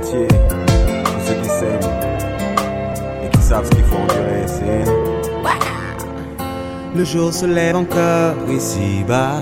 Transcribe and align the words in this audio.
tous 0.00 1.26
ceux 1.26 1.34
qui 1.34 1.48
s'aiment 1.48 1.90
et 3.24 3.28
qui 3.30 3.42
savent 3.42 3.64
ce 3.66 3.70
qu'il 3.70 3.84
faut 3.84 3.96
endurer, 3.96 4.46
c'est 4.46 4.84
le 6.94 7.04
jour 7.04 7.32
se 7.32 7.46
lève 7.46 7.76
encore 7.76 8.34
ici-bas, 8.50 9.40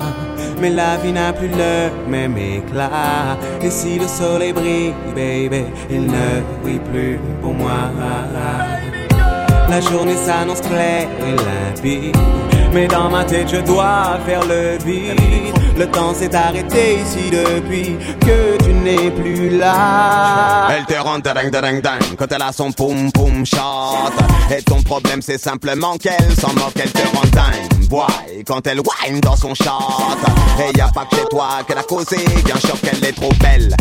mais 0.60 0.68
la 0.68 0.96
vie 0.98 1.12
n'a 1.12 1.32
plus 1.32 1.48
le 1.48 1.90
même 2.10 2.36
éclat. 2.36 3.38
Et 3.62 3.70
si 3.70 3.98
le 3.98 4.06
soleil 4.06 4.52
brille, 4.52 4.92
baby, 5.14 5.64
il 5.88 6.02
ne 6.06 6.42
brille 6.62 6.80
plus 6.92 7.18
pour 7.40 7.54
moi. 7.54 7.90
La 9.70 9.80
journée 9.80 10.16
s'annonce 10.16 10.60
claire 10.60 11.08
et 11.20 11.36
limpide, 11.36 12.16
mais 12.74 12.88
dans 12.88 13.08
ma 13.08 13.24
tête 13.24 13.48
je 13.48 13.60
dois 13.60 14.18
faire 14.26 14.44
le 14.46 14.76
vide. 14.84 15.65
Le 15.78 15.86
temps 15.88 16.14
s'est 16.14 16.34
arrêté 16.34 17.00
ici 17.02 17.30
depuis 17.30 17.96
que 18.20 18.56
tu 18.64 18.72
n'es 18.72 19.10
plus 19.10 19.58
là. 19.58 20.68
Elle 20.70 20.86
te 20.86 20.94
rend 20.94 21.18
ding 21.18 21.50
ding 21.50 21.82
ding 21.82 22.16
quand 22.16 22.32
elle 22.32 22.42
a 22.42 22.50
son 22.50 22.72
poum 22.72 23.12
poum 23.12 23.44
shot. 23.44 24.10
Et 24.56 24.62
ton 24.62 24.82
problème 24.82 25.20
c'est 25.20 25.38
simplement 25.38 25.98
qu'elle 25.98 26.34
s'en 26.40 26.52
moque, 26.54 26.72
elle 26.76 26.90
te 26.90 27.06
rend 27.14 27.26
dingue. 27.30 27.88
Boy, 27.90 28.06
quand 28.46 28.66
elle 28.66 28.80
whine 28.80 29.20
dans 29.20 29.36
son 29.36 29.54
shot. 29.54 29.66
Et 30.58 30.76
y 30.78 30.80
a 30.80 30.88
pas 30.88 31.04
que 31.10 31.16
chez 31.16 31.24
toi 31.30 31.48
qu'elle 31.68 31.78
a 31.78 31.82
causé, 31.82 32.16
bien 32.44 32.56
sûr 32.56 32.80
qu'elle 32.80 33.04
est 33.04 33.12
trop 33.12 33.32
belle. 33.40 33.76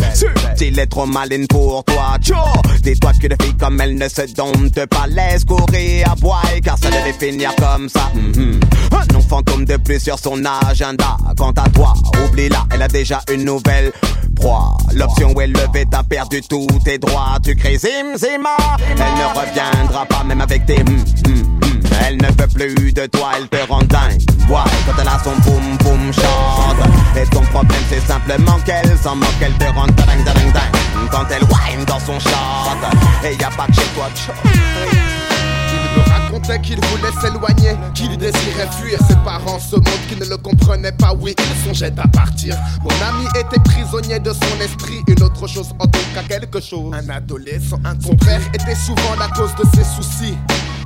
S'il 0.56 0.78
est 0.78 0.86
trop 0.86 1.06
maline 1.06 1.46
pour 1.46 1.82
toi, 1.84 2.16
tcho. 2.20 2.34
Dis-toi 2.82 3.12
que 3.20 3.28
de 3.28 3.36
filles 3.42 3.56
comme 3.58 3.80
elle 3.80 3.96
ne 3.96 4.08
se 4.08 4.32
domptent 4.34 4.86
pas, 4.86 5.06
laisse 5.08 5.44
courir 5.44 6.12
à 6.12 6.14
boy, 6.14 6.60
car 6.62 6.76
ça 6.78 6.90
devait 6.90 7.14
finir 7.14 7.54
comme 7.56 7.88
ça. 7.88 8.10
Mhm. 8.14 8.60
Un 8.92 9.14
nom 9.14 9.20
fantôme 9.20 9.64
de 9.64 9.76
plus 9.76 9.98
sur 9.98 10.18
son 10.18 10.42
agenda. 10.44 11.16
Quant 11.36 11.52
à 11.52 11.68
toi, 11.70 11.85
oublie-la, 12.24 12.66
elle 12.72 12.82
a 12.82 12.88
déjà 12.88 13.20
une 13.32 13.44
nouvelle 13.44 13.92
proie. 14.34 14.76
L'option 14.94 15.32
est 15.40 15.46
levée, 15.46 15.86
t'as 15.90 16.02
perdu 16.02 16.40
tous 16.42 16.66
tes 16.84 16.98
droits. 16.98 17.38
Tu 17.42 17.54
crées 17.56 17.78
zim 17.78 18.16
zima, 18.16 18.56
elle 18.90 18.96
ne 18.96 19.38
reviendra 19.38 20.06
pas 20.06 20.24
même 20.24 20.40
avec 20.40 20.66
tes 20.66 20.80
hum, 20.80 21.04
hum, 21.26 21.60
hum. 21.64 21.80
Elle 22.06 22.16
ne 22.16 22.28
veut 22.28 22.48
plus 22.48 22.92
de 22.92 23.06
toi, 23.06 23.30
elle 23.36 23.48
te 23.48 23.68
rend 23.68 23.82
dingue. 23.84 24.20
Ouais, 24.48 24.70
quand 24.86 25.00
elle 25.00 25.08
a 25.08 25.18
son 25.24 25.34
boum 25.42 25.76
boum 25.78 26.12
chante. 26.12 26.88
Et 27.16 27.26
ton 27.30 27.42
problème 27.42 27.82
c'est 27.88 28.06
simplement 28.06 28.58
qu'elle 28.64 28.96
s'en 29.02 29.16
moque, 29.16 29.28
elle 29.40 29.54
te 29.54 29.64
rend 29.64 29.86
dingue 29.86 30.24
dingue 30.24 30.52
dingue. 30.52 31.10
Quand 31.10 31.24
elle 31.30 31.44
whine 31.44 31.84
dans 31.86 32.00
son 32.00 32.18
shot. 32.20 32.30
Et 33.24 33.34
y 33.34 33.44
a 33.44 33.50
pas 33.50 33.66
que 33.66 33.74
chez 33.74 33.88
toi, 33.94 34.08
tcho. 34.14 34.32
Racontait 36.46 36.60
qu'il 36.60 36.80
voulait 36.86 37.12
s'éloigner, 37.20 37.76
qu'il 37.94 38.16
désirait 38.16 38.70
fuir 38.80 38.98
ses 39.08 39.16
parents, 39.24 39.58
ce 39.58 39.76
monde 39.76 40.00
qui 40.08 40.16
ne 40.16 40.26
le 40.26 40.36
comprenait 40.36 40.92
pas, 40.92 41.12
oui, 41.18 41.34
il 41.38 41.66
songeait 41.66 41.92
à 41.98 42.06
partir. 42.08 42.56
Mon 42.82 42.90
ami 42.90 43.26
était 43.38 43.60
prisonnier 43.60 44.20
de 44.20 44.32
son 44.32 44.60
esprit, 44.62 45.02
une 45.08 45.22
autre 45.22 45.46
chose 45.46 45.70
en 45.78 45.86
tout 45.86 46.00
cas 46.14 46.22
quelque 46.22 46.60
chose. 46.60 46.92
Un 46.94 47.08
adolescent, 47.08 47.80
un 47.84 48.00
son 48.00 48.14
père 48.16 48.40
était 48.54 48.74
souvent 48.74 49.16
la 49.18 49.28
cause 49.28 49.54
de 49.56 49.64
ses 49.76 49.84
soucis. 49.84 50.36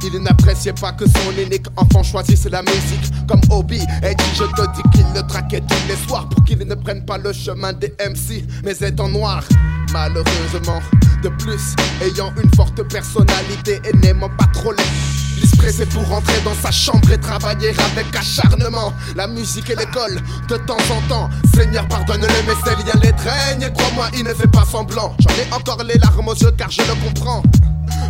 Il 0.03 0.19
n'appréciait 0.23 0.73
pas 0.73 0.93
que 0.93 1.05
son 1.07 1.33
unique 1.39 1.67
enfant 1.77 2.03
choisisse 2.03 2.47
la 2.47 2.63
musique 2.63 3.27
comme 3.29 3.43
hobby. 3.51 3.81
Et 4.03 4.15
dit, 4.15 4.25
je 4.35 4.45
te 4.45 4.63
dis 4.75 4.83
qu'il 4.93 5.07
le 5.15 5.27
traquait 5.27 5.61
tous 5.61 5.89
les 5.89 5.97
soirs 6.09 6.29
pour 6.29 6.43
qu'il 6.45 6.59
ne 6.59 6.75
prenne 6.75 7.05
pas 7.05 7.19
le 7.19 7.33
chemin 7.35 7.75
des 7.75 7.93
MC, 8.01 8.45
mais 8.65 8.77
étant 8.81 9.09
noir. 9.09 9.45
Malheureusement, 9.93 10.81
de 11.23 11.29
plus, 11.29 11.75
ayant 12.01 12.33
une 12.43 12.51
forte 12.55 12.83
personnalité 12.89 13.81
et 13.85 13.97
n'aimant 13.99 14.31
pas 14.39 14.47
trop 14.55 14.73
les. 14.73 15.20
Il 15.43 15.49
se 15.49 15.57
pressait 15.57 15.87
pour 15.87 16.07
rentrer 16.07 16.39
dans 16.45 16.55
sa 16.55 16.71
chambre 16.71 17.11
et 17.11 17.19
travailler 17.19 17.71
avec 17.71 18.15
acharnement. 18.15 18.93
La 19.17 19.27
musique 19.27 19.71
et 19.71 19.77
l'école, 19.77 20.21
de 20.49 20.57
temps 20.57 20.77
en 20.77 21.09
temps. 21.09 21.31
Seigneur, 21.55 21.89
pardonne-le, 21.89 22.29
mais 22.47 22.55
ses 22.65 22.77
liens 22.77 23.01
l'étreignent. 23.03 23.63
Et 23.63 23.73
crois-moi, 23.73 24.09
il 24.15 24.25
ne 24.25 24.35
fait 24.35 24.51
pas 24.51 24.65
semblant. 24.65 25.15
J'en 25.19 25.35
ai 25.35 25.53
encore 25.55 25.83
les 25.83 25.99
larmes 25.99 26.29
aux 26.29 26.35
yeux 26.35 26.53
car 26.53 26.71
je 26.71 26.83
le 26.83 26.95
comprends. 27.03 27.43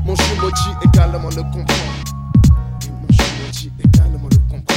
Mon 0.05 0.17
Shumoji 0.17 0.71
également 0.85 1.29
le 1.29 1.43
comprend. 1.43 1.85
Mon 2.85 3.09
également 3.85 4.29
le 4.31 4.39
comprend. 4.51 4.75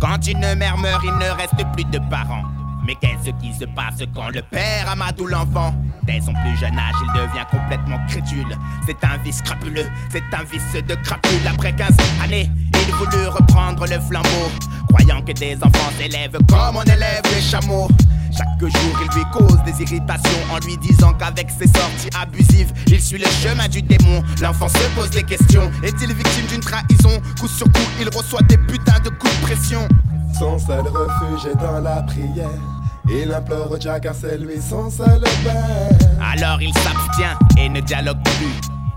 Quand 0.00 0.26
une 0.26 0.54
mère 0.54 0.78
meurt, 0.78 1.02
il 1.04 1.12
ne 1.12 1.30
reste 1.30 1.54
plus 1.74 1.84
de 1.84 1.98
parents. 2.10 2.44
Mais 2.86 2.94
qu'est-ce 2.96 3.30
qui 3.40 3.52
se 3.54 3.64
passe 3.64 4.02
quand 4.14 4.28
le 4.28 4.42
père 4.42 4.88
amadoue 4.90 5.26
l'enfant 5.26 5.74
Dès 6.06 6.20
son 6.20 6.32
plus 6.34 6.56
jeune 6.58 6.78
âge, 6.78 6.94
il 7.02 7.12
devient 7.18 7.46
complètement 7.50 7.98
crédule? 8.08 8.56
C'est 8.86 9.02
un 9.04 9.16
vice 9.24 9.40
crapuleux, 9.42 9.86
c'est 10.10 10.22
un 10.32 10.44
vice 10.44 10.84
de 10.86 10.94
crapule. 10.96 11.46
Après 11.50 11.74
15 11.74 11.96
années, 12.22 12.50
il 12.86 12.94
voulut 12.94 13.26
reprendre 13.28 13.86
le 13.86 13.98
flambeau, 14.00 14.50
croyant 14.88 15.22
que 15.22 15.32
des 15.32 15.56
enfants 15.62 15.90
s'élèvent 15.98 16.38
comme 16.48 16.76
on 16.76 16.82
élève 16.82 17.22
les 17.34 17.40
chameaux. 17.40 17.88
Chaque 18.36 18.60
jour, 18.60 19.00
il 19.00 19.16
lui 19.16 19.24
cause 19.32 19.62
des 19.64 19.80
irritations 19.82 20.40
en 20.52 20.58
lui 20.66 20.76
disant 20.76 21.12
qu'avec 21.14 21.48
ses 21.50 21.68
sorties 21.68 22.10
abusives, 22.20 22.72
il 22.88 23.00
suit 23.00 23.18
le 23.18 23.26
chemin 23.26 23.68
du 23.68 23.80
démon. 23.80 24.22
L'enfant 24.42 24.68
se 24.68 24.86
pose 24.96 25.10
des 25.10 25.22
questions. 25.22 25.70
Est-il 25.84 26.12
victime 26.12 26.46
d'une 26.48 26.60
trahison? 26.60 27.20
Coup 27.40 27.46
sur 27.46 27.66
coup, 27.66 27.88
il 28.00 28.08
reçoit 28.08 28.42
des 28.42 28.58
putains 28.58 28.98
de 29.04 29.10
coups 29.10 29.32
de 29.40 29.46
pression. 29.46 29.88
Son 30.36 30.58
seul 30.58 30.80
refuge 30.80 31.52
est 31.52 31.56
dans 31.56 31.78
la 31.80 32.02
prière. 32.02 32.73
Il 33.08 33.32
implore 33.32 33.78
car 34.02 34.14
c'est 34.14 34.38
lui 34.38 34.60
son 34.60 34.90
seul 34.90 35.20
père. 35.44 35.90
Alors 36.32 36.60
il 36.62 36.72
s'abstient 36.74 37.36
et 37.58 37.68
ne 37.68 37.80
dialogue 37.80 38.22
plus. 38.22 38.54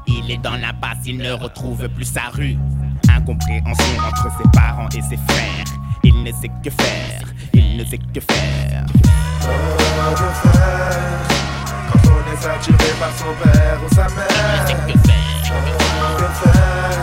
Il 0.07 0.31
est 0.31 0.37
dans 0.37 0.55
l'impasse, 0.55 0.99
il 1.05 1.17
ne 1.17 1.31
retrouve 1.33 1.87
plus 1.89 2.05
sa 2.05 2.29
rue. 2.33 2.57
Incompréhension 3.09 3.99
entre 4.07 4.27
ses 4.37 4.49
parents 4.57 4.87
et 4.95 5.01
ses 5.01 5.17
frères. 5.27 5.65
Il 6.03 6.23
ne 6.23 6.31
sait 6.31 6.49
que 6.63 6.69
faire, 6.69 7.21
il 7.53 7.77
ne 7.77 7.83
sait 7.83 7.97
que 7.97 8.19
faire. 8.21 8.85
Oh, 9.43 10.15
que 10.15 10.49
faire 10.49 10.97
quand 11.91 12.09
on 12.09 12.33
est 12.33 12.41
saturé 12.41 12.91
par 12.99 13.11
son 13.17 13.33
père 13.43 13.79
ou 13.85 13.93
sa 13.93 14.07
Il 14.07 14.09
ne 14.09 14.15
mère? 14.15 14.67
sait 14.67 14.73
que 14.93 14.99
faire. 15.07 15.53
Oh, 15.53 16.17
que 16.17 16.49
faire 16.49 16.99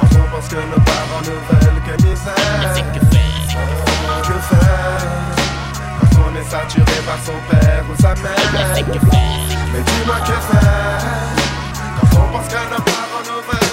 quand 0.00 0.18
on 0.20 0.36
pense 0.36 0.48
que 0.48 0.56
nos 0.56 0.82
parents 0.84 1.22
ne 1.22 1.26
veulent 1.26 1.82
que 1.86 1.94
Il 1.98 2.10
ne 2.10 2.16
sait 2.16 2.30
misère? 2.30 2.92
que 2.92 3.00
faire. 3.14 3.58
Oh, 3.58 4.22
que 4.22 4.32
faire 4.32 5.43
saturé 6.50 6.98
par 7.06 7.18
son 7.24 7.38
père 7.50 7.84
ou 7.90 7.94
sa 8.00 8.14
mère? 8.16 8.36
Mais 9.72 9.82
dis-moi 9.82 10.16
que 10.26 10.32
faire 10.32 11.00
quand 12.00 12.18
on 12.20 12.26
pense 12.32 12.48
que 12.48 12.60
nos 12.70 12.82
parents 12.82 13.24
ne 13.24 13.36
veulent 13.46 13.63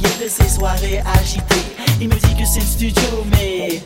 Fatigué 0.00 0.24
de 0.24 0.28
ces 0.28 0.48
soirées 0.48 1.02
agitées, 1.20 1.66
il 2.00 2.08
me 2.08 2.14
dit 2.14 2.34
que 2.34 2.46
c'est 2.46 2.60
le 2.60 2.66
studio, 2.66 3.24
mais 3.32 3.82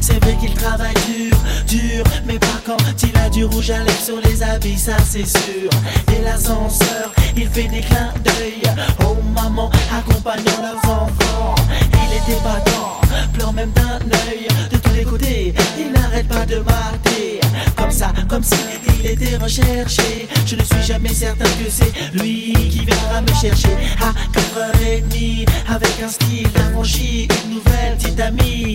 c'est 0.00 0.22
vrai 0.22 0.36
qu'il 0.40 0.52
travaille 0.54 0.94
dur, 1.06 1.36
dur, 1.66 2.04
mais 2.24 2.38
pas 2.38 2.60
quand 2.64 2.76
il 3.02 3.16
a 3.18 3.28
du 3.28 3.44
rouge 3.44 3.70
à 3.70 3.78
lèvres 3.78 4.02
sur 4.02 4.20
les 4.20 4.42
habits, 4.42 4.78
ça 4.78 4.96
c'est 5.04 5.26
sûr. 5.26 5.70
Et 6.12 6.22
l'ascenseur, 6.22 7.12
il 7.36 7.48
fait 7.48 7.68
des 7.68 7.80
clins 7.80 8.12
d'œil 8.24 8.62
aux 9.00 9.22
mamans 9.32 9.70
accompagnant 9.92 10.62
leurs 10.62 10.90
enfants. 10.90 11.54
Il 11.92 12.16
était 12.16 12.40
battant, 12.42 13.00
pleure 13.32 13.52
même 13.52 13.70
d'un 13.72 13.98
œil 14.28 14.48
de 14.70 14.76
tous 14.76 14.94
les 14.94 15.04
côtés. 15.04 15.54
Il 15.78 15.92
n'arrête 15.92 16.28
pas 16.28 16.46
de 16.46 16.56
mater, 16.56 17.40
comme 17.86 17.94
ça, 17.94 18.12
comme 18.28 18.42
si 18.42 18.56
il 18.98 19.06
était 19.06 19.36
recherché. 19.36 20.26
Je 20.44 20.56
ne 20.56 20.62
suis 20.62 20.82
jamais 20.82 21.14
certain 21.14 21.44
que 21.44 21.70
c'est 21.70 21.92
lui 22.14 22.52
qui 22.52 22.84
viendra 22.84 23.20
me 23.20 23.32
chercher 23.40 23.76
à 24.02 24.10
4h30 24.36 25.46
avec 25.68 26.02
un 26.02 26.08
style 26.08 26.48
affranchi, 26.56 27.28
une 27.44 27.54
nouvelle 27.54 27.96
petite 27.96 28.18
amie. 28.18 28.74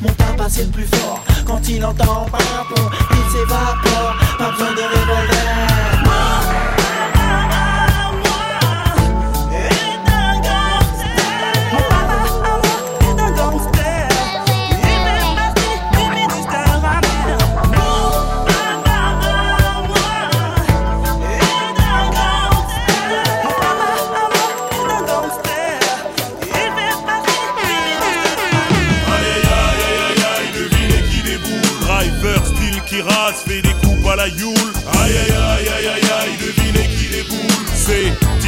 Mon 0.00 0.10
papa 0.12 0.46
c'est 0.48 0.64
le 0.64 0.70
plus 0.70 0.86
fort 0.86 1.22
quand 1.44 1.68
il 1.68 1.84
entend 1.84 2.26
pardon, 2.30 2.90
il 3.10 3.32
s'évapore, 3.32 4.16
pas 4.38 4.50
besoin 4.52 4.72
de 4.72 4.82
revolver. 4.82 6.75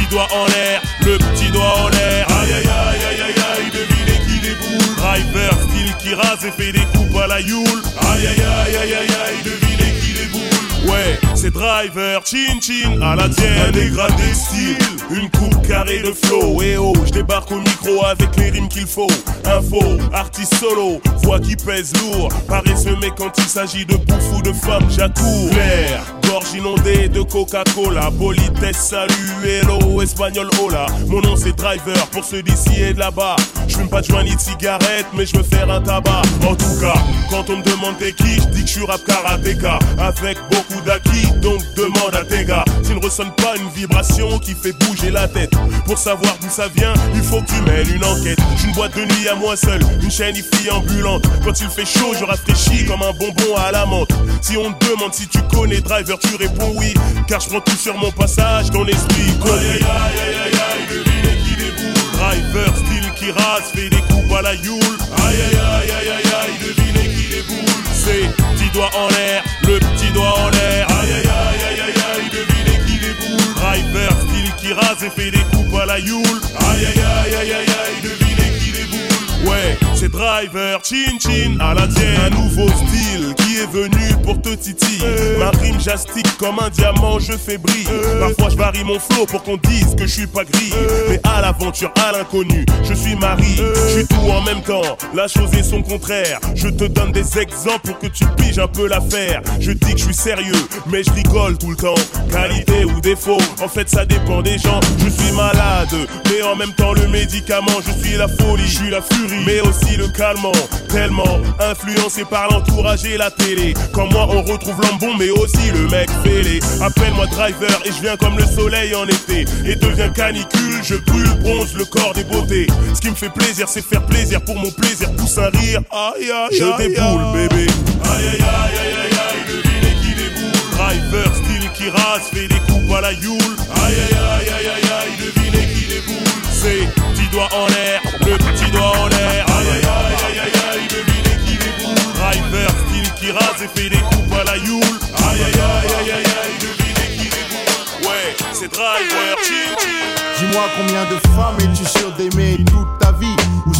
Doigt 0.09 0.27
en 0.33 0.45
l'air, 0.47 0.81
le 1.01 1.17
petit 1.17 1.51
doigt 1.51 1.75
en 1.83 1.89
l'air 1.89 2.27
Aïe 2.41 2.53
aïe 2.53 2.67
aïe 2.67 3.05
aïe 3.09 3.21
aïe 3.21 3.43
aïe, 3.57 3.71
devinez 3.71 4.19
qui 4.25 4.39
déboule 4.41 4.95
Driver 4.95 5.53
style 5.53 5.95
qui 5.99 6.13
rase 6.13 6.45
et 6.45 6.51
fait 6.51 6.71
des 6.71 6.85
coupes 6.93 7.17
à 7.21 7.27
la 7.27 7.39
youle. 7.39 7.81
Aïe 8.01 8.27
aïe 8.27 8.41
aïe 8.41 8.75
aïe 8.75 8.93
aïe 8.93 9.15
aïe, 9.25 9.43
devinez 9.43 9.99
qui 9.99 10.13
les 10.13 10.25
boule. 10.27 10.91
Ouais, 10.91 11.19
c'est 11.35 11.51
driver, 11.51 12.21
chin 12.25 12.59
chin, 12.61 13.01
à 13.01 13.15
la 13.15 13.29
tienne, 13.29 13.71
dégradé 13.73 14.33
style. 14.33 14.77
Une 15.11 15.29
coupe 15.31 15.67
carrée 15.67 15.99
de 15.99 16.11
flow, 16.11 16.61
et 16.61 16.77
oh, 16.77 16.93
je 17.05 17.11
débarque 17.11 17.51
au 17.51 17.59
micro 17.59 18.05
avec 18.05 18.35
les 18.37 18.49
rimes 18.49 18.69
qu'il 18.69 18.87
faut. 18.87 19.11
Info, 19.45 19.97
artiste 20.13 20.55
solo, 20.55 21.01
voix 21.23 21.39
qui 21.39 21.55
pèse 21.55 21.93
lourd. 21.97 22.29
Paresseux, 22.47 22.97
mais 23.01 23.11
quand 23.17 23.31
il 23.37 23.45
s'agit 23.45 23.85
de 23.85 23.95
bouffe 23.95 24.33
ou 24.37 24.41
de 24.41 24.53
femme, 24.53 24.85
j'accours. 24.89 25.49
Claire, 25.51 26.03
gorge 26.29 26.53
inondée 26.53 27.09
de 27.09 27.21
Coca-Cola. 27.21 28.11
Politesse, 28.17 28.77
salut, 28.77 29.13
hello, 29.43 30.01
espagnol, 30.01 30.49
hola. 30.61 30.85
Mon 31.07 31.21
nom 31.21 31.35
c'est 31.35 31.55
driver 31.55 32.07
pour 32.07 32.23
ceux 32.23 32.41
d'ici 32.41 32.81
et 32.81 32.93
de 32.93 32.99
là-bas. 32.99 33.35
Je 33.67 33.75
fume 33.77 33.89
pas 33.89 34.01
de 34.01 34.07
joint 34.07 34.23
ni 34.23 34.35
de 34.35 34.39
cigarette, 34.39 35.05
mais 35.13 35.25
je 35.25 35.37
veux 35.37 35.43
faire 35.43 35.69
un 35.69 35.81
tabac. 35.81 36.21
En 36.47 36.55
tout 36.55 36.79
cas, 36.79 36.93
quand 37.29 37.49
on 37.49 37.57
me 37.57 37.63
demande 37.63 37.97
t'es 37.97 38.13
qui, 38.13 38.35
je 38.35 38.47
dis 38.49 38.61
que 38.61 38.67
je 38.67 38.73
suis 38.73 38.85
rap 38.85 39.03
karatéka. 39.05 39.79
Avec 39.97 40.37
beaucoup 40.51 40.81
d'acquis, 40.85 41.27
donc 41.41 41.61
demande 41.75 42.13
à 42.13 42.23
tes 42.23 42.45
gars. 42.45 42.65
S'il 42.83 42.95
ne 42.95 43.03
ressonne 43.03 43.31
pas 43.35 43.55
une 43.57 43.69
vibration 43.69 44.39
qui 44.39 44.53
fait 44.53 44.73
bouger 44.73 45.11
la 45.11 45.27
tête. 45.27 45.51
Pour 45.85 45.97
savoir 45.97 46.35
d'où 46.41 46.49
ça 46.49 46.67
vient, 46.75 46.93
il 47.15 47.21
faut 47.21 47.41
que 47.41 47.47
tu 47.47 47.61
mènes 47.61 47.95
une 47.95 48.03
enquête. 48.03 48.39
J'ai 48.57 48.67
une 48.67 48.73
boîte 48.73 48.95
de 48.95 49.01
nuit 49.01 49.27
à 49.29 49.35
moi 49.35 49.55
seul, 49.55 49.81
une 50.01 50.11
chaîne 50.11 50.35
IFI 50.35 50.69
ambulante. 50.71 51.23
Quand 51.43 51.59
il 51.59 51.69
fait 51.69 51.85
chaud, 51.85 52.13
je 52.17 52.23
rafraîchis 52.23 52.85
comme 52.85 53.01
un 53.01 53.13
bonbon 53.13 53.55
à 53.57 53.71
la 53.71 53.85
menthe. 53.85 54.11
Si 54.41 54.57
on 54.57 54.71
te 54.73 54.89
demande 54.89 55.13
si 55.13 55.27
tu 55.27 55.39
connais 55.43 55.81
Driver, 55.81 56.18
tu 56.19 56.35
réponds 56.35 56.73
oui. 56.75 56.93
Car 57.27 57.39
je 57.39 57.49
prends 57.49 57.61
tout 57.61 57.75
sur 57.77 57.97
mon 57.97 58.11
passage, 58.11 58.69
ton 58.71 58.85
esprit 58.85 59.37
connaît. 59.39 59.79
Aïe 59.79 59.83
aïe 59.83 60.19
aïe 60.19 60.35
aïe 60.45 60.59
aïe, 60.69 60.85
devinez 60.89 61.37
qui 61.43 61.55
déboule. 61.55 61.93
Driver, 62.13 62.75
style 62.77 63.11
qui 63.15 63.31
rase, 63.31 63.71
fait 63.73 63.89
des 63.89 64.01
coupes 64.01 64.33
à 64.37 64.41
la 64.41 64.53
youle. 64.55 64.97
Aïe 65.25 65.35
aïe 65.35 65.55
aïe 65.55 65.91
aïe 65.91 66.09
aïe 66.09 66.33
aïe, 66.41 66.57
devinez 66.61 67.07
qui 67.15 67.29
déboule. 67.29 67.83
C'est 67.93 68.27
petit 68.27 68.69
doigt 68.73 68.89
en 68.97 69.07
l'air, 69.09 69.43
le 69.63 69.79
petit 69.79 70.11
doigt 70.13 70.35
en 70.39 70.49
l'air. 70.49 70.87
Aïe 70.89 71.11
aïe 71.11 71.27
aïe 71.27 71.63
aïe 71.69 71.81
aïe 71.81 72.01
aïe, 72.13 72.29
devinez 72.31 72.79
qui 72.85 72.99
déboule. 72.99 73.53
Driver, 73.55 74.11
style 74.11 74.53
qui 74.57 74.73
rase 74.73 75.03
et 75.03 75.09
fait 75.09 75.31
des 75.31 75.43
coupes 75.51 75.75
à 75.75 75.85
la 75.85 75.99
youle. 75.99 76.41
Aïe 76.71 76.85
aïe 76.85 76.99
aïe 76.99 77.35
aïe 77.35 77.53
aïe 77.53 77.69
aïe, 77.69 78.01
devinez 78.03 78.59
qui 78.59 78.71
déboule. 78.71 79.49
Ouais, 79.49 79.77
c'est 79.95 80.11
driver, 80.11 80.79
chin 80.83 81.17
chin, 81.19 81.57
à 81.59 81.73
la 81.73 81.87
tienne. 81.87 82.19
Un 82.25 82.29
nouveau 82.29 82.67
style 82.67 83.33
qui 83.37 83.48
est 83.59 83.71
venu 83.71 84.15
pour 84.23 84.41
te 84.41 84.49
titiller. 84.49 85.37
Ma 85.37 85.49
rime 85.49 85.79
jastique 85.79 86.37
comme 86.37 86.59
un 86.59 86.69
diamant, 86.69 87.19
je 87.19 87.33
fais 87.33 87.57
briller. 87.57 87.85
Parfois 88.19 88.49
je 88.49 88.57
varie 88.57 88.83
mon 88.83 88.99
flow 88.99 89.25
pour 89.25 89.43
qu'on 89.43 89.57
dise 89.57 89.95
que 89.95 90.05
je 90.05 90.13
suis 90.13 90.27
pas 90.27 90.43
gris. 90.43 90.73
Mais 91.09 91.19
à 91.23 91.41
l'aventure, 91.41 91.91
à 92.07 92.11
l'inconnu, 92.11 92.65
je 92.83 92.93
suis 92.93 93.15
mari. 93.15 93.55
Je 93.57 93.93
suis 93.93 94.07
tout 94.07 94.29
en 94.31 94.41
même 94.41 94.61
temps, 94.61 94.97
la 95.13 95.27
chose 95.27 95.53
est 95.53 95.63
son 95.63 95.81
contraire. 95.81 96.39
Je 96.55 96.69
te 96.69 96.85
donne 96.85 97.11
des 97.11 97.37
exemples 97.37 97.87
pour 97.87 97.99
que 97.99 98.07
tu 98.07 98.25
piges 98.37 98.59
un 98.59 98.67
peu 98.67 98.87
l'affaire. 98.87 99.41
Je 99.59 99.71
dis 99.71 99.93
que 99.93 99.97
je 99.97 100.05
suis 100.05 100.13
sérieux, 100.13 100.67
mais 100.87 101.03
je 101.03 101.11
rigole 101.11 101.57
tout 101.57 101.71
le 101.71 101.75
temps. 101.75 101.95
Qualité 102.31 102.85
ou 102.85 103.01
défaut, 103.01 103.41
en 103.61 103.67
fait 103.67 103.89
ça 103.89 104.05
dépend 104.05 104.41
des 104.41 104.57
gens. 104.57 104.79
Je 104.99 105.09
suis 105.09 105.31
malade, 105.33 105.93
mais 106.29 106.41
en 106.43 106.55
même 106.55 106.73
temps 106.73 106.93
le 106.93 107.07
médicament. 107.07 107.79
Je 107.85 108.07
suis 108.07 108.17
la 108.17 108.27
folie, 108.27 108.65
je 108.65 108.77
suis 108.77 108.89
la 108.89 109.01
furie, 109.01 109.43
mais 109.45 109.59
aussi 109.61 109.97
le 109.97 110.07
calmant. 110.07 110.51
Tellement 110.87 111.39
influencé 111.59 112.23
par 112.25 112.49
l'entourage 112.51 113.05
et 113.05 113.17
la 113.17 113.29
télé. 113.31 113.48
Comme 113.93 114.09
moi, 114.11 114.27
on 114.29 114.43
retrouve 114.43 114.79
l'ambon, 114.81 115.15
mais 115.17 115.29
aussi 115.31 115.71
le 115.73 115.87
mec 115.87 116.07
fêlé. 116.23 116.59
Appelle-moi 116.81 117.25
driver 117.27 117.81
et 117.83 117.91
je 117.91 117.99
viens 118.01 118.15
comme 118.15 118.37
le 118.37 118.45
soleil 118.45 118.93
en 118.93 119.07
été. 119.07 119.45
Et 119.65 119.75
deviens 119.75 120.09
canicule, 120.09 120.83
je 120.83 120.95
brûle, 120.95 121.33
bronze 121.39 121.73
le 121.75 121.85
corps 121.85 122.13
des 122.13 122.23
beautés. 122.25 122.67
Ce 122.93 122.99
qui 123.01 123.09
me 123.09 123.15
fait 123.15 123.29
plaisir, 123.29 123.67
c'est 123.67 123.83
faire 123.83 124.05
plaisir 124.05 124.39
pour 124.41 124.55
mon 124.55 124.69
plaisir. 124.69 125.11
Pousse 125.15 125.39
un 125.39 125.49
rire, 125.49 125.81
aïe 125.91 126.29
aïe 126.29 126.59
Je 126.59 126.77
déboule, 126.77 127.23
bébé. 127.33 127.65
Aïe 128.03 128.27
aïe 128.27 128.39
aïe 128.39 128.77
aïe 128.77 128.95
aïe 129.01 129.17
aïe, 129.17 129.43
devinez 129.47 129.95
qui 130.01 130.13
déboule. 130.13 130.51
Driver, 130.77 131.35
style 131.35 131.71
qui 131.73 131.89
rase, 131.89 132.29
fait 132.31 132.47
des 132.47 132.59
coupes 132.71 132.93
à 132.95 133.01
la 133.01 133.13
youle. 133.13 133.55
Aïe 133.83 133.95
aïe 133.95 134.13
aïe 134.13 134.49
aïe 134.49 134.67
aïe 134.67 134.91
aïe, 135.01 135.15
devinez 135.25 135.65
qui 135.73 135.87
déboule. 135.87 136.33
C'est 136.51 136.85
petit 136.85 137.27
doigt 137.31 137.49
en 137.51 137.65
l'air, 137.67 138.01
le 138.27 138.37
petit 138.37 138.69
doigt 138.71 138.93
en 138.95 139.07
l'air. 139.07 139.45
Aïe 139.47 139.67
aïe 139.73 139.81
aïe 139.81 140.15
aïe 140.29 140.39
aïe 140.39 140.61
aïe, 140.71 140.87
devinez 140.87 141.37
qui 141.45 141.57
déboule. 141.57 142.13
Driver, 142.13 142.69
style 142.69 142.98
qui 143.19 143.31
rase 143.31 143.61
et 143.61 143.79
fait 143.79 143.89
des 143.89 143.97
coupes 143.97 144.33
à 144.39 144.43
la 144.45 144.57
youle. 144.57 144.81
Aïe 145.29 145.43
aïe 145.43 145.53
aïe 145.53 145.93
aïe 145.99 146.11
aïe 146.11 146.23
aïe, 146.23 146.57
devinez 146.61 147.17
qui 147.17 147.29
déboule. 147.29 148.07
Ouais, 148.07 148.35
c'est 148.53 148.71
driver, 148.71 149.35
chin 149.43 149.75
chin. 149.79 150.05
Dis-moi 150.39 150.63
combien 150.77 151.03
de 151.05 151.19
femmes 151.35 151.57
es-tu 151.59 151.85
sûr 151.85 152.11
d'aimer 152.13 152.63
toute 152.65 152.97
ta 152.99 153.11
vie? 153.13 153.35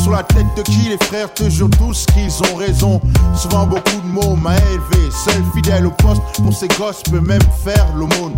Sur 0.10 0.16
la 0.16 0.24
tête 0.24 0.48
de 0.58 0.64
qui 0.64 0.90
les 0.90 0.98
frères 1.06 1.32
te 1.32 1.48
jurent 1.50 1.70
tous 1.78 2.06
qu'ils 2.08 2.52
ont 2.52 2.56
raison. 2.56 3.00
Souvent 3.36 3.68
beaucoup 3.68 4.02
de 4.02 4.08
mots 4.08 4.36
m'a 4.36 4.56
élevé. 4.56 5.12
Seul 5.12 5.44
fidèle 5.54 5.86
au 5.86 5.92
poste 5.92 6.22
pour 6.44 6.52
ces 6.52 6.68
gosses 6.68 7.04
peut 7.04 7.20
même 7.20 7.42
faire 7.64 7.86
l'aumône. 7.96 8.34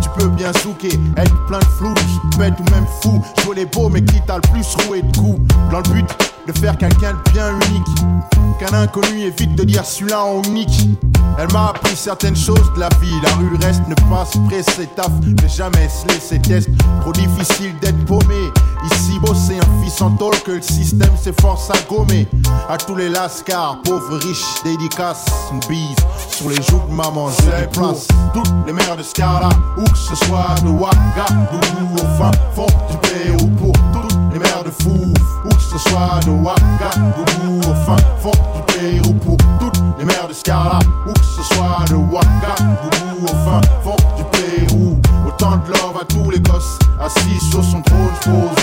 Tu 0.00 0.08
peux 0.16 0.28
bien 0.28 0.52
souquer, 0.62 0.98
être 1.18 1.46
plein 1.46 1.58
de 1.58 1.64
flou 1.64 1.92
Bête 2.38 2.54
ou 2.58 2.70
même 2.70 2.86
fou, 3.02 3.22
jouer 3.44 3.56
les 3.56 3.66
beaux 3.66 3.90
mais 3.90 4.02
qui 4.02 4.22
t'a 4.22 4.36
le 4.36 4.52
plus 4.52 4.66
roué 4.86 5.02
de 5.02 5.16
coups? 5.18 5.40
Dans 5.70 5.78
le 5.78 5.92
but 5.92 6.06
de 6.46 6.52
faire 6.58 6.76
quelqu'un 6.78 7.12
de 7.12 7.30
bien 7.32 7.50
unique. 7.50 7.86
Qu'un 8.58 8.74
inconnu 8.74 9.20
évite 9.20 9.54
de 9.54 9.64
dire 9.64 9.84
celui-là 9.84 10.24
en 10.24 10.42
unique 10.44 10.88
Elle 11.38 11.52
m'a 11.52 11.68
appris 11.68 11.96
certaines 11.96 12.36
choses 12.36 12.72
de 12.74 12.80
la 12.80 12.88
vie. 13.00 13.12
La 13.22 13.34
rue 13.34 13.54
reste 13.60 13.82
ne 13.86 13.94
pas 13.94 14.24
se 14.24 14.38
presser 14.48 14.88
taf. 14.96 15.10
Ne 15.20 15.48
jamais 15.48 15.88
se 15.88 16.08
laisser 16.08 16.38
test. 16.40 16.70
Trop 17.02 17.12
difficile 17.12 17.74
d'être 17.80 18.02
paumé 18.06 18.50
Ici 18.84 19.18
bosser 19.20 19.58
un 19.58 19.82
fils 19.82 20.00
en 20.00 20.10
tôle 20.10 20.38
que 20.44 20.52
le 20.52 20.62
système 20.62 21.16
s'efforce 21.16 21.70
à 21.70 21.78
gommer. 21.88 22.26
À 22.68 22.76
tous 22.76 22.96
les 22.96 23.08
lascars, 23.08 23.78
pauvres, 23.84 24.16
riches, 24.18 24.62
dédicaces 24.64 25.24
Une 25.52 25.60
bise 25.68 25.96
sur 26.28 26.48
les 26.48 26.62
joues 26.62 26.82
de 26.88 26.94
maman, 26.94 27.28
j'ai 27.30 27.66
place. 27.68 28.08
Toutes 28.34 28.50
les 28.66 28.72
mères 28.72 28.96
de 28.96 29.02
Scala 29.02 29.50
Où 29.76 29.84
que 29.84 29.98
ce 29.98 30.14
soit 30.26 30.54
de 30.62 30.68
Ouagadougou 30.68 31.94
Au 31.94 32.18
fin 32.18 32.30
fond 32.54 32.66
du 32.90 32.96
Pérou 33.08 33.48
Pour 33.50 33.72
toutes 33.92 34.18
les 34.32 34.38
mères 34.38 34.64
de 34.64 34.70
fou 34.70 35.12
Où 35.44 35.48
que 35.48 35.62
ce 35.62 35.78
soit 35.78 36.20
de 36.24 36.30
Ouagadougou 36.30 37.58
Au 37.60 37.74
fin 37.86 37.96
fond 38.20 38.32
du 38.54 38.62
Pérou 38.72 39.14
Pour 39.14 39.36
toutes 39.60 39.82
les 39.98 40.04
mères 40.04 40.28
de 40.28 40.32
Scala 40.34 40.78
Où 41.06 41.12
que 41.12 41.20
ce 41.20 41.54
soit 41.54 41.84
de 41.88 41.94
Ouagadougou 41.94 43.24
Au 43.24 43.28
fin 43.28 43.60
fond 43.84 43.96
du 44.16 44.24
Pérou. 44.32 44.98
Autant 45.26 45.56
de 45.58 45.70
love 45.70 45.96
à 46.00 46.04
tous 46.04 46.30
les 46.30 46.40
gosses 46.40 46.78
Assis 47.00 47.50
sur 47.50 47.62
son 47.62 47.82
trône 47.82 48.10
Pose 48.22 48.61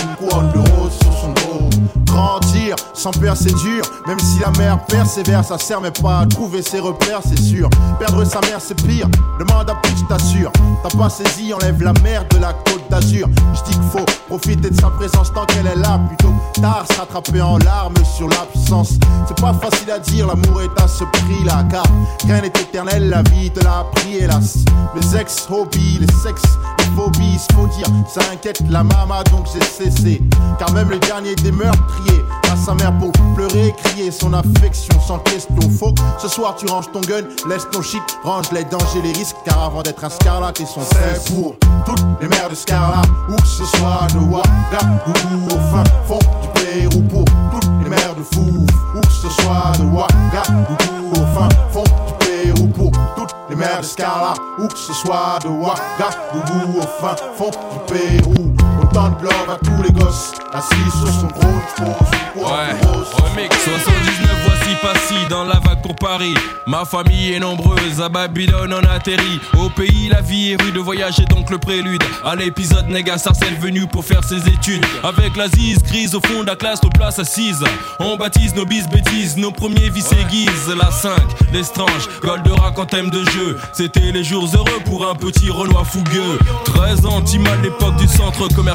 sans 3.00 3.10
peur 3.12 3.34
c'est 3.34 3.54
dur. 3.54 3.82
Même 4.06 4.18
si 4.18 4.40
la 4.40 4.50
mère 4.58 4.84
persévère 4.84 5.42
Ça 5.42 5.56
sert 5.56 5.80
mais 5.80 5.90
pas 5.90 6.20
à 6.20 6.26
trouver 6.26 6.60
ses 6.60 6.80
repères 6.80 7.20
c'est 7.24 7.40
sûr. 7.40 7.70
Perdre 7.98 8.24
sa 8.24 8.40
mère 8.42 8.60
c'est 8.60 8.74
pire. 8.82 9.08
Demande 9.38 9.70
à 9.70 9.74
plus 9.76 9.96
je 9.96 10.04
t'assure. 10.04 10.52
T'as 10.82 10.96
pas 10.96 11.08
saisi 11.08 11.54
enlève 11.54 11.82
la 11.82 11.94
mer 12.02 12.24
de 12.30 12.38
la 12.38 12.52
côte 12.52 12.88
d'Azur. 12.90 13.26
Je 13.54 13.62
dis 13.70 13.78
qu'il 13.78 13.90
faut 13.90 14.04
profiter 14.28 14.68
de 14.68 14.78
sa 14.78 14.90
présence 14.90 15.32
tant 15.32 15.46
qu'elle 15.46 15.66
est 15.66 15.76
là. 15.76 15.98
Plutôt 16.08 16.34
tard 16.60 16.84
se 16.92 16.98
rattraper 16.98 17.40
en 17.40 17.56
larmes 17.58 17.94
sur 18.16 18.28
l'absence 18.28 18.98
C'est 19.26 19.40
pas 19.40 19.54
facile 19.54 19.90
à 19.90 19.98
dire 19.98 20.26
l'amour 20.26 20.60
est 20.60 20.82
à 20.82 20.86
ce 20.86 21.04
prix 21.04 21.44
là 21.44 21.64
Car 21.70 21.84
rien 22.24 22.42
n'est 22.42 22.48
éternel 22.48 23.08
la 23.08 23.22
vie 23.22 23.50
te 23.50 23.64
l'a 23.64 23.78
appris 23.80 24.16
hélas. 24.16 24.58
Mes 24.94 25.18
ex-hobbies, 25.18 26.00
les 26.00 26.12
sexes, 26.22 26.58
les 26.78 26.84
phobies 26.96 27.38
Faut 27.54 27.66
dire 27.68 27.86
ça 28.06 28.20
inquiète 28.30 28.60
la 28.68 28.82
mama 28.82 29.22
donc 29.30 29.46
j'ai 29.52 29.64
cessé. 29.64 30.20
Car 30.58 30.70
même 30.72 30.90
le 30.90 30.98
dernier 30.98 31.34
des 31.36 31.52
meurtriers 31.52 32.24
À 32.52 32.56
sa 32.56 32.74
mère 32.74 32.89
pour 32.98 33.12
pleurer, 33.34 33.74
crier 33.82 34.10
son 34.10 34.32
affection 34.32 34.98
sans 35.00 35.18
question. 35.18 35.56
Que 35.56 36.22
ce 36.22 36.28
soir 36.28 36.56
tu 36.56 36.66
ranges 36.66 36.90
ton 36.92 37.00
gun, 37.00 37.22
laisse 37.48 37.68
ton 37.70 37.82
shit 37.82 38.02
Range 38.22 38.50
les 38.52 38.64
dangers, 38.64 39.02
les 39.02 39.12
risques. 39.12 39.36
Car 39.44 39.64
avant 39.64 39.82
d'être 39.82 40.04
un 40.04 40.10
scarlat 40.10 40.52
ils 40.58 40.66
sont 40.66 40.80
c'est 40.80 41.32
pour 41.34 41.54
toutes 41.84 42.04
les 42.20 42.28
mères 42.28 42.48
de 42.48 42.54
Scarlat 42.54 43.02
Où 43.28 43.36
que 43.36 43.46
ce 43.46 43.64
soit 43.64 44.06
de 44.12 44.18
Ouagadougou 44.18 45.46
Au 45.46 45.74
fin 45.74 45.84
fond 46.06 46.18
du 46.42 46.48
Pérou. 46.60 47.02
Pour 47.02 47.24
toutes 47.50 47.70
les 47.82 47.90
mères 47.90 48.14
de 48.14 48.22
fou. 48.22 48.66
Où 48.94 49.00
que 49.00 49.12
ce 49.12 49.28
soit 49.42 49.72
de 49.78 49.84
Ouagadougou 49.84 51.10
Au 51.12 51.38
fin 51.38 51.48
fond 51.72 51.84
du 51.84 52.26
Pérou. 52.26 52.68
Pour 52.68 52.90
toutes 53.16 53.34
les 53.48 53.56
mères 53.56 53.80
de 53.80 53.86
Scarlat 53.86 54.34
Où 54.58 54.66
que 54.66 54.78
ce 54.78 54.92
soit 54.92 55.38
de 55.42 55.48
Ouagadougou 55.48 56.78
Au 56.78 56.82
fin 56.82 57.16
fond 57.36 57.50
du 57.50 57.94
Pérou 57.94 58.59
Autant 58.80 59.10
de 59.10 59.24
love 59.24 59.50
à 59.50 59.58
tous 59.64 59.82
les 59.82 59.92
gosses 59.92 60.32
Assis 60.52 60.74
sur 60.98 61.08
son 61.08 61.28
je 61.28 61.82
pose 61.82 62.20
Ouais, 62.36 62.80
remix 63.12 63.54
79, 63.64 64.30
voici 64.46 64.76
Passy 64.82 65.26
dans 65.28 65.44
la 65.44 65.58
vague 65.58 65.82
pour 65.82 65.94
Paris. 65.94 66.34
Ma 66.66 66.84
famille 66.84 67.32
est 67.32 67.40
nombreuse, 67.40 68.00
à 68.00 68.08
Babylone 68.08 68.72
on 68.72 68.88
atterrit. 68.88 69.40
Au 69.58 69.68
pays, 69.68 70.08
la 70.08 70.20
vie 70.20 70.52
est 70.52 70.62
rude, 70.62 70.74
le 70.74 70.80
voyage 70.80 71.18
est 71.18 71.28
donc 71.28 71.50
le 71.50 71.58
prélude. 71.58 72.02
À 72.24 72.36
l'épisode, 72.36 72.88
Nega 72.88 73.18
Sarcelle 73.18 73.56
venu 73.58 73.86
pour 73.86 74.04
faire 74.04 74.24
ses 74.24 74.48
études. 74.48 74.84
Avec 75.02 75.36
la 75.36 75.48
zise 75.48 75.82
grise 75.82 76.14
au 76.14 76.20
fond 76.20 76.42
de 76.42 76.46
la 76.46 76.56
classe, 76.56 76.82
nos 76.82 76.88
places 76.90 77.18
assises. 77.18 77.64
On 77.98 78.16
baptise 78.16 78.54
nos 78.54 78.64
bis 78.64 78.88
bêtises, 78.88 79.36
nos 79.36 79.50
premiers 79.50 79.90
vices 79.90 80.12
aiguisent. 80.12 80.72
La 80.78 80.90
5, 80.90 81.12
l'estrange, 81.52 82.08
Goldorak 82.22 82.78
en 82.78 82.86
thème 82.86 83.10
de 83.10 83.24
jeu. 83.30 83.58
C'était 83.72 84.12
les 84.12 84.24
jours 84.24 84.48
heureux 84.54 84.80
pour 84.86 85.06
un 85.06 85.14
petit 85.14 85.50
Renoir 85.50 85.86
fougueux. 85.86 86.38
13 86.64 87.06
ans, 87.06 87.20
à 87.20 87.62
l'époque 87.62 87.96
du 87.96 88.08
centre 88.08 88.48
commercial. 88.54 88.69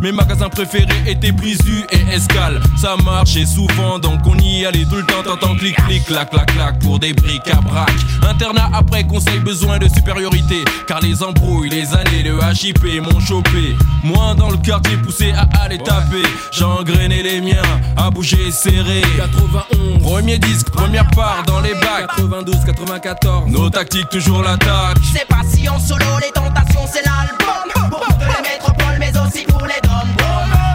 Mes 0.00 0.12
magasins 0.12 0.48
préférés 0.48 0.86
étaient 1.06 1.30
Brisu 1.30 1.84
et 1.90 2.14
Escale. 2.14 2.58
Ça 2.80 2.96
marchait 3.04 3.44
souvent, 3.44 3.98
donc 3.98 4.20
on 4.24 4.34
y 4.38 4.64
allait 4.64 4.86
tout 4.86 4.96
le 4.96 5.04
temps. 5.04 5.22
T'entends 5.22 5.54
clic, 5.56 5.76
clic, 5.86 6.06
clac, 6.06 6.30
clac, 6.30 6.46
clac 6.54 6.78
pour 6.78 6.98
des 6.98 7.12
briques 7.12 7.48
à 7.52 7.60
braque. 7.60 7.90
Internat 8.26 8.70
après 8.72 9.04
conseil, 9.04 9.38
besoin 9.40 9.78
de 9.78 9.88
supériorité. 9.88 10.64
Car 10.88 11.00
les 11.00 11.22
embrouilles, 11.22 11.68
les 11.68 11.94
années 11.94 12.22
de 12.22 12.34
HIP 12.54 13.02
m'ont 13.02 13.20
chopé. 13.20 13.76
Moi 14.02 14.34
dans 14.38 14.48
le 14.48 14.56
quartier 14.56 14.96
poussé 14.96 15.32
à 15.32 15.46
aller 15.64 15.78
taper. 15.78 16.22
J'ai 16.52 16.64
engrainé 16.64 17.22
les 17.22 17.42
miens, 17.42 17.62
à 17.96 18.08
bouger 18.08 18.50
serré. 18.50 19.02
91, 19.18 20.02
premier 20.02 20.38
disque, 20.38 20.70
première 20.70 21.08
part 21.08 21.42
dans 21.46 21.60
les 21.60 21.74
bacs. 21.74 22.06
92, 22.16 22.64
94, 22.64 23.50
nos 23.50 23.68
tactiques 23.68 24.08
toujours 24.08 24.42
l'attaque. 24.42 24.96
C'est 25.12 25.26
pas 25.26 25.42
si 25.46 25.68
en 25.68 25.78
solo, 25.78 26.06
les 26.22 26.32
tentations 26.32 26.86
c'est 26.90 27.04
l'album 27.04 27.55
aussi 29.26 29.44
pour 29.44 29.66
les 29.66 29.80
dom 29.82 30.08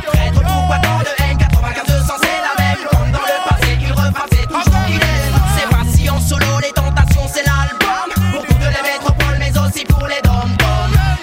Prêtre 0.08 0.42
pour 0.42 0.68
Wagon 0.70 1.00
de 1.00 1.24
haine, 1.24 1.38
95 1.38 1.86
200 1.88 2.14
c'est 2.22 2.42
la 2.42 2.64
même 2.64 2.78
Comme 2.90 3.12
dans 3.12 3.20
le 3.20 3.50
passé, 3.50 3.78
il 3.80 3.92
repart, 3.92 4.28
c'est 4.32 4.48
toujours 4.48 4.86
qu'il 4.86 4.96
est 4.96 5.32
C'est 5.56 5.68
voici 5.70 6.10
en 6.10 6.20
solo, 6.20 6.60
les 6.62 6.72
tentations 6.72 7.28
c'est 7.32 7.44
l'album. 7.46 8.10
Pour 8.34 8.46
toutes 8.46 8.60
les 8.60 8.84
métropoles 8.92 9.38
mais 9.40 9.58
aussi 9.58 9.86
pour 9.86 10.08
les 10.08 10.22
dom 10.24 10.50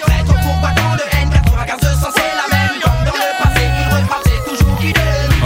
Prêtre 0.01 0.33
pour 0.41 0.55
Wagon 0.61 0.95
de 0.95 1.05
haine, 1.17 1.29
95 1.29 1.79
200 1.81 2.07
c'est 2.15 2.35
la 2.41 2.57
même 2.57 2.75
Comme 2.81 3.03
dans 3.05 3.17
le 3.17 3.43
passé, 3.43 3.63
il 3.79 3.95
repart, 3.95 4.23
c'est 4.25 4.49
toujours 4.49 4.77
qu'il 4.77 4.89
est 4.89 5.45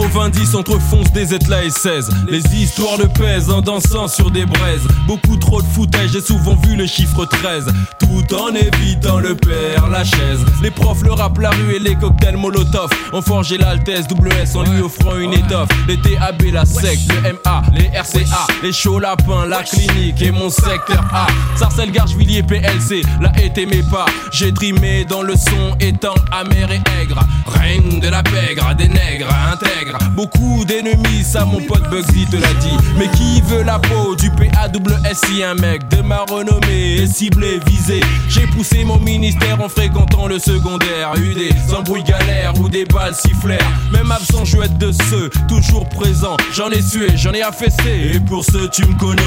90 0.00 0.54
entre 0.54 0.80
fonce 0.80 1.12
des 1.12 1.34
Etla 1.34 1.62
et 1.62 1.70
16. 1.70 2.08
Les 2.26 2.42
histoires 2.54 2.96
le 2.96 3.06
pèsent 3.06 3.50
en 3.50 3.60
dansant 3.60 4.08
sur 4.08 4.30
des 4.30 4.46
braises. 4.46 4.86
Beaucoup 5.06 5.36
trop 5.36 5.60
de 5.60 5.66
footage, 5.66 6.12
j'ai 6.12 6.22
souvent 6.22 6.56
vu 6.56 6.74
le 6.74 6.86
chiffre 6.86 7.26
13. 7.26 7.66
Tout 7.98 8.34
en 8.34 8.54
évitant 8.54 9.18
le 9.18 9.34
père, 9.34 9.88
la 9.88 10.02
chaise. 10.02 10.40
Les 10.62 10.70
profs, 10.70 11.02
le 11.02 11.12
rap, 11.12 11.36
la 11.38 11.50
rue 11.50 11.74
et 11.74 11.78
les 11.78 11.96
cocktails 11.96 12.38
Molotov. 12.38 12.90
On 13.12 13.20
forgé 13.20 13.58
l'altesse 13.58 14.06
WS 14.10 14.56
en 14.56 14.62
lui 14.62 14.80
offrant 14.80 15.18
une 15.18 15.34
étoffe. 15.34 15.68
Les 15.86 15.98
TAB, 15.98 16.42
la 16.50 16.64
SEC, 16.64 16.98
le 17.08 17.32
MA, 17.32 17.62
les 17.74 17.88
RCA, 17.88 18.46
les 18.62 18.72
chauds 18.72 19.00
lapins, 19.00 19.44
la 19.46 19.62
clinique 19.62 20.22
et 20.22 20.30
mon 20.30 20.48
secteur 20.48 21.04
A. 21.12 21.26
Sarcelles, 21.56 21.92
Gargevilliers, 21.92 22.42
PLC, 22.42 23.02
la 23.20 23.38
été 23.38 23.66
mes 23.66 23.82
pas. 23.82 24.06
J'ai 24.32 24.52
trimé 24.52 25.04
dans 25.04 25.22
le 25.22 25.34
son 25.34 25.76
étant 25.78 26.14
amer 26.32 26.72
et 26.72 27.02
aigre. 27.02 27.20
Règne 27.46 28.00
de 28.00 28.08
la 28.08 28.22
pègre, 28.22 28.74
des 28.76 28.88
nègres 28.88 29.28
intègres. 29.52 29.89
Beaucoup 30.14 30.64
d'ennemis, 30.64 31.24
ça 31.24 31.44
mon 31.44 31.60
pote 31.60 31.88
Bugsy 31.90 32.26
te 32.26 32.36
l'a 32.36 32.52
dit. 32.60 32.76
Mais 32.96 33.08
qui 33.08 33.40
veut 33.42 33.62
la 33.62 33.78
peau 33.78 34.14
du 34.16 34.30
PAWSI 34.30 35.42
Un 35.42 35.54
mec 35.54 35.88
de 35.88 36.02
ma 36.02 36.24
renommée 36.24 36.96
est 37.02 37.06
ciblé, 37.06 37.60
visé? 37.66 38.00
J'ai 38.28 38.46
poussé 38.46 38.84
mon 38.84 38.98
ministère 38.98 39.60
en 39.60 39.68
fréquentant 39.68 40.26
le 40.26 40.38
secondaire. 40.38 41.14
Eu 41.16 41.34
des 41.34 41.74
embrouilles 41.74 42.04
galères 42.04 42.52
ou 42.60 42.68
des 42.68 42.84
balles 42.84 43.14
sifflèrent. 43.14 43.70
Même 43.92 44.10
absent, 44.12 44.44
je 44.44 44.60
de 44.68 44.92
ceux 44.92 45.30
toujours 45.48 45.88
présents. 45.88 46.36
J'en 46.52 46.70
ai 46.70 46.82
sué, 46.82 47.08
j'en 47.16 47.32
ai 47.32 47.42
affaissé. 47.42 48.12
Et 48.14 48.20
pour 48.20 48.44
ceux, 48.44 48.68
tu 48.68 48.84
me 48.86 48.94
connais. 48.94 49.22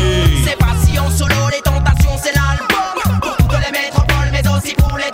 C'est 0.46 0.58
pas 0.58 0.74
si 0.86 0.98
en 1.00 1.10
solo, 1.10 1.36
les 1.52 1.62
tentations 1.62 2.12
c'est 2.22 2.34
l'album 2.36 3.20
Pour 3.22 3.38
toutes 3.38 3.60
les 3.66 3.72
métropoles 3.72 4.30
mais 4.32 4.44
aussi 4.50 4.76
pour 4.76 4.98
les 4.98 5.12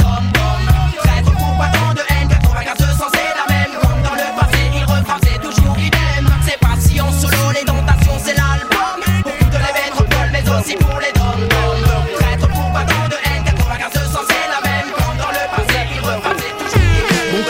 pour 10.78 11.00
les 11.00 11.12
de 11.12 11.20
haine 13.26 13.44
95 13.44 13.92
200 13.94 14.20
c'est 14.28 14.48
la 14.50 14.62
même 14.70 14.90
Comme 14.94 15.18
dans 15.18 15.32
le 15.32 15.44
passé 15.56 15.80
il 15.92 16.00
refrappe 16.00 16.40
c'est 16.40 16.56
toujours 16.64 16.86
idem 17.32 17.34
Mon 17.34 17.44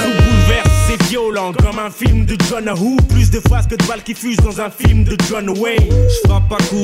c'est 0.89 1.01
violent 1.03 1.53
comme 1.53 1.77
un 1.77 1.91
film 1.91 2.25
de 2.25 2.35
John 2.49 2.67
Woo. 2.69 2.97
Plus 3.09 3.29
de 3.29 3.39
phrases 3.47 3.67
que 3.67 3.75
de 3.75 3.85
balles 3.85 4.01
qui 4.01 4.15
fusent 4.15 4.37
dans 4.37 4.59
un 4.59 4.71
film 4.71 5.03
de 5.03 5.15
John 5.29 5.47
Wayne. 5.59 5.87
Je 5.87 6.27
frappe 6.27 6.51
à 6.51 6.57
coup 6.63 6.83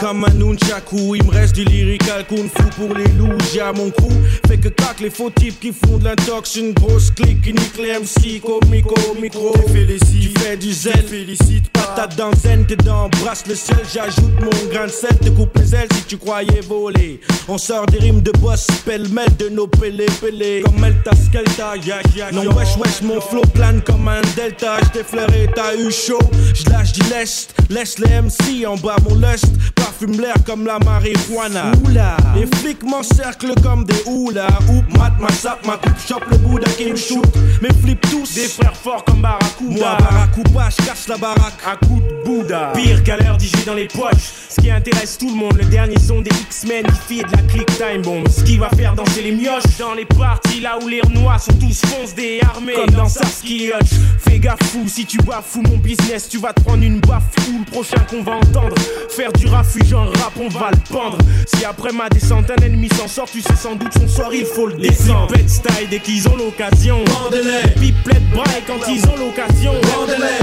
comme 0.00 0.24
un 0.24 0.32
nunchaku. 0.32 1.16
Il 1.16 1.24
me 1.24 1.30
reste 1.30 1.54
du 1.54 1.64
lyrical 1.64 2.24
kung 2.26 2.48
fu 2.48 2.62
pour 2.78 2.96
les 2.96 3.08
loups. 3.18 3.36
J'ai 3.52 3.60
à 3.60 3.74
mon 3.74 3.90
crew. 3.90 4.10
Fait 4.48 4.56
que 4.56 4.68
cac 4.68 5.00
les 5.00 5.10
faux 5.10 5.28
types 5.28 5.60
qui 5.60 5.70
font 5.70 5.98
de 5.98 6.04
l'intox. 6.04 6.56
Une 6.56 6.72
grosse 6.72 7.10
clique 7.10 7.42
qui 7.42 7.52
nique 7.52 7.76
les 7.76 7.98
MC. 7.98 8.40
Comico 8.40 8.94
au 9.10 9.20
micro. 9.20 9.52
Tu 9.66 10.30
fais 10.38 10.56
du 10.56 10.72
zèle. 10.72 11.04
Félicite 11.06 11.68
Patate 11.68 12.16
dans 12.16 12.32
zen, 12.32 12.64
t'es 12.64 12.76
dans 12.76 13.10
brasse 13.20 13.44
le 13.46 13.54
sel. 13.54 13.82
J'ajoute 13.92 14.40
mon 14.40 14.72
grain 14.72 14.86
de 14.86 14.92
sel. 14.92 15.18
Te 15.18 15.28
coupe 15.28 15.52
si 15.92 16.04
tu 16.06 16.16
croyais 16.16 16.60
voler. 16.60 17.20
On 17.48 17.58
sort 17.58 17.86
des 17.86 17.98
rimes 17.98 18.20
de 18.20 18.32
boss. 18.32 18.66
Pêle-mêle 18.84 19.36
de 19.38 19.48
nos 19.48 19.66
pélés. 19.66 20.06
Comme 20.64 20.84
Elta 20.84 21.12
Skelta. 21.14 21.74
Non, 22.32 22.44
wesh, 22.54 22.76
wesh, 22.76 23.02
mon 23.02 23.20
flow 23.20 23.42
plane 23.54 23.80
comme 23.82 24.08
un 24.08 24.20
delta. 24.36 24.78
J'défleuré, 24.86 25.48
t'as 25.54 25.74
eu 25.74 25.90
chaud. 25.90 26.18
J'lâche 26.54 26.92
du 26.92 27.02
lest. 27.10 27.54
Laisse 27.70 27.98
les 27.98 28.20
MC 28.20 28.66
en 28.66 28.76
bas 28.76 28.96
mon 29.08 29.14
lust. 29.16 29.46
L'air 30.06 30.34
comme 30.44 30.66
la 30.66 30.78
marijuana. 30.80 31.70
Oula. 31.84 32.16
Les 32.34 32.46
flics 32.58 32.82
m'encerclent 32.82 33.54
comme 33.62 33.84
des 33.84 34.02
houlas. 34.06 34.48
Oup, 34.68 34.98
mat, 34.98 35.12
ma 35.20 35.30
sap, 35.30 35.64
ma 35.64 35.76
coupe, 35.76 35.98
chope 36.06 36.24
le 36.30 36.38
Bouddha 36.38 36.68
qui 36.72 36.90
me 36.90 36.96
shoot. 36.96 37.24
Mais 37.60 37.68
flip 37.82 38.00
tous. 38.10 38.34
Des 38.34 38.48
frères 38.48 38.76
forts 38.76 39.04
comme 39.04 39.22
Barracuda. 39.22 39.70
Moi, 39.70 39.96
Barracuda, 40.00 40.68
j'casse 40.70 41.06
la 41.08 41.16
baraque. 41.18 41.54
Un 41.66 41.86
coup 41.86 42.00
de 42.00 42.24
Bouddha. 42.24 42.72
Pire 42.74 43.02
qu'à 43.04 43.16
l'heure 43.16 43.36
18 43.36 43.64
dans 43.64 43.74
les 43.74 43.86
poches. 43.86 44.32
Ce 44.48 44.60
qui 44.60 44.70
intéresse 44.70 45.18
tout 45.18 45.28
le 45.28 45.36
monde, 45.36 45.56
le 45.56 45.64
dernier 45.66 45.98
son 45.98 46.20
des 46.20 46.30
X-Men, 46.30 46.84
il 46.84 46.92
fait 46.92 47.22
de 47.22 47.36
la 47.36 47.42
click 47.44 47.66
time 47.78 48.02
bomb. 48.02 48.28
Ce 48.28 48.42
qui 48.42 48.58
va 48.58 48.68
faire 48.70 48.94
danser 48.94 49.22
les 49.22 49.32
mioches 49.32 49.78
dans 49.78 49.94
les 49.94 50.04
parties 50.04 50.60
là 50.60 50.78
où 50.82 50.88
les 50.88 51.00
renois 51.00 51.38
sont 51.38 51.54
tous 51.54 51.80
foncés 51.86 52.40
et 52.40 52.44
armés. 52.44 52.74
Comme 52.74 52.90
dans 52.90 53.08
Sarsky 53.08 53.68
Hutch. 53.68 53.92
Fais 54.18 54.38
gaffe 54.40 54.62
fou, 54.64 54.84
si 54.88 55.06
tu 55.06 55.18
bafoues 55.18 55.62
mon 55.62 55.78
business, 55.78 56.28
tu 56.28 56.38
vas 56.38 56.52
te 56.52 56.60
prendre 56.60 56.82
une 56.82 57.00
baffe 57.00 57.30
fou. 57.38 57.60
Le 57.64 57.70
prochain 57.70 58.00
qu'on 58.10 58.22
va 58.22 58.32
entendre, 58.32 58.74
faire 59.08 59.32
du 59.32 59.46
rafuge 59.46 59.91
en 59.94 60.06
rap, 60.06 60.32
on 60.40 60.48
va 60.48 60.70
le 60.70 60.92
pendre. 60.92 61.18
Si 61.46 61.64
après 61.64 61.92
ma 61.92 62.08
descente, 62.08 62.50
un 62.50 62.62
ennemi 62.64 62.88
s'en 62.98 63.08
sort, 63.08 63.28
tu 63.30 63.40
sais 63.40 63.56
sans 63.56 63.74
doute 63.74 63.92
son 63.94 64.08
sort, 64.08 64.34
il 64.34 64.46
faut 64.46 64.66
le 64.66 64.74
descendre. 64.74 65.34
Les 65.34 65.48
style 65.48 65.88
dès 65.90 65.98
qu'ils 66.00 66.28
ont 66.28 66.36
l'occasion. 66.36 67.04
Pipelette 67.80 68.30
braille 68.30 68.62
quand 68.66 68.88
ils 68.88 69.04
ont 69.06 69.16
l'occasion. 69.16 69.72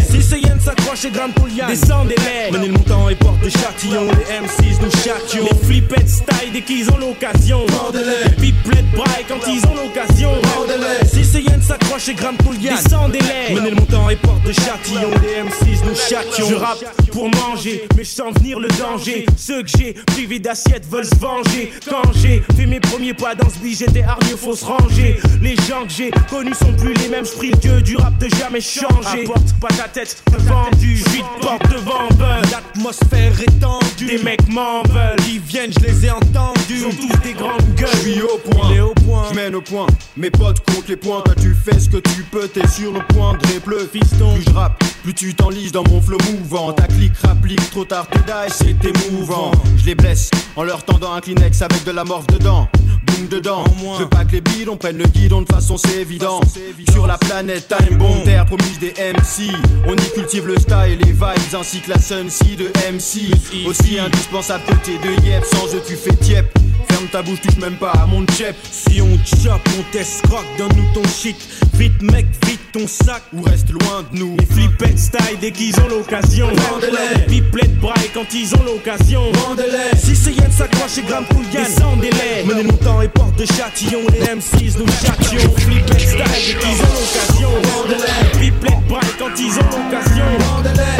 Si 0.09 0.21
c'est 0.21 0.39
Yen 0.39 0.59
s'accroche 0.59 1.05
et 1.05 1.11
grimpe 1.11 1.35
pour 1.35 1.47
liane. 1.47 1.69
Descendez-les. 1.69 2.51
Menez 2.51 2.67
le 2.67 2.73
montant 2.73 3.09
et 3.09 3.15
porte 3.15 3.39
des 3.41 3.49
châtillons. 3.49 4.07
Les 4.07 4.67
M6 4.67 4.81
nous 4.81 4.91
châtions. 4.91 5.45
Les 5.49 5.65
flippettes 5.65 6.09
style 6.09 6.51
dès 6.53 6.61
qu'ils 6.61 6.89
ont 6.91 6.97
l'occasion. 6.97 7.65
Pipelette 8.39 8.91
braille 8.95 9.25
quand 9.27 9.47
ils 9.47 9.65
ont 9.65 9.75
l'occasion. 9.75 10.31
Si 11.11 11.23
c'est 11.25 11.41
Yen 11.41 11.61
s'accroche 11.61 12.09
et 12.09 12.13
grimpe 12.13 12.41
pour 12.43 12.53
liane. 12.53 12.77
Descendez-les. 12.83 13.55
Menez 13.55 13.69
le 13.71 13.75
montant 13.75 14.09
et 14.09 14.15
porte 14.15 14.43
des 14.43 14.53
châtillons. 14.53 15.11
Les 15.21 15.41
M6 15.43 15.85
nous 15.85 15.95
châtions. 15.95 16.49
Je 16.49 16.55
rappe 16.55 16.83
pour 17.11 17.29
manger, 17.29 17.87
mais 17.95 18.03
je 18.03 18.09
sens 18.09 18.33
venir 18.39 18.59
le 18.59 18.67
danger. 18.69 19.25
Ceux 19.39 19.63
que 19.63 19.69
j'ai 19.69 19.93
privés 19.93 20.39
d'assiette 20.39 20.85
veulent 20.91 21.05
se 21.05 21.15
venger. 21.15 21.71
Quand 21.89 22.11
j'ai 22.13 22.43
fait 22.57 22.65
mes 22.65 22.81
premiers 22.81 23.13
pas 23.13 23.35
dans 23.35 23.47
ce 23.49 23.55
j'étais 23.63 24.03
hargneux, 24.03 24.35
faut 24.35 24.53
se 24.53 24.65
ranger. 24.65 25.17
Les 25.41 25.55
gens 25.55 25.85
que 25.85 25.93
j'ai 25.95 26.11
connus 26.29 26.55
sont 26.55 26.73
plus 26.73 26.93
les 26.95 27.07
mêmes. 27.07 27.25
Je 27.25 27.31
prie 27.31 27.51
le 27.51 27.57
dieu 27.57 27.81
du 27.81 27.95
rap 27.95 28.17
de 28.17 28.27
jamais 28.35 28.59
changer. 28.59 29.23
Apporte 29.23 29.53
pas 29.61 29.69
ta 29.69 29.87
tête 29.87 30.21
vendu, 30.39 30.95
vite 30.95 31.23
porte 31.41 31.71
devant 31.71 32.09
buzz. 32.17 32.51
L'atmosphère 32.51 33.39
est 33.39 33.59
tendue. 33.61 34.07
Des 34.07 34.21
mecs 34.23 34.47
m'en 34.49 34.83
veulent. 34.83 35.15
Qui 35.25 35.39
viennent, 35.39 35.71
je 35.71 35.85
les 35.85 36.05
ai 36.07 36.11
entendus. 36.11 36.59
Ils 36.69 36.85
ont 36.85 36.89
tous 36.89 37.19
des 37.23 37.33
grandes 37.33 37.75
gueules. 37.75 37.87
Je 37.93 38.11
suis 38.11 38.21
au 38.21 38.37
point. 38.39 38.67
Il 38.71 38.75
est 38.75 38.81
au 38.81 38.93
point. 38.93 39.23
Je 39.29 39.35
mène 39.35 39.55
au 39.55 39.61
point. 39.61 39.87
Mes 40.17 40.31
potes 40.31 40.59
comptent 40.65 40.89
les 40.89 40.97
points. 40.97 41.21
Toi, 41.21 41.35
tu 41.41 41.55
fais 41.55 41.79
ce 41.79 41.87
que 41.87 41.97
tu 41.97 42.23
peux. 42.23 42.49
T'es 42.49 42.67
sur 42.67 42.91
le 42.91 42.99
point 43.13 43.33
de 43.33 43.69
le 43.69 43.87
Fiston. 43.87 44.33
Plus 44.33 44.43
je 44.43 44.49
rappe, 44.49 44.83
plus 45.03 45.13
tu 45.13 45.33
t'enlises 45.33 45.71
dans 45.71 45.83
mon 45.83 46.01
flow 46.01 46.17
mouvant. 46.29 46.73
Ta 46.73 46.87
clique 46.87 47.17
rapplique 47.23 47.69
trop 47.71 47.85
tard, 47.85 48.07
t'es 48.07 48.19
die, 48.19 48.53
c'est 48.53 48.85
émouvant. 48.85 49.28
Je 49.77 49.85
les 49.85 49.95
blesse 49.95 50.31
en 50.55 50.63
leur 50.63 50.83
tendant 50.83 51.13
un 51.13 51.21
Kleenex 51.21 51.61
avec 51.61 51.83
de 51.83 51.91
la 51.91 52.03
morphe 52.03 52.25
dedans. 52.27 52.67
Boum 53.11 53.27
dedans. 53.27 53.63
Je 53.97 54.03
veux 54.03 54.09
pas 54.09 54.25
que 54.25 54.33
les 54.33 54.41
bidons 54.41 54.77
prennent 54.77 54.97
le 54.97 55.05
guidon, 55.05 55.41
de 55.41 55.51
façon 55.51 55.77
c'est 55.77 55.97
évident. 55.97 56.41
Sur 56.91 57.07
la 57.07 57.17
planète 57.17 57.67
Time 57.67 57.97
Bomb, 57.97 58.23
terre 58.23 58.45
promise 58.45 58.79
des 58.79 58.91
MC. 58.91 59.53
On 59.87 59.95
y 59.95 60.09
cultive 60.13 60.47
le 60.47 60.57
style, 60.57 60.99
les 60.99 61.11
vibes 61.11 61.55
ainsi 61.59 61.79
que 61.79 61.89
la 61.89 61.99
sun 61.99 62.29
sea 62.29 62.55
de 62.55 62.67
MC. 62.91 63.67
Aussi 63.67 63.99
indispensable 63.99 64.63
que 64.65 64.73
t'es 64.85 64.97
de 64.97 65.25
yep, 65.25 65.43
sans 65.45 65.73
eux 65.75 65.81
tu 65.85 65.95
fais 65.95 66.15
tiep. 66.15 66.45
Ferme 66.89 67.07
ta 67.11 67.21
bouche, 67.21 67.41
touche 67.41 67.57
même 67.57 67.75
pas 67.75 67.91
à 67.91 68.05
mon 68.05 68.25
chep. 68.37 68.55
Si 68.71 69.01
on 69.01 69.17
chope, 69.25 69.61
on 69.77 69.83
teste 69.91 70.21
croque, 70.23 70.45
donne-nous 70.57 70.93
ton 70.93 71.07
shit. 71.07 71.35
Vite 71.73 72.01
mec, 72.01 72.25
vite 72.45 72.59
ton 72.71 72.87
sac. 72.87 73.23
Ou 73.33 73.41
reste 73.43 73.69
loin 73.69 74.03
de 74.11 74.19
nous. 74.19 74.37
Les 74.37 74.45
flippettes 74.45 74.99
style 74.99 75.37
dès 75.39 75.51
qu'ils 75.51 75.79
ont 75.79 75.87
l'occasion. 75.87 76.47
Vendez-les. 76.47 77.25
Piplet 77.25 77.67
braille 77.81 78.09
quand 78.13 78.33
ils 78.33 78.53
ont 78.55 78.63
l'occasion. 78.63 79.31
Vendez-les. 79.33 79.97
Si 79.97 80.15
c'est 80.15 80.33
Yen 80.33 80.51
s'accroche 80.51 80.97
et 80.97 81.03
Gram 81.03 81.23
Poulian, 81.29 81.65
sans 81.65 81.95
délai. 81.97 82.43
Menez 82.45 82.63
mon 82.63 82.77
temps 82.77 82.98
et 83.01 83.07
porte 83.07 83.35
de 83.37 83.45
châtillon. 83.45 84.01
Les 84.11 84.21
M6 84.21 84.77
nous 84.77 84.87
châtions. 84.87 85.53
Fliplet 85.57 85.99
style 85.99 86.17
dès 86.17 86.55
qu'ils 86.59 86.81
ont 86.81 86.93
l'occasion. 86.93 87.49
Piplet 88.39 88.77
braille 88.87 89.05
quand 89.17 89.31
ils 89.37 89.53
ont 89.53 89.69
l'occasion. 89.71 90.25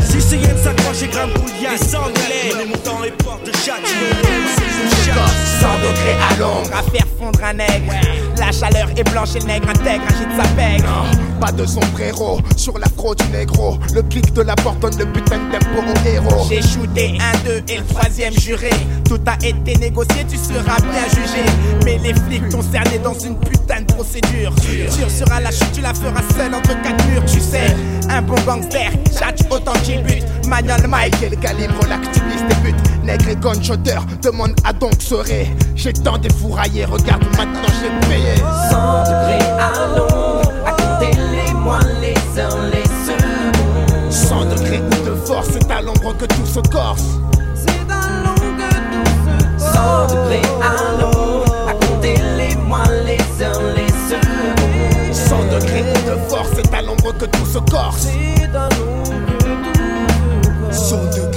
Si 0.03 0.21
c'est 0.21 0.37
Yen 0.37 0.57
s'accroche 0.57 1.03
et 1.03 1.07
Gram 1.07 1.29
Poulian, 1.33 1.77
sans 1.77 2.07
délai. 2.09 2.53
Menez 2.53 2.65
mon 2.69 2.77
temps 2.77 3.03
et 3.03 3.11
porte 3.11 3.45
de 3.45 3.51
châtillon. 3.51 4.09
Les 4.23 4.29
M6 4.29 4.83
nous 4.83 4.89
châtions. 5.05 5.49
100 5.59 5.67
degrés 5.79 6.15
à 6.31 6.39
l'ombre, 6.39 6.69
à 6.73 6.83
faire 6.83 7.05
fondre 7.17 7.43
un 7.43 7.53
nègre. 7.53 7.93
La 8.37 8.51
chaleur 8.51 8.87
est 8.95 9.03
blanche 9.11 9.35
et 9.35 9.39
le 9.39 9.45
nègre 9.47 9.69
intègre, 9.69 10.03
agite 10.07 10.29
sa 10.41 10.47
pègre. 10.55 11.05
Pas 11.41 11.51
de 11.51 11.65
sombrero 11.65 12.39
sur 12.55 12.77
l'afro 12.79 13.13
du 13.15 13.25
négro. 13.27 13.77
Le 13.93 14.01
clic 14.03 14.33
de 14.33 14.41
la 14.41 14.55
porte 14.55 14.79
donne 14.79 14.97
le 14.97 15.05
putain 15.05 15.37
de 15.37 15.51
tempo 15.51 15.81
au 15.81 16.07
héros. 16.07 16.47
J'ai 16.49 16.61
shooté 16.61 17.17
un, 17.19 17.37
deux 17.45 17.61
et 17.67 17.77
le 17.77 17.85
troisième 17.85 18.33
juré. 18.39 18.69
Tout 19.05 19.19
a 19.25 19.35
été 19.45 19.77
négocié, 19.77 20.25
tu 20.29 20.37
seras 20.37 20.79
bien 20.79 21.07
jugé. 21.09 21.43
Mais 21.89 21.97
les 21.97 22.13
flics 22.13 22.47
t'ont 22.49 22.61
cerné 22.61 22.99
dans 22.99 23.17
une 23.17 23.35
putain 23.39 23.81
de 23.81 23.91
procédure. 23.91 24.53
Sûr 24.91 25.09
sera 25.09 25.39
la 25.39 25.49
chute, 25.49 25.71
tu 25.73 25.81
la 25.81 25.91
feras 25.91 26.21
seule 26.37 26.53
entre 26.53 26.79
quatre 26.83 27.03
murs, 27.07 27.25
tu 27.25 27.39
sais. 27.39 27.75
Un 28.09 28.21
bon 28.21 28.35
gangster, 28.45 28.91
chat 29.17 29.33
autant 29.49 29.73
qu'il 29.83 30.03
bute. 30.03 30.23
Manuel 30.47 30.87
Mike, 30.87 31.15
Quel 31.19 31.35
calibre 31.39 31.79
l'activiste 31.87 32.45
débute 32.47 32.75
Nègre 33.03 33.29
et 33.29 33.35
gunshooter, 33.35 33.97
demande 34.21 34.53
à 34.63 34.73
donc 34.73 35.01
serait 35.01 35.47
J'ai 35.75 35.93
tant 35.93 36.19
défouraillé, 36.19 36.85
regarde 36.85 37.23
maintenant 37.35 37.69
j'ai 37.81 38.07
payé 38.07 38.35
100 38.69 39.03
degrés 39.05 39.49
à 39.57 39.87
l'ombre, 39.97 40.51
à 40.67 40.71
compter 40.71 41.17
les 41.17 41.53
mois, 41.53 41.79
les 42.01 42.39
heures, 42.39 42.65
les 42.71 42.83
secondes. 42.83 44.11
100 44.11 44.45
degrés 44.45 44.79
ou 44.79 45.09
de 45.09 45.15
force, 45.25 45.49
c'est 45.53 45.71
à 45.71 45.81
l'ombre 45.81 46.15
que 46.17 46.25
tout 46.25 46.45
se 46.45 46.59
corse 46.69 47.01
100 49.57 50.07
degrés 50.07 50.41
à 50.61 51.01
l'ombre, 51.01 51.18
c'est 57.19 58.55
à 58.55 58.69
l'ombre 58.69 59.19
que 60.71 60.75
tout 60.75 61.05
se 61.05 61.19
corse 61.19 61.28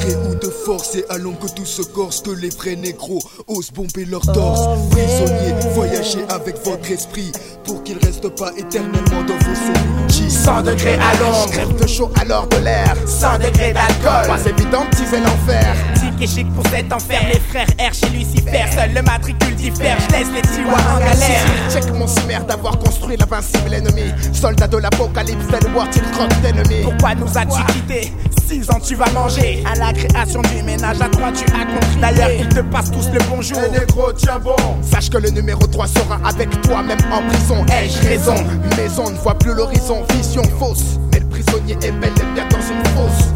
force 0.73 0.95
et 0.95 1.05
allons 1.11 1.35
que 1.35 1.49
tout 1.49 1.67
se 1.67 1.83
corse 1.83 2.23
Que 2.23 2.31
les 2.31 2.49
vrais 2.49 2.77
négros 2.77 3.23
osent 3.47 3.71
bomber 3.73 4.05
leur 4.07 4.23
torse 4.23 4.61
Prisonniers, 4.91 5.55
voyagez 5.75 6.25
avec 6.29 6.65
votre 6.65 6.91
esprit 6.91 7.31
Pour 7.65 7.83
qu'il 7.83 7.99
reste 7.99 8.29
pas 8.37 8.53
éternellement 8.57 9.23
dans 9.27 9.39
vos 9.47 9.55
cellules 9.55 10.03
100 10.33 10.63
degrés 10.63 10.95
à 10.95 11.15
l'ombre. 11.21 11.51
Crève 11.51 11.77
de 11.77 11.87
chaud 11.87 12.11
alors 12.21 12.47
de 12.49 12.57
l'air 12.57 12.97
100 13.07 13.39
degrés 13.39 13.73
d'alcool. 13.73 14.27
Pas 14.27 14.45
évident, 14.47 14.85
petit 14.91 15.05
l'enfer 15.21 15.77
Tic 15.95 16.21
et 16.21 16.27
chic 16.27 16.53
pour 16.55 16.67
cet 16.69 16.93
enfer. 16.93 17.21
Les 17.33 17.39
frères 17.39 17.69
R 17.79 17.95
chez 17.95 18.09
Lucifer. 18.09 18.65
Seul 18.75 18.93
le 18.95 19.03
matricule 19.03 19.55
diffère. 19.55 19.99
Je 20.01 20.17
laisse 20.17 20.29
les 20.35 20.43
tiroirs 20.43 20.97
en 20.97 20.99
galère. 20.99 21.45
Check 21.71 21.93
mon 21.93 22.07
sommaire 22.07 22.45
d'avoir 22.45 22.79
construit 22.79 23.17
l'invincible 23.17 23.75
ennemi 23.75 24.11
Soldat 24.33 24.67
de 24.67 24.79
l'apocalypse, 24.79 25.47
tel 25.51 25.73
war 25.75 25.87
il 25.95 26.03
croque 26.11 26.41
d'ennemis 26.41 26.83
Pourquoi 26.85 27.15
nous 27.15 27.39
as-tu 27.39 27.73
quittés? 27.73 28.13
6 28.49 28.71
ans 28.71 28.81
tu 28.81 28.95
vas 28.95 29.11
manger 29.13 29.63
À 29.71 29.77
la 29.77 29.93
création 29.93 30.43
du 30.43 30.62
ménage 30.63 31.01
à 31.01 31.09
trois 31.09 31.33
tu 31.33 31.45
as 31.45 31.65
compris. 31.65 32.01
D'ailleurs 32.01 32.31
ils 32.31 32.49
te 32.49 32.61
passent 32.61 32.91
tous 32.91 33.09
le 33.13 33.19
bonjour. 33.29 33.59
Eh, 33.67 33.79
négro, 33.79 34.13
tiens 34.13 34.39
bon. 34.39 34.57
Sache 34.83 35.11
que 35.11 35.19
le 35.19 35.31
numéro 35.31 35.67
3 35.67 35.87
sera 35.87 36.21
avec 36.25 36.49
toi 36.63 36.83
même 36.83 36.99
en 37.13 37.23
prison. 37.29 37.65
Ai-je 37.67 38.09
raison. 38.09 38.35
Maison 38.77 39.11
ne 39.11 39.17
voit 39.17 39.39
plus 39.39 39.55
l'horizon, 39.55 40.03
vision 40.11 40.43
fausse. 40.59 40.99
Mais 41.13 41.21
le 41.21 41.27
prisonnier 41.27 41.75
est 41.83 41.93
bel 41.93 42.11
et 42.11 42.35
bien 42.35 42.47
dans 42.49 42.59
une 42.61 42.85
fosse 42.97 43.33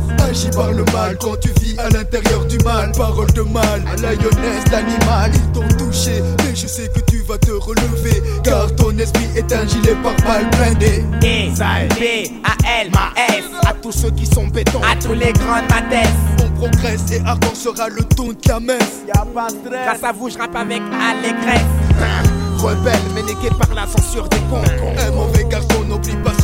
Par 0.55 0.73
le 0.73 0.85
mal 0.93 1.17
quand 1.21 1.39
tu 1.41 1.49
vis 1.61 1.79
à 1.79 1.89
l'intérieur 1.91 2.45
du 2.47 2.59
mal 2.59 2.93
Parole 2.93 3.31
de 3.33 3.43
mal, 3.43 3.83
à 3.87 3.97
la 4.01 4.15
lionesse 4.15 4.65
d'animal. 4.71 5.31
Ils 5.35 5.53
t'ont 5.53 5.69
touché, 5.77 6.23
mais 6.39 6.55
je 6.55 6.67
sais 6.67 6.89
que 6.89 7.01
tu 7.01 7.23
vas 7.23 7.39
te 7.39 7.51
relever 7.51 8.23
Car 8.43 8.75
ton 8.77 8.97
esprit 8.99 9.29
est 9.37 9.53
un 9.53 9.67
gilet 9.67 9.97
par 10.03 10.15
balle 10.27 10.49
blindé. 10.51 11.05
E, 11.23 11.51
B, 11.55 12.31
A, 12.45 12.81
L, 12.81 12.91
S 13.29 13.45
À 13.67 13.73
tous 13.75 13.93
ceux 13.93 14.11
qui 14.11 14.27
sont 14.27 14.47
béton 14.47 14.81
À 14.83 14.97
tous 14.97 15.15
les 15.15 15.33
grandes 15.33 15.69
madesses 15.71 16.09
On 16.45 16.51
progresse 16.61 17.11
et 17.13 17.21
ardent 17.27 17.55
sera 17.55 17.89
le 17.89 18.03
ton 18.05 18.29
de 18.29 18.49
la 18.49 18.61
messe 18.61 19.03
Y'a 19.07 19.25
pas 19.35 19.49
de 19.49 19.57
stress. 19.57 19.85
Grâce 19.85 20.05
à 20.05 20.13
vous 20.13 20.31
je 20.31 20.39
rappe 20.39 20.57
avec 20.57 20.81
allégresse. 20.81 21.67
Rebelle, 22.59 22.99
mais 23.15 23.23
par 23.51 23.75
la 23.75 23.87
censure 23.87 24.29
des 24.29 24.39
cons. 24.51 24.63
Un 24.99 25.11
mauvais 25.11 25.46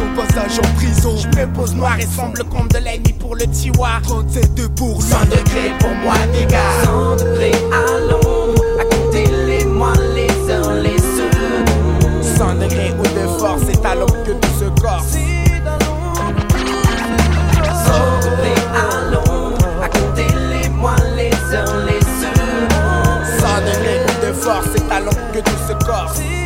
son 0.02 0.14
passage 0.20 0.58
en 0.58 0.74
prison. 0.74 1.16
Je 1.16 1.28
me 1.38 1.46
pose 1.52 1.74
noir 1.74 1.98
et 1.98 2.06
semble 2.06 2.44
compte 2.44 2.72
de 2.72 2.78
l'ennemi 2.78 3.12
pour 3.12 3.34
le 3.34 3.46
tiwa 3.46 4.00
37 4.02 4.74
pour 4.74 5.00
lui. 5.00 5.08
100 5.08 5.20
degrés 5.26 5.72
pour 5.78 5.94
moi 6.02 6.14
les 6.32 6.46
gars 6.46 6.58
100 6.84 7.16
degrés 7.16 7.52
à 7.72 8.00
l'ombre, 8.10 8.62
à 8.80 8.84
compter 8.84 9.26
les 9.46 9.64
mois, 9.64 9.92
les 10.14 10.50
heures, 10.50 10.74
les 10.74 10.98
secondes. 10.98 12.22
100 12.36 12.54
degrés 12.54 12.92
ou 12.98 13.02
de 13.02 13.38
force, 13.38 13.62
c'est 13.66 13.84
à 13.84 13.94
l'ombre 13.94 14.22
que 14.24 14.32
tout 14.32 14.58
se 14.58 14.80
corse 14.80 15.12
100 15.12 15.18
degrés 18.22 18.62
à 18.74 19.10
l'ombre, 19.10 19.82
à 19.82 19.88
compter 19.88 20.26
les 20.50 20.68
mois, 20.70 20.96
les 21.16 21.54
heures, 21.54 21.76
les 21.86 22.00
secondes. 22.00 23.24
100 23.40 23.46
degrés 23.60 24.00
ou 24.04 24.26
de 24.26 24.32
force, 24.32 24.66
c'est 24.74 24.92
à 24.92 25.00
l'ombre 25.00 25.30
que 25.32 25.38
tout 25.38 25.60
se 25.68 25.74
corse 25.84 26.41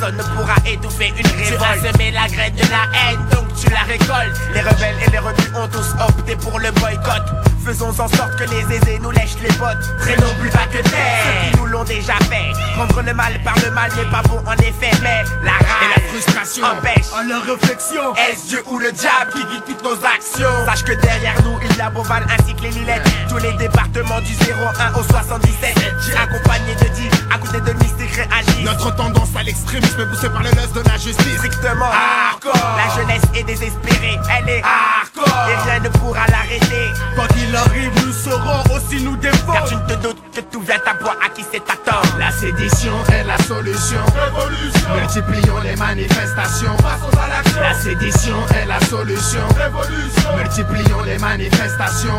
personne 0.00 0.16
ne 0.16 0.22
pourra 0.22 0.54
étouffer 0.66 1.08
une 1.08 1.26
révolte 1.26 1.58
Tu 1.58 1.88
as 1.88 1.92
semé 1.92 2.10
la 2.10 2.26
graine 2.28 2.54
de 2.54 2.62
la 2.62 2.84
haine, 2.98 3.20
donc 3.32 3.54
tu 3.54 3.68
la 3.70 3.80
récoltes. 3.80 4.40
Les 4.54 4.60
rebelles 4.60 4.96
et 5.06 5.10
les 5.10 5.18
rebus 5.18 5.50
ont 5.54 5.68
tous 5.68 5.94
opté 6.02 6.36
pour 6.36 6.58
le 6.58 6.70
boycott 6.72 7.49
Faisons 7.70 7.90
en 8.00 8.08
sorte 8.08 8.34
que 8.36 8.42
les 8.50 8.74
aisés 8.74 8.98
nous 9.00 9.12
lèchent 9.12 9.38
les 9.40 9.52
bottes. 9.52 9.96
Très 10.00 10.16
non 10.16 10.34
plus 10.40 10.50
bas 10.50 10.66
que 10.72 10.82
terre. 10.82 11.22
Ceux 11.22 11.50
qui 11.52 11.56
nous 11.56 11.66
l'ont 11.66 11.84
déjà 11.84 12.16
fait. 12.28 12.50
Prendre 12.74 13.00
le 13.02 13.14
mal 13.14 13.40
par 13.44 13.54
le 13.64 13.70
mal 13.70 13.88
n'est 13.96 14.10
pas 14.10 14.22
bon 14.22 14.42
en 14.44 14.54
effet 14.54 14.90
Mais 15.02 15.22
la 15.44 15.52
rage 15.52 15.82
et 15.84 16.00
la 16.00 16.08
frustration 16.08 16.64
empêchent 16.66 17.12
À 17.16 17.22
la 17.22 17.38
réflexion. 17.38 18.12
est-ce 18.16 18.48
Dieu 18.48 18.62
ou 18.66 18.78
le 18.80 18.90
diable 18.90 19.30
qui 19.32 19.44
guide 19.44 19.62
toutes 19.66 19.84
nos 19.84 19.94
actions? 20.04 20.64
Sache 20.66 20.82
que 20.82 20.94
derrière 20.94 21.40
nous 21.44 21.58
il 21.62 21.76
y 21.76 21.80
a 21.80 21.90
Beauval 21.90 22.26
ainsi 22.28 22.54
que 22.56 22.62
les 22.62 22.70
Lillettes 22.70 23.08
Tous 23.28 23.36
les 23.38 23.52
départements 23.52 24.20
du 24.20 24.32
01 24.34 24.98
au 24.98 25.04
77 25.04 25.76
Accompagnés 26.20 26.74
de 26.74 26.88
10 26.88 27.20
à 27.32 27.38
côté 27.38 27.60
de 27.60 27.72
mystiques 27.78 28.14
réagissent. 28.14 28.64
Notre 28.64 28.94
tendance 28.96 29.28
à 29.38 29.42
l'extrémisme 29.42 30.06
poussée 30.06 30.28
par 30.28 30.42
le 30.42 30.50
lust 30.50 30.74
de 30.74 30.80
la 30.80 30.96
justice. 30.96 31.36
Strictement 31.38 31.86
hardcore. 31.86 32.52
La 32.76 32.94
jeunesse 33.00 33.22
est 33.34 33.44
désespérée, 33.44 34.18
elle 34.36 34.48
est 34.48 34.62
hardcore. 34.62 35.48
Et 35.48 35.70
rien 35.70 35.80
ne 35.80 35.88
pourra 35.90 36.26
l'arrêter. 36.28 36.90
Quand 37.16 37.28
il 37.36 37.54
arrive, 37.66 37.92
nous 38.06 38.12
saurons 38.12 38.62
aussi 38.74 39.02
nous 39.02 39.16
Car 39.16 39.32
défendre. 39.32 39.68
tu 39.68 39.74
ne 39.76 39.80
te 39.80 40.02
doutes 40.02 40.22
que 40.34 40.40
tout 40.40 40.60
vient 40.60 40.80
à 40.86 40.94
boire 40.94 41.16
à 41.24 41.28
qui 41.28 41.44
c'est 41.50 41.62
à 41.70 41.76
tort 41.76 42.02
La 42.18 42.30
sédition 42.30 42.92
est 43.12 43.24
la 43.24 43.38
solution. 43.44 44.00
Révolution. 44.14 44.94
Multiplions 44.96 45.60
les 45.60 45.76
manifestations. 45.76 46.76
Passons 46.76 47.18
à 47.18 47.28
l'action. 47.28 47.60
La 47.60 47.74
sédition 47.74 48.36
est 48.60 48.66
la 48.66 48.80
solution. 48.86 49.40
Révolution. 49.56 50.36
Multiplions 50.36 51.02
les 51.04 51.18
manifestations. 51.18 52.18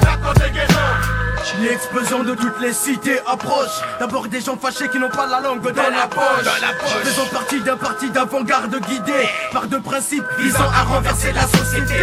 L'explosion 1.62 2.24
de 2.24 2.34
toutes 2.34 2.60
les 2.62 2.74
cités 2.74 3.20
approche. 3.28 3.82
D'abord 4.00 4.28
des 4.28 4.42
gens 4.42 4.58
fâchés 4.58 4.88
qui 4.90 4.98
n'ont 5.00 5.10
pas 5.10 5.28
la 5.28 5.42
langue 5.42 5.62
dans, 5.62 5.70
la 5.72 6.08
poche. 6.08 6.44
Dans 6.44 6.66
la 6.66 6.74
poche. 6.74 7.04
Faisons 7.04 7.26
partie 7.32 7.60
d'un 7.62 7.78
parti 7.78 8.10
d'avant-garde 8.10 8.76
guidé 8.88 9.28
par 9.52 9.68
deux 9.68 9.82
principes 9.82 10.24
visant 10.40 10.70
à 10.74 10.84
renverser 10.84 11.32
la 11.34 11.44
société. 11.44 11.96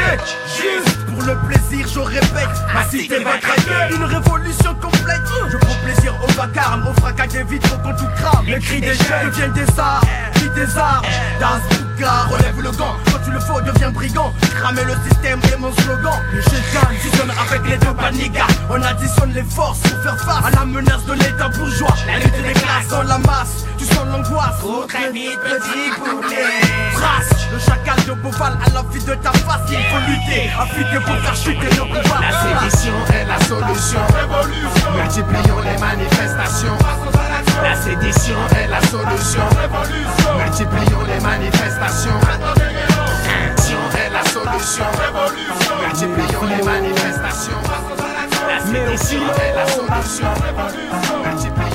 Juste 0.46 1.07
pour 1.18 1.26
le 1.26 1.36
plaisir, 1.48 1.86
je 1.92 2.00
répète, 2.00 2.48
ma 2.72 2.84
cité 2.88 3.22
va 3.22 3.38
craquer. 3.38 3.94
Une 3.94 4.04
révolution 4.04 4.74
complète. 4.74 5.22
Je 5.50 5.56
prends 5.56 5.74
plaisir 5.84 6.14
au 6.22 6.32
vacarme, 6.32 6.86
au 6.86 7.00
fracas 7.00 7.26
des 7.26 7.42
vitres 7.44 7.80
quand 7.82 7.94
tout 7.94 8.08
crame. 8.16 8.46
Les 8.46 8.58
cris 8.58 8.80
des 8.80 8.94
jeunes 8.94 9.26
deviennent 9.26 9.52
des 9.52 9.78
arts, 9.78 10.02
puis 10.34 10.48
des 10.54 10.78
armes. 10.78 11.04
Das 11.40 11.60
Bouga, 11.70 12.24
relève 12.30 12.60
le 12.60 12.70
gant. 12.72 12.96
Quand 13.06 13.18
tu 13.24 13.30
le 13.30 13.40
faut, 13.40 13.60
deviens 13.60 13.90
brigand. 13.90 14.32
Cramer 14.56 14.84
le 14.84 14.94
système 15.08 15.40
est 15.52 15.58
mon 15.58 15.72
slogan. 15.72 16.20
Le 16.32 16.40
shaitan 16.42 16.86
fusionne 17.00 17.32
avec 17.48 17.68
les 17.68 17.76
deux 17.78 17.94
panigas. 17.94 18.46
On 18.70 18.82
additionne 18.82 19.32
les 19.32 19.42
forces 19.42 19.80
pour 19.80 20.02
faire 20.02 20.18
face 20.18 20.44
à 20.44 20.50
la 20.50 20.64
menace 20.64 21.04
de 21.06 21.14
l'état 21.14 21.48
bourgeois. 21.48 21.94
La 22.06 22.18
lutte 22.18 22.42
des 22.42 22.52
classes 22.52 22.88
dans 22.90 23.02
la 23.02 23.18
masse, 23.18 23.64
tu 23.78 23.84
sens 23.84 24.06
l'angoisse. 24.10 24.58
Trop 24.58 24.84
très 24.84 25.10
vite 25.12 25.38
petit 25.40 25.90
poulet 25.96 26.60
Trace, 26.94 27.30
le 27.52 27.58
chacal 27.58 28.04
de 28.06 28.12
Beauval 28.20 28.58
à 28.66 28.70
la 28.74 28.82
vie 28.90 29.04
de 29.04 29.14
ta 29.14 29.32
face. 29.32 29.60
Il 29.70 29.76
faut 29.76 30.02
lutter, 30.08 30.50
affûter 30.58 31.00
pour 31.04 31.16
faire 31.18 31.36
chuter 31.36 31.70
le 31.76 31.84
pouvoir. 31.84 32.20
La 32.20 32.32
sédition 32.60 32.94
est 33.14 33.24
la 33.24 33.38
solution. 33.44 34.00
Révolution. 34.14 34.90
Multiplions 34.96 35.60
les 35.60 35.78
manifestations. 35.78 36.78
La 37.62 37.74
sédition 37.74 38.36
est 38.56 38.68
la 38.68 38.80
solution. 38.82 39.42
Révolution. 39.60 40.34
Multiplions 40.38 41.04
les 41.06 41.20
manifestations. 41.20 42.20
La 42.26 42.38
sédition 43.30 43.78
est 43.96 44.10
la 44.10 44.24
solution. 44.24 44.84
Révolution. 44.98 45.74
Multiplions 45.86 46.44
les 46.44 46.64
manifestations. 46.64 47.62
La 48.48 48.58
sédition 48.60 49.22
est 49.40 49.54
la 49.54 49.66
solution. 49.66 50.28
Multiplions 51.24 51.67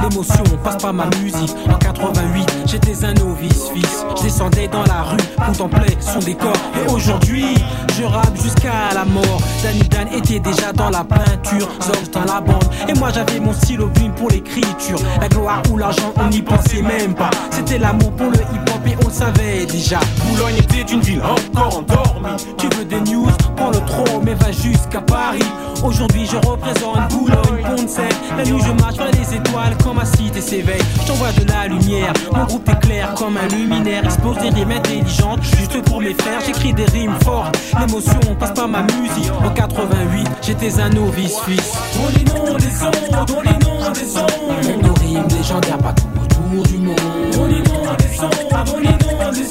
L'émotion 0.00 0.44
passe 0.62 0.76
par 0.76 0.92
ma 0.92 1.06
musique. 1.20 1.54
En 1.68 1.74
88, 1.74 2.46
j'étais 2.66 3.04
un 3.04 3.14
novice, 3.14 3.68
fils. 3.74 4.04
Je 4.16 4.22
descendais 4.22 4.68
dans 4.68 4.84
la 4.84 5.02
rue, 5.02 5.16
contemplais 5.46 5.96
son 6.00 6.20
décor. 6.20 6.52
Et 6.76 6.90
aujourd'hui, 6.90 7.54
je 7.98 8.04
rappe 8.04 8.36
jusqu'à 8.40 8.94
la 8.94 9.04
mort. 9.04 9.40
Danny 9.62 9.82
Dan 9.88 10.08
était 10.16 10.40
déjà 10.40 10.72
dans 10.72 10.90
la 10.90 11.04
peinture, 11.04 11.68
Zorg 11.80 12.10
dans 12.12 12.24
la 12.24 12.40
bande. 12.40 12.64
Et 12.88 12.94
moi 12.94 13.10
j'avais 13.12 13.38
mon 13.40 13.52
stylo 13.52 13.88
plume 13.88 14.12
pour 14.12 14.30
l'écriture. 14.30 14.98
La 15.20 15.28
gloire 15.28 15.62
ou 15.70 15.76
l'argent, 15.76 16.12
on 16.16 16.28
n'y 16.28 16.42
pensait 16.42 16.82
même 16.82 17.14
pas. 17.14 17.30
C'était 17.50 17.78
l'amour 17.78 18.12
pour 18.12 18.30
le 18.30 18.38
hip-hop 18.38 18.86
et 18.86 18.96
on 19.04 19.08
le 19.08 19.14
savait 19.14 19.66
déjà. 19.66 20.00
Boulogne 20.26 20.56
était 20.56 20.92
une 20.92 21.00
ville 21.00 21.22
encore 21.22 21.78
endormie. 21.78 22.36
Tu 22.58 22.68
veux 22.76 22.84
des 22.84 23.00
news, 23.00 23.28
prends 23.56 23.70
le 23.70 23.80
trop, 23.86 24.20
mais 24.22 24.34
va 24.34 24.50
jusqu'à 24.52 25.00
Paris. 25.00 25.44
Aujourd'hui 25.82 26.26
je 26.26 26.36
représente 26.36 27.08
Boulogne, 27.10 27.64
Pont-de-Seine. 27.64 28.08
La 28.36 28.44
nuit 28.44 28.60
je 28.64 28.72
marche 28.72 28.96
vers 28.96 29.10
les 29.10 29.36
étoiles 29.36 29.76
quand 29.82 29.94
ma 29.94 30.04
cité 30.04 30.40
s'éveille. 30.40 30.82
Je 31.00 31.06
t'envoie 31.06 31.32
de 31.32 31.44
la 31.48 31.68
lumière, 31.68 32.12
mon 32.34 32.44
groupe 32.44 32.68
est 32.68 32.80
clair 32.80 33.14
comme 33.14 33.36
un 33.36 33.48
luminaire. 33.48 34.04
Expose 34.04 34.38
des 34.38 34.50
rimes 34.50 34.72
intelligentes, 34.72 35.42
juste 35.42 35.82
pour 35.84 36.00
mes 36.00 36.14
frères. 36.14 36.40
J'écris 36.46 36.72
des 36.72 36.84
rimes 36.86 37.16
fortes, 37.24 37.58
l'émotion 37.78 38.20
passe 38.38 38.54
par 38.54 38.68
ma 38.68 38.82
musique. 38.82 39.32
En 39.44 39.50
88, 39.50 40.28
j'étais 40.42 40.80
un 40.80 40.90
novice 40.90 41.38
fils. 41.46 41.72
On 42.02 42.08
les 42.16 42.24
noms 42.24 42.56
des 42.56 42.64
on 42.82 43.42
les 43.42 43.50
noms 43.50 43.92
des 43.92 44.04
sons. 44.04 44.26
Nos 44.82 44.94
rimes 44.94 45.28
légendaires 45.28 45.78
partout 45.78 46.06
autour 46.22 46.62
du 46.64 46.78
monde. 46.78 46.96
On 47.38 47.46
les 47.46 47.62
noms 47.62 47.96
des 47.98 48.12
on 48.74 48.78
les 48.78 48.88
noms 48.88 49.32
des. 49.32 49.44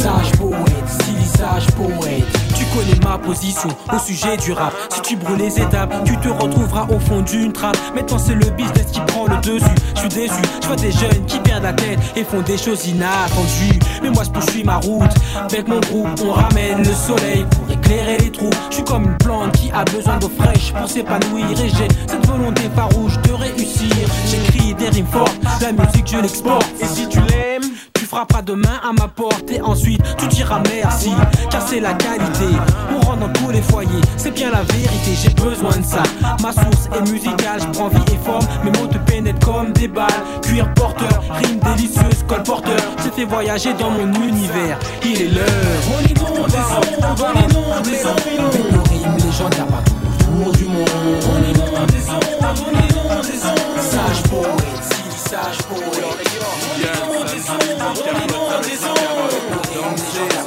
Sage 0.00 0.32
poète, 0.38 0.88
style 0.88 1.26
sage 1.36 1.66
poète. 1.72 2.49
Connais 2.72 2.98
ma 3.02 3.18
position 3.18 3.68
au 3.92 3.98
sujet 3.98 4.36
du 4.36 4.52
rap. 4.52 4.72
Si 4.90 5.02
tu 5.02 5.16
brûles 5.16 5.38
les 5.38 5.60
étapes, 5.60 5.92
tu 6.04 6.16
te 6.18 6.28
retrouveras 6.28 6.86
au 6.88 6.98
fond 7.00 7.20
d'une 7.20 7.52
trappe. 7.52 7.76
Maintenant 7.94 8.18
c'est 8.18 8.34
le 8.34 8.48
business 8.50 8.86
qui 8.92 9.00
prend 9.00 9.26
le 9.26 9.36
dessus. 9.38 9.64
Je 9.94 10.00
suis 10.00 10.08
déçu, 10.08 10.42
je 10.62 10.66
vois 10.66 10.76
des 10.76 10.92
jeunes 10.92 11.24
qui 11.26 11.38
perdent 11.40 11.64
la 11.64 11.72
tête 11.72 11.98
et 12.16 12.24
font 12.24 12.42
des 12.42 12.56
choses 12.56 12.86
inattendues. 12.86 13.78
Mais 14.02 14.10
moi 14.10 14.22
je 14.24 14.30
poursuis 14.30 14.64
ma 14.64 14.76
route. 14.76 15.10
Avec 15.36 15.68
mon 15.68 15.80
groupe, 15.80 16.08
on 16.24 16.32
ramène 16.32 16.78
le 16.78 16.94
soleil 16.94 17.44
pour 17.50 17.70
éclairer 17.70 18.18
les 18.18 18.30
trous. 18.30 18.50
Je 18.70 18.76
suis 18.76 18.84
comme 18.84 19.04
une 19.04 19.18
plante 19.18 19.52
qui 19.52 19.70
a 19.72 19.84
besoin 19.84 20.18
d'eau 20.18 20.30
fraîche 20.38 20.72
pour 20.72 20.88
s'épanouir. 20.88 21.46
Et 21.50 21.56
j'ai 21.56 21.88
cette 22.08 22.26
volonté 22.26 22.62
farouche 22.74 23.18
de 23.22 23.32
réussir. 23.32 23.90
J'écris 24.26 24.74
des 24.74 24.88
rimes 24.90 25.06
fortes, 25.06 25.38
la 25.60 25.72
musique 25.72 26.06
je 26.06 26.18
l'exporte. 26.18 26.66
Et 26.80 26.86
si 26.86 27.08
tu 27.08 27.18
l'aimes, 27.20 27.69
frapperas 28.10 28.42
demain 28.42 28.80
à 28.82 28.92
ma 28.92 29.06
porte 29.06 29.52
et 29.52 29.60
ensuite 29.60 30.02
tu 30.18 30.26
diras 30.26 30.60
merci 30.68 31.12
car 31.48 31.62
c'est 31.62 31.78
la 31.78 31.94
qualité. 31.94 32.50
On 32.92 33.00
rentre 33.06 33.20
dans 33.20 33.32
tous 33.32 33.50
les 33.50 33.62
foyers, 33.62 34.00
c'est 34.16 34.32
bien 34.32 34.50
la 34.50 34.62
vérité, 34.62 35.14
j'ai 35.14 35.30
besoin 35.30 35.76
de 35.76 35.84
ça. 35.84 36.02
Ma 36.42 36.52
source 36.52 36.88
est 36.96 37.08
musicale, 37.08 37.60
je 37.60 37.66
prends 37.68 37.88
vie 37.88 38.02
et 38.12 38.18
forme, 38.24 38.44
mes 38.64 38.72
mots 38.72 38.88
te 38.88 38.98
pénètrent 38.98 39.46
comme 39.46 39.72
des 39.72 39.86
balles. 39.86 40.08
Cuir 40.42 40.74
porteur, 40.74 41.22
rime 41.30 41.60
délicieuse, 41.60 42.24
col 42.26 42.42
porteur. 42.42 42.80
J'ai 43.04 43.10
fait 43.10 43.24
voyager 43.24 43.74
dans 43.74 43.90
mon 43.90 44.12
univers, 44.20 44.76
il 45.04 45.22
est 45.22 45.28
l'heure. 45.28 45.46
On 45.94 46.00
les 46.00 46.14
noms 46.14 46.46
des 46.46 46.52
sons, 46.52 46.80
on 47.00 47.38
les 47.38 47.54
noms 47.54 47.80
des 47.82 47.96
sons. 47.96 48.08
Avec 48.08 48.72
nos 48.72 48.82
rimes 48.82 49.16
légendaires 49.24 49.66
partout 49.66 49.94
autour 50.40 50.52
du 50.52 50.64
monde. 50.64 50.88
On 51.30 51.40
les 51.46 51.52
noms 51.52 51.86
des 51.86 52.00
sons, 52.00 52.20
on 52.40 52.70
les 52.72 52.92
noms 52.92 53.20
des 53.22 53.38
sons. 53.38 53.54
Sage 53.78 54.22
poète, 54.28 54.82
si 54.82 55.28
sage 55.28 55.58
poète. 55.68 56.29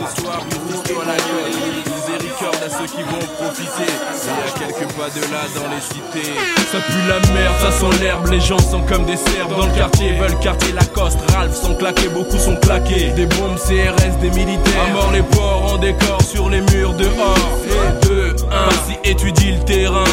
Ce 0.07 0.21
soir, 0.21 0.41
nous 0.69 1.01
à 1.01 1.05
la 1.05 1.15
gueule. 1.15 1.51
Nous 1.85 2.03
record 2.13 2.55
à 2.65 2.69
ceux 2.69 2.85
qui 2.85 3.03
vont 3.03 3.25
profiter. 3.37 3.83
Et 3.85 4.29
à 4.29 4.59
quelques 4.59 4.91
pas 4.93 5.09
de 5.09 5.21
là 5.31 5.43
dans 5.55 5.69
les 5.73 5.81
cités. 5.81 6.33
Ça 6.71 6.79
pue 6.79 7.07
la 7.07 7.19
merde, 7.33 7.55
ça 7.59 7.71
sent 7.71 8.01
l'herbe. 8.01 8.27
Les 8.29 8.39
gens 8.39 8.59
sont 8.59 8.81
comme 8.81 9.05
des 9.05 9.17
cerfs 9.17 9.47
dans 9.49 9.65
le 9.65 9.71
quartier. 9.73 10.13
Veulent 10.13 10.39
quartier 10.39 10.73
Lacoste, 10.73 11.19
Ralph 11.31 11.55
sont 11.55 11.75
claqués, 11.75 12.09
beaucoup 12.09 12.37
sont 12.37 12.55
claqués. 12.57 13.11
Des 13.15 13.25
bombes 13.25 13.57
CRS, 13.57 14.19
des 14.21 14.31
militaires. 14.31 14.83
À 14.89 14.93
mort 14.93 15.11
les 15.11 15.23
porcs 15.23 15.73
en 15.73 15.77
décor 15.77 16.21
sur 16.21 16.49
les 16.49 16.61
murs 16.61 16.93
dehors. 16.93 17.59
Et 17.65 18.07
deux, 18.07 18.35
un. 18.51 18.69
Vas-y, 18.69 19.09
étudie 19.09 19.51
le 19.53 19.63
terrain. 19.65 20.03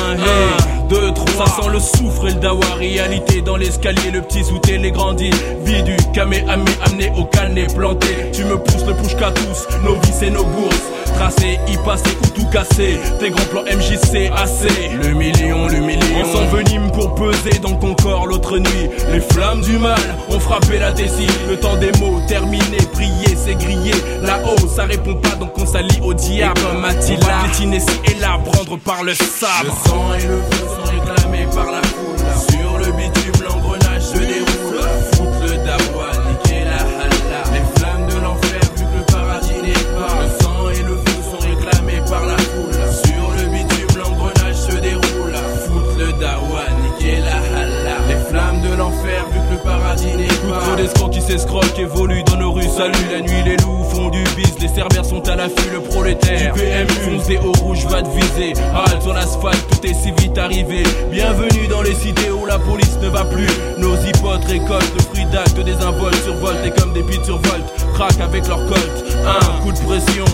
Deux, 0.90 1.12
trois. 1.12 1.46
Ça 1.46 1.62
sent 1.62 1.68
le 1.72 1.80
soufre 1.80 2.26
et 2.26 2.34
le 2.34 2.40
dawa. 2.40 2.66
Réalité 2.78 3.40
dans 3.40 3.56
l'escalier, 3.56 4.10
le 4.12 4.20
petit 4.20 4.44
sous 4.44 4.60
les 4.68 4.90
grandis. 4.90 5.30
Vie 5.64 5.82
du 5.82 5.96
camé 6.12 6.44
ami 6.48 6.70
amené 6.84 7.10
au 7.16 7.24
calné 7.24 7.66
planté. 7.74 8.08
Tu 8.32 8.44
me 8.44 8.58
pousses 8.58 8.84
le 8.84 8.94
push 8.94 9.16
qu'à 9.16 9.30
tous, 9.30 9.66
nos 9.84 9.94
vies 9.94 10.26
et 10.26 10.30
nos 10.30 10.44
bourses. 10.44 10.90
Tracé, 11.14 11.58
y 11.68 11.76
passer 11.84 12.16
ou 12.22 12.28
tout 12.28 12.46
casser. 12.46 12.98
Tes 13.18 13.30
grands 13.30 13.44
plans 13.50 13.62
MJC 13.62 14.30
assez. 14.36 14.90
Le 15.02 15.14
million, 15.14 15.66
le 15.66 15.78
million. 15.78 16.00
On 16.20 16.24
s'envenime 16.24 16.90
pour 16.92 17.14
peser 17.14 17.58
dans 17.62 17.74
ton 17.74 17.94
corps 17.94 18.26
l'autre 18.26 18.58
nuit. 18.58 18.90
Les 19.12 19.20
flammes 19.20 19.60
du 19.60 19.78
mal 19.78 20.00
ont 20.30 20.40
frappé 20.40 20.78
la 20.78 20.92
tessie. 20.92 21.26
Le 21.48 21.56
temps 21.56 21.76
des 21.76 21.92
mots 21.98 22.20
terminé, 22.26 22.78
prier, 22.92 23.36
c'est 23.36 23.54
grillé. 23.54 23.92
Là-haut, 24.22 24.66
ça 24.68 24.84
répond 24.84 25.14
pas 25.14 25.34
donc 25.36 25.50
on 25.58 25.66
s'allie 25.66 26.00
au 26.02 26.14
diable. 26.14 26.58
Et 26.58 26.62
comme 26.62 26.84
Attila, 26.84 27.26
piétiner 27.44 27.82
et 28.06 28.20
là, 28.20 28.38
prendre 28.44 28.78
par 28.78 29.02
le 29.02 29.14
sabre. 29.14 29.64
Le 29.64 29.88
sang 29.88 30.14
et 30.14 30.26
le 30.26 30.36
feu 30.50 30.79
sont 30.80 30.92
réclamés 30.92 31.46
par 31.54 31.70
la 31.70 31.82
foule. 31.82 32.18
Sur 32.50 32.78
le 32.78 32.92
bitume, 32.92 33.44
l'engrenage 33.44 34.02
se 34.02 34.18
déroule. 34.18 34.80
Foutre 35.12 35.42
le 35.42 35.56
dawa, 35.64 36.10
niquer 36.28 36.64
la 36.64 36.76
halla. 36.76 37.42
Les 37.52 37.80
flammes 37.80 38.06
de 38.06 38.20
l'enfer, 38.20 38.60
vu 38.76 38.84
que 38.84 38.98
le 38.98 39.04
paradis 39.04 39.60
n'est 39.62 39.84
pas. 39.96 40.22
Le 40.22 40.28
sang 40.42 40.70
et 40.70 40.82
le 40.82 40.96
feu 40.96 41.22
sont 41.30 41.46
réclamés 41.46 42.02
par 42.08 42.26
la 42.26 42.38
foule. 42.38 42.74
Sur 43.04 43.30
le 43.36 43.44
bitume, 43.50 43.98
l'engrenage 43.98 44.56
se 44.56 44.72
déroule. 44.72 45.34
Foutre 45.66 45.98
le 45.98 46.12
dawa, 46.12 46.62
niquer 46.82 47.20
la 47.20 47.36
halla. 47.36 47.96
Les 48.08 48.20
flammes 48.30 48.60
de 48.62 48.74
l'enfer, 48.76 49.26
vu 49.32 49.38
que 49.38 49.52
le 49.54 49.58
paradis 49.62 50.16
n'est 50.16 50.50
pas. 50.50 50.60
Trop 50.60 50.76
d'escrocs 50.76 51.10
qui 51.10 51.20
s'escroquent, 51.20 51.78
évoluent 51.78 52.24
dans 52.24 52.36
nos 52.36 52.52
rues. 52.52 52.59
Salut 52.76 52.92
la 53.10 53.20
nuit, 53.20 53.42
les 53.44 53.56
loups 53.56 53.84
font 53.90 54.08
du 54.10 54.22
bis. 54.36 54.54
Les 54.60 54.68
cerbères 54.68 55.04
sont 55.04 55.28
à 55.28 55.36
l'affût, 55.36 55.70
le 55.72 55.80
prolétaire. 55.80 56.54
Du 56.54 56.60
PMU, 56.60 57.18
foncé 57.18 57.38
au 57.38 57.52
rouge, 57.62 57.84
va 57.86 58.02
te 58.02 58.08
viser. 58.08 58.52
Halte 58.74 59.02
sur 59.02 59.12
l'asphalte, 59.12 59.66
tout 59.70 59.86
est 59.86 59.94
si 59.94 60.12
vite 60.12 60.38
arrivé. 60.38 60.84
Bienvenue 61.10 61.66
dans 61.68 61.82
les 61.82 61.94
cités 61.94 62.30
où 62.30 62.46
la 62.46 62.58
police 62.58 62.96
ne 63.02 63.08
va 63.08 63.24
plus. 63.24 63.48
Nos 63.78 63.96
hypotes 63.96 64.44
récoltent 64.44 64.94
le 64.94 65.02
fruit 65.02 65.26
d'actes 65.26 65.60
des 65.60 65.74
involtes 65.74 66.22
survoltent 66.22 66.64
et 66.64 66.80
comme 66.80 66.92
des 66.92 67.02
pites 67.02 67.24
survoltent. 67.24 67.72
Craquent 67.94 68.20
avec 68.20 68.46
leur 68.46 68.64
colt. 68.66 69.04
Un 69.26 69.62
coup 69.62 69.72
de 69.72 69.78
pression. 69.78 70.24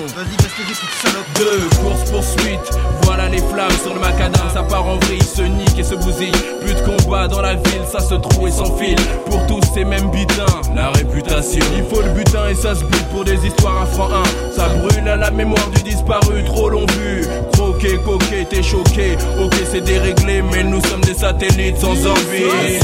Les 0.67 0.75
petites 0.75 0.91
salopes. 1.01 1.27
Deux, 1.39 1.69
course 1.81 2.11
poursuite. 2.11 2.79
Voilà 3.03 3.29
les 3.29 3.39
flammes 3.39 3.71
sur 3.83 3.95
le 3.95 4.01
macadam. 4.01 4.49
Ça 4.53 4.63
part 4.63 4.87
en 4.87 4.97
vrille, 4.97 5.23
se 5.23 5.43
nique 5.43 5.79
et 5.79 5.85
se 5.85 5.95
bousille. 5.95 6.33
Plus 6.61 6.75
de 6.75 6.81
combat 6.81 7.29
dans 7.29 7.41
la 7.41 7.55
ville, 7.55 7.85
ça 7.91 8.01
se 8.01 8.15
trouve 8.15 8.49
et 8.49 8.51
s'enfile. 8.51 8.99
Pour 9.27 9.47
tous 9.47 9.61
ces 9.75 9.85
mêmes 9.85 10.11
butins, 10.11 10.45
la 10.75 10.91
réputation. 10.91 11.65
Il 11.77 11.85
faut 11.85 12.03
le 12.03 12.11
butin 12.11 12.49
et 12.51 12.55
ça 12.55 12.75
se 12.75 12.85
bute 12.85 13.09
pour 13.11 13.25
des 13.25 13.47
histoires 13.47 13.83
à 13.83 13.87
franc 13.87 14.09
1. 14.11 14.57
Ça 14.57 14.69
brûle 14.69 15.09
à 15.09 15.17
la 15.17 15.31
mémoire 15.31 15.69
du 15.69 15.83
disparu, 15.83 16.45
trop 16.45 16.69
long 16.69 16.87
vu. 16.99 17.25
Croqué, 17.53 17.99
coqué, 18.05 18.47
t'es 18.49 18.63
choqué. 18.63 19.17
Ok, 19.41 19.55
c'est 19.71 19.83
déréglé, 19.83 20.43
mais 20.43 20.65
nous 20.65 20.81
sommes 20.87 21.03
des 21.03 21.15
satellites 21.15 21.79
sans 21.79 22.07
envie. 22.07 22.81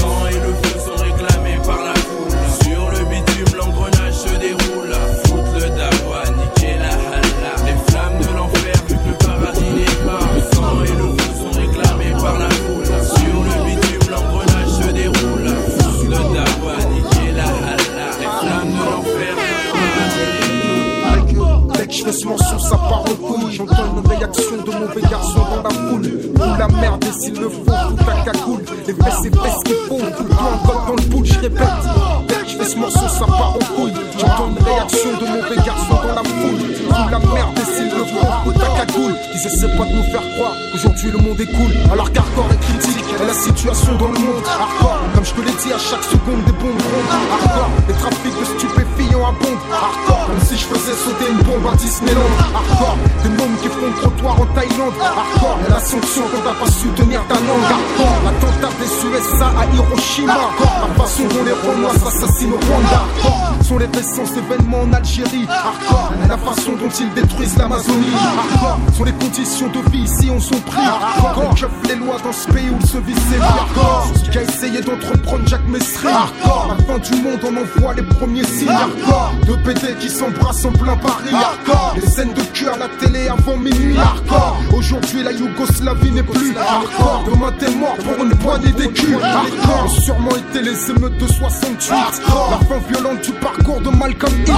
Réaction 24.33 24.63
de 24.63 24.71
mauvais 24.71 25.03
garçon 25.03 25.41
dans 25.41 25.63
la 25.63 25.71
foule. 25.71 26.07
Ou 26.35 26.59
la 26.59 26.69
merde, 26.69 27.05
et 27.05 27.21
s'il 27.21 27.39
le 27.39 27.49
faut, 27.51 27.65
tout 27.65 28.11
à 28.11 28.25
cagoule. 28.25 28.63
Les 28.87 28.93
vrai 28.95 29.11
ce 29.11 29.29
qu'ils 29.65 29.77
font. 29.89 29.99
Tout 30.17 30.33
encore 30.33 30.87
dans 30.87 30.95
le 30.95 31.03
boule, 31.09 31.27
je 31.27 31.39
répète. 31.39 32.42
Dès 32.53 32.59
que 32.59 32.65
je 32.65 32.69
fais 32.69 32.75
ce 32.75 32.79
morceau, 32.79 33.09
ça 33.09 33.25
part 33.27 33.55
en 33.57 33.75
couille. 33.75 33.93
J'entends 34.19 34.49
une 34.49 34.63
réaction 34.63 35.11
de 35.13 35.27
mauvais 35.27 35.57
garçon 35.65 35.95
dans 35.95 36.15
la 36.15 36.23
foule. 36.23 36.61
Ou 36.89 37.09
la 37.09 37.19
merde, 37.19 37.63
le 37.81 38.05
faut, 38.05 38.27
tout 38.45 38.61
à 38.61 38.85
cagoule. 38.85 39.15
Ils 39.35 39.47
essaient 39.47 39.77
pas 39.77 39.85
de 39.85 39.93
nous 39.93 40.03
faire 40.05 40.23
croire 40.35 40.53
qu'aujourd'hui 40.73 41.11
le 41.11 41.19
monde 41.19 41.41
est 41.41 41.47
cool. 41.47 41.73
Alors 41.93 42.11
qu'hardcore 42.13 42.49
est 42.53 42.61
critique, 42.61 43.05
la 43.21 43.35
situation 43.35 43.95
dans 43.97 44.09
le 44.09 44.19
monde. 44.19 44.45
Hardcore, 44.45 44.99
comme 45.15 45.25
je 45.25 45.33
te 45.33 45.41
l'ai 45.41 45.53
dit, 45.63 45.73
à 45.73 45.79
chaque 45.79 46.05
seconde 46.05 46.43
des 46.45 46.53
bombes 46.53 46.83
rondes. 46.83 47.13
Hardcore, 47.13 47.71
les 47.89 47.95
trafics 47.95 48.39
de 48.39 48.45
stupéfiants 48.45 49.27
abondent. 49.29 49.67
Hardcore, 49.71 50.27
comme 50.27 50.43
si 50.43 50.57
je 50.59 50.67
faisais 50.67 50.97
sauter 50.99 51.31
une 51.31 51.43
bombe 51.47 51.67
à 51.73 51.77
Disneyland. 51.77 52.33
Hardcore, 52.53 52.97
des 53.23 53.31
mômes 53.31 53.57
qui 53.63 53.69
font 53.69 53.87
le 53.87 53.97
trottoir 54.01 54.41
en 54.41 54.47
Thaïlande. 54.55 54.97
Hardcore, 55.01 55.59
la 55.71 55.81
sanction 55.81 56.25
quand 56.31 56.43
t'as 56.43 56.59
pas 56.59 56.71
su 56.71 56.89
tenir 56.99 57.23
ta 57.29 57.39
langue. 57.39 57.71
Hardcore, 57.71 58.19
l'attentat 58.27 58.73
des 58.83 58.91
USA 59.07 59.49
à 59.55 59.65
Hiroshima. 59.71 60.35
La 60.83 60.91
façon 60.99 61.23
dont 61.31 61.45
les 61.47 61.57
Romains 61.63 61.95
s'assassinent 62.03 62.42
au 62.47 62.57
Rwanda. 62.57 63.05
Hardcore, 63.23 63.65
sont 63.65 63.79
les 63.79 63.87
récents 63.87 64.27
événements 64.37 64.83
en 64.83 64.93
Algérie. 64.93 65.47
Hardcore, 65.49 66.13
la 66.29 66.37
façon 66.37 66.73
dont 66.73 66.89
ils 66.99 67.13
détruisent 67.15 67.57
l'Amazonie. 67.57 68.07
Hardcore, 68.15 68.79
sont 68.97 69.05
les 69.05 69.13
conditions 69.13 69.69
de 69.69 69.91
vie 69.91 70.03
ici 70.05 70.31
ont 70.31 70.41
son 70.41 70.59
prix. 70.61 70.83
Hardcore, 70.83 71.45
on 71.51 71.55
keuf 71.55 71.71
les 71.89 71.97
lois 71.97 72.17
dans 72.25 72.33
ce 72.33 72.49
pays 72.49 72.71
où 72.71 72.87
se 72.87 72.99
vit 72.99 73.15
ses 73.15 73.41
Hardcore, 73.41 74.07
ce 74.17 74.31
qui 74.31 74.39
a 74.39 74.43
essayé 74.43 74.81
d'entreprendre 74.81 75.47
Jacques 75.47 75.69
Messry. 75.69 76.09
Hardcore, 76.09 76.77
la 76.77 76.85
fin 76.85 76.99
du 76.99 77.23
monde, 77.23 77.41
on 77.45 77.57
envoie 77.57 77.95
les 77.95 78.03
premiers 78.03 78.45
signes. 78.45 78.69
Hardcore, 78.69 79.33
deux 79.47 79.59
PD 79.59 79.95
qui 80.01 80.09
s'embrassent 80.11 80.65
en 80.65 80.73
plein 80.73 80.97
Paris. 80.97 81.33
Hardcore, 81.33 81.95
les 81.97 82.09
scènes 82.09 82.35
de 82.35 82.43
cul 82.43 82.69
à 82.69 82.77
la 82.77 82.89
télé 83.01 83.29
avant 83.29 83.57
minuit. 83.57 83.97
Hardcore, 83.99 84.57
aujourd'hui 84.75 85.23
la 85.23 85.33
Yougoslavie 85.33 86.11
n'est 86.11 86.23
plus. 86.23 86.57
Hardcore, 86.57 87.25
demain 87.27 87.53
t'es 87.59 87.71
mort 87.71 87.97
pour 87.97 88.25
une 88.25 88.35
poignée 88.37 88.73
d'écus. 88.73 89.17
Hardcore, 89.23 89.85
ont 89.85 89.89
sûrement 89.89 90.37
été 90.37 90.63
les 90.63 90.91
émeutes 90.91 91.19
de 91.19 91.27
68. 91.27 91.93
La 92.33 92.59
fin 92.67 92.79
violente 92.89 93.21
du 93.23 93.33
parcours 93.33 93.81
de 93.81 93.91
Malcolm 93.91 94.33
X. 94.47 94.53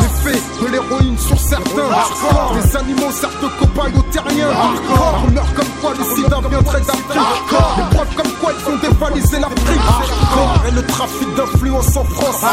L'effet 0.00 0.40
de 0.60 0.66
l'héroïne 0.72 1.18
sur 1.18 1.38
certains. 1.38 1.88
Les 2.54 2.76
animaux 2.76 3.10
servent 3.10 3.40
de 3.42 3.48
copains 3.58 3.90
aux 3.96 4.02
terriens. 4.12 4.48
Rumeurs 5.24 5.54
comme 5.54 5.68
quoi 5.80 5.92
le 5.98 6.04
sida 6.14 6.38
viendrait 6.50 6.80
d'Afrique. 6.80 7.22
Les 7.78 7.96
preuves 7.96 8.14
comme 8.14 8.32
quoi 8.40 8.52
ils 8.52 8.72
ont 8.72 8.76
dévalisé 8.76 9.38
l'Afrique. 9.38 9.80
Et 10.68 10.70
le 10.70 10.82
trafic 10.82 11.34
d'influence 11.34 11.96
en 11.96 12.04
France. 12.04 12.44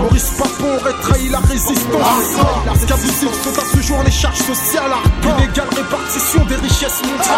Maurice 0.00 0.30
Papon 0.38 0.76
aurait 0.80 1.00
trahi 1.02 1.28
la 1.28 1.38
résistance. 1.40 1.76
Hardcore, 2.00 2.76
Scabusif 2.82 3.42
sont 3.44 3.60
à 3.60 3.64
ce 3.64 3.82
jour 3.82 3.98
les 4.04 4.10
charges 4.10 4.38
sociales. 4.38 4.92
Inégale 5.22 5.68
répartition 5.76 6.44
des 6.46 6.56
richesses 6.56 7.02
mondiales. 7.02 7.34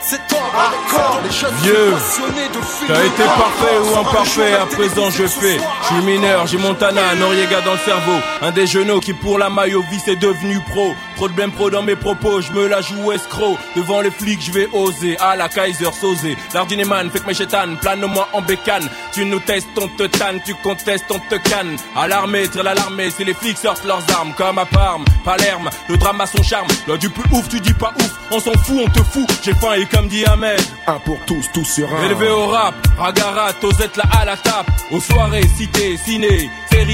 Ses 0.00 0.16
torts. 0.28 0.52
Hardcore, 0.54 1.20
les 1.24 1.30
jeunes 1.30 1.54
Vieux. 1.62 1.94
T'as 2.86 3.04
été 3.04 3.22
parfait 3.22 3.78
ou 3.82 3.98
imparfait, 3.98 4.54
à 4.54 4.66
présent 4.66 5.10
je 5.10 5.26
fais. 5.26 5.58
Je 5.82 5.86
suis 5.86 6.04
mineur, 6.04 6.46
j'ai 6.46 6.58
Montana, 6.58 7.14
Noriega 7.14 7.60
dans 7.62 7.72
le 7.72 7.78
cerveau. 7.78 8.18
Un 8.42 8.50
des 8.50 8.66
genoux 8.66 9.00
qui 9.00 9.12
pour 9.12 9.38
la 9.38 9.50
maille 9.50 9.74
au 9.74 9.82
vice 9.90 10.08
est 10.08 10.16
devenu 10.16 10.60
pro. 10.70 10.94
Trop 11.16 11.28
de 11.28 11.34
blême 11.34 11.52
pro 11.52 11.70
dans 11.70 11.82
mes 11.82 11.96
propos, 11.96 12.40
je 12.40 12.52
me 12.52 12.66
la 12.66 12.80
joue 12.80 13.12
escroc. 13.12 13.56
Devant 13.76 14.00
les 14.00 14.10
flics, 14.10 14.42
je 14.42 14.52
vais 14.52 14.68
oser. 14.72 15.16
À 15.20 15.36
la 15.36 15.48
Kaiser, 15.48 15.92
sauser. 15.92 16.36
L'ardineman, 16.52 17.10
fait 17.10 17.20
que 17.20 17.26
mes 17.26 17.34
chétanes, 17.34 17.76
plane-moi 17.78 18.28
en 18.32 18.42
bécane. 18.42 18.88
Tu 19.12 19.24
nous 19.24 19.40
testes, 19.40 19.68
on 19.80 19.88
te 19.88 20.04
tanne, 20.04 20.40
tu 20.44 20.54
contestes, 20.56 21.06
on 21.10 21.18
te 21.18 21.36
canne. 21.36 21.76
À 21.96 22.08
l'armée, 22.08 22.48
tire 22.48 22.62
l'alarmée, 22.64 23.10
c'est 23.10 23.24
les 23.24 23.34
flics 23.34 23.58
sortent 23.58 23.84
leurs 23.84 24.02
armes. 24.14 24.32
Comme 24.36 24.58
à 24.58 24.66
Parme, 24.66 25.04
Palerme, 25.24 25.70
le 25.88 25.96
drame 25.96 26.20
a 26.20 26.26
son 26.26 26.42
charme. 26.42 26.68
Là, 26.88 26.96
du 26.96 27.08
plus 27.10 27.24
ouf, 27.32 27.48
tu 27.48 27.60
dis 27.60 27.74
pas 27.74 27.92
ouf, 28.00 28.10
on 28.30 28.40
s'en 28.40 28.52
fout, 28.52 28.80
on 28.84 28.90
te 28.90 29.02
fout. 29.02 29.28
J'ai 29.42 29.54
faim 29.54 29.73
et 29.78 29.86
comme 29.86 30.08
dit 30.08 30.24
Ahmed. 30.24 30.60
Un 30.86 30.98
pour 30.98 31.18
tous, 31.26 31.50
tous 31.52 31.64
sur 31.64 31.92
un. 31.94 32.04
Élevé 32.04 32.28
au 32.28 32.46
rap, 32.46 32.74
ragarat, 32.98 33.52
Tosette 33.54 33.96
là 33.96 34.04
à 34.20 34.24
la 34.24 34.36
tape. 34.36 34.70
Aux 34.90 35.00
soirées, 35.00 35.46
cité, 35.56 35.96
ciné, 35.96 36.50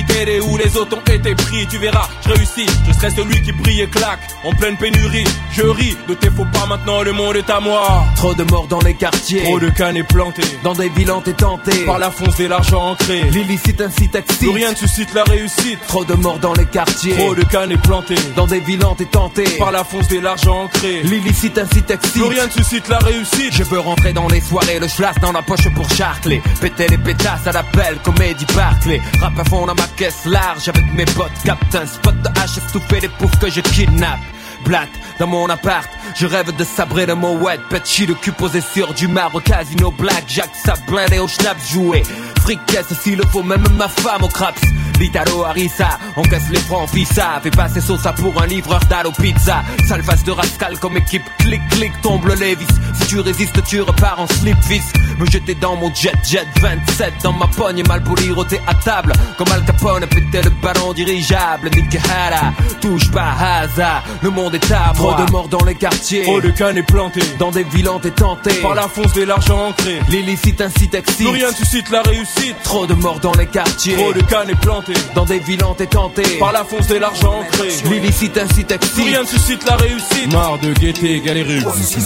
télé 0.07 0.41
où 0.41 0.57
les 0.57 0.77
autres 0.77 0.97
ont 0.97 1.13
été 1.13 1.35
pris. 1.35 1.67
Tu 1.69 1.79
verras, 1.79 2.09
je 2.27 2.33
réussis, 2.33 2.67
je 2.87 2.93
serai 2.93 3.11
celui 3.11 3.43
qui 3.43 3.53
brille 3.53 3.83
et 3.83 3.89
claque. 3.89 4.21
En 4.45 4.53
pleine 4.53 4.77
pénurie, 4.77 5.25
je 5.53 5.63
ris, 5.63 5.97
ne 6.09 6.15
t'es 6.15 6.31
faut 6.31 6.47
pas 6.53 6.67
maintenant, 6.67 7.03
le 7.03 7.13
monde 7.13 7.37
est 7.37 7.51
à 7.51 7.61
moi. 7.61 8.05
Trop 8.17 8.35
de 8.35 8.45
morts 8.45 8.67
dans 8.69 8.81
les 8.81 8.95
quartiers. 8.95 9.43
Trop 9.43 9.61
de 9.61 9.69
cannes 9.71 10.03
plantés. 10.05 10.43
Dans 10.63 10.75
des 10.75 10.89
villes 10.89 11.13
et 11.27 11.33
tenté. 11.33 11.85
Par 11.85 11.99
la 11.99 12.11
fonce 12.11 12.39
et 12.41 12.49
l'argent 12.49 12.91
ancré. 12.91 13.23
L'illicite 13.31 13.81
incite 13.81 14.15
excite. 14.15 14.39
Plus 14.39 14.51
rien 14.51 14.71
ne 14.71 14.77
suscite 14.77 15.13
la 15.15 15.25
réussite. 15.25 15.79
Trop 15.89 16.05
de 16.05 16.15
morts 16.15 16.39
dans 16.39 16.53
les 16.55 16.67
quartiers. 16.67 17.15
Trop 17.17 17.35
de 17.35 17.43
cannes 17.45 17.77
plantés. 17.79 18.15
Dans 18.37 18.47
des 18.47 18.61
villes 18.61 18.85
et 18.99 19.05
tenté. 19.07 19.45
Par 19.59 19.73
la 19.73 19.85
fonce 19.85 20.11
et 20.11 20.21
l'argent 20.21 20.65
ancré. 20.65 21.03
L'illicite 21.03 21.59
incite 21.59 21.91
excite. 21.91 22.13
Plus 22.13 22.25
rien 22.25 22.47
ne 22.47 22.51
suscite 22.51 22.89
la 22.89 22.99
réussite. 22.99 23.53
Je 23.53 23.63
veux 23.65 23.81
rentrer 23.81 24.13
dans 24.13 24.29
les 24.29 24.41
soirées, 24.41 24.79
le 24.79 24.89
schlass 24.89 25.17
dans 25.21 25.33
la 25.33 25.43
poche 25.43 25.69
pour 25.75 25.89
charcler. 25.91 26.43
Péter 26.61 26.89
les 26.89 26.99
pétasses 26.99 27.47
à 27.47 27.53
l'appel, 27.53 27.99
comédie 28.03 28.47
Barclay. 28.55 29.01
Rap 29.21 29.39
à 29.39 29.45
fond 29.45 29.67
dans 29.71 29.83
ma 29.83 29.89
caisse 29.97 30.25
large 30.25 30.69
avec 30.69 30.85
mes 30.95 31.05
potes. 31.05 31.31
Captain 31.45 31.87
spot 31.87 32.15
de 32.23 32.29
hache, 32.41 32.59
estouffé 32.59 33.01
des 33.01 33.09
poufs 33.09 33.39
que 33.39 33.49
je 33.49 33.61
kidnappe. 33.61 34.19
Blatt 34.65 34.89
dans 35.19 35.29
mon 35.29 35.49
appart, 35.49 35.89
je 36.17 36.27
rêve 36.27 36.55
de 36.55 36.65
sabrer 36.65 37.07
de 37.07 37.15
mon 37.15 37.39
wet 37.41 37.59
Petit 37.71 38.05
le 38.05 38.15
cul 38.15 38.33
posé 38.33 38.61
sur 38.61 38.93
du 38.93 39.09
marbre 39.09 39.41
Casino 39.41 39.91
black, 39.91 40.25
Jack 40.27 40.51
ça 40.55 40.75
blindé 40.87 41.19
au 41.19 41.29
schnaps 41.29 41.73
joué 41.73 42.03
Fricasse 42.51 42.93
s'il 43.01 43.17
le 43.17 43.25
faut, 43.27 43.45
même 43.45 43.65
ma 43.77 43.87
femme 43.87 44.25
au 44.25 44.27
craps. 44.27 44.61
L'Italo 44.99 45.45
Harissa, 45.45 45.99
encaisse 46.17 46.51
les 46.51 46.59
francs 46.59 46.91
fissa. 46.91 47.41
Fais 47.43 47.51
passer 47.51 47.81
Sosa 47.81 48.13
pour 48.13 48.43
un 48.43 48.47
livreur 48.47 48.81
d'Alo 48.91 49.13
Pizza. 49.13 49.63
Sale 49.87 50.03
face 50.03 50.25
de 50.25 50.33
rascal 50.33 50.77
comme 50.81 50.97
équipe, 50.97 51.23
clic 51.39 51.61
clic 51.71 51.93
tombe 52.03 52.27
le 52.27 52.35
Levis. 52.35 52.67
Si 53.01 53.07
tu 53.07 53.21
résistes 53.21 53.63
tu 53.65 53.81
repars 53.81 54.19
en 54.19 54.27
slip 54.27 54.61
fist 54.63 54.95
Me 55.19 55.27
jeter 55.27 55.55
dans 55.55 55.77
mon 55.77 55.95
jet 55.95 56.13
jet 56.25 56.47
27 56.61 57.15
Dans 57.23 57.33
ma 57.33 57.47
pogne 57.47 57.83
mal 57.87 58.03
poli 58.03 58.31
roté 58.33 58.61
à 58.67 58.75
table. 58.75 59.13
Comme 59.39 59.53
Al 59.53 59.65
Capone 59.65 60.07
péter 60.07 60.43
le 60.43 60.51
ballon 60.51 60.93
dirigeable. 60.93 61.71
Nick 61.75 61.97
Hara, 61.97 62.53
touche 62.81 63.11
pas 63.13 63.33
hasard 63.39 64.03
Le 64.23 64.31
monde 64.31 64.57
est 64.57 64.73
à 64.73 64.93
moi. 64.99 65.15
Trop 65.15 65.25
de 65.25 65.31
morts 65.31 65.49
dans 65.49 65.65
les 65.65 65.77
quartiers. 65.77 66.25
Trop 66.25 66.41
de 66.41 66.51
cannes 66.51 66.83
plantées. 66.83 67.23
Dans 67.39 67.53
des 67.53 67.65
villes 67.65 67.89
et 68.05 68.11
tenté 68.11 68.55
Par 68.55 68.75
la 68.75 68.89
fonce 68.89 69.17
et 69.17 69.25
l'argent 69.25 69.69
ancré. 69.69 70.01
L'illicite 70.09 70.61
incite 70.61 70.95
excite 70.95 71.17
Plus 71.17 71.29
rien 71.29 71.53
suscite 71.53 71.91
la 71.91 72.03
réussite. 72.03 72.40
Trop 72.65 72.87
de 72.87 72.95
morts 72.95 73.21
dans 73.21 73.35
les 73.35 73.47
quartiers 73.47 73.97
Trop 73.97 74.13
de 74.13 74.21
cannes 74.23 74.55
plantées. 74.61 74.93
Dans 75.15 75.25
des 75.25 75.39
villes 75.39 75.63
et 75.79 75.87
tenté 75.87 76.23
Par 76.39 76.53
la 76.53 76.65
fonce 76.65 76.91
et 76.91 76.99
l'argent 76.99 77.41
ancré. 77.41 77.69
L'illicite 77.85 78.37
incite 78.39 78.69
Plus 78.69 78.75
excite 78.75 79.05
rien 79.05 79.23
ne 79.23 79.27
suscite 79.27 79.65
la 79.67 79.77
réussite. 79.77 80.33
Marre 80.33 80.59
de 80.59 80.73
gaieté, 80.73 81.21
galérus. 81.21 81.65
Ici 81.77 82.01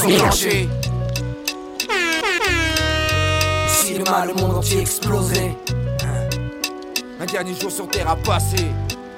le 3.98 4.04
mal, 4.10 4.28
le 4.28 4.34
monde 4.34 4.56
entier 4.56 4.80
explosé. 4.80 5.56
Un 7.20 7.26
dernier 7.26 7.54
jour 7.54 7.70
sur 7.70 7.88
terre 7.88 8.08
à 8.08 8.16
passer. 8.16 8.66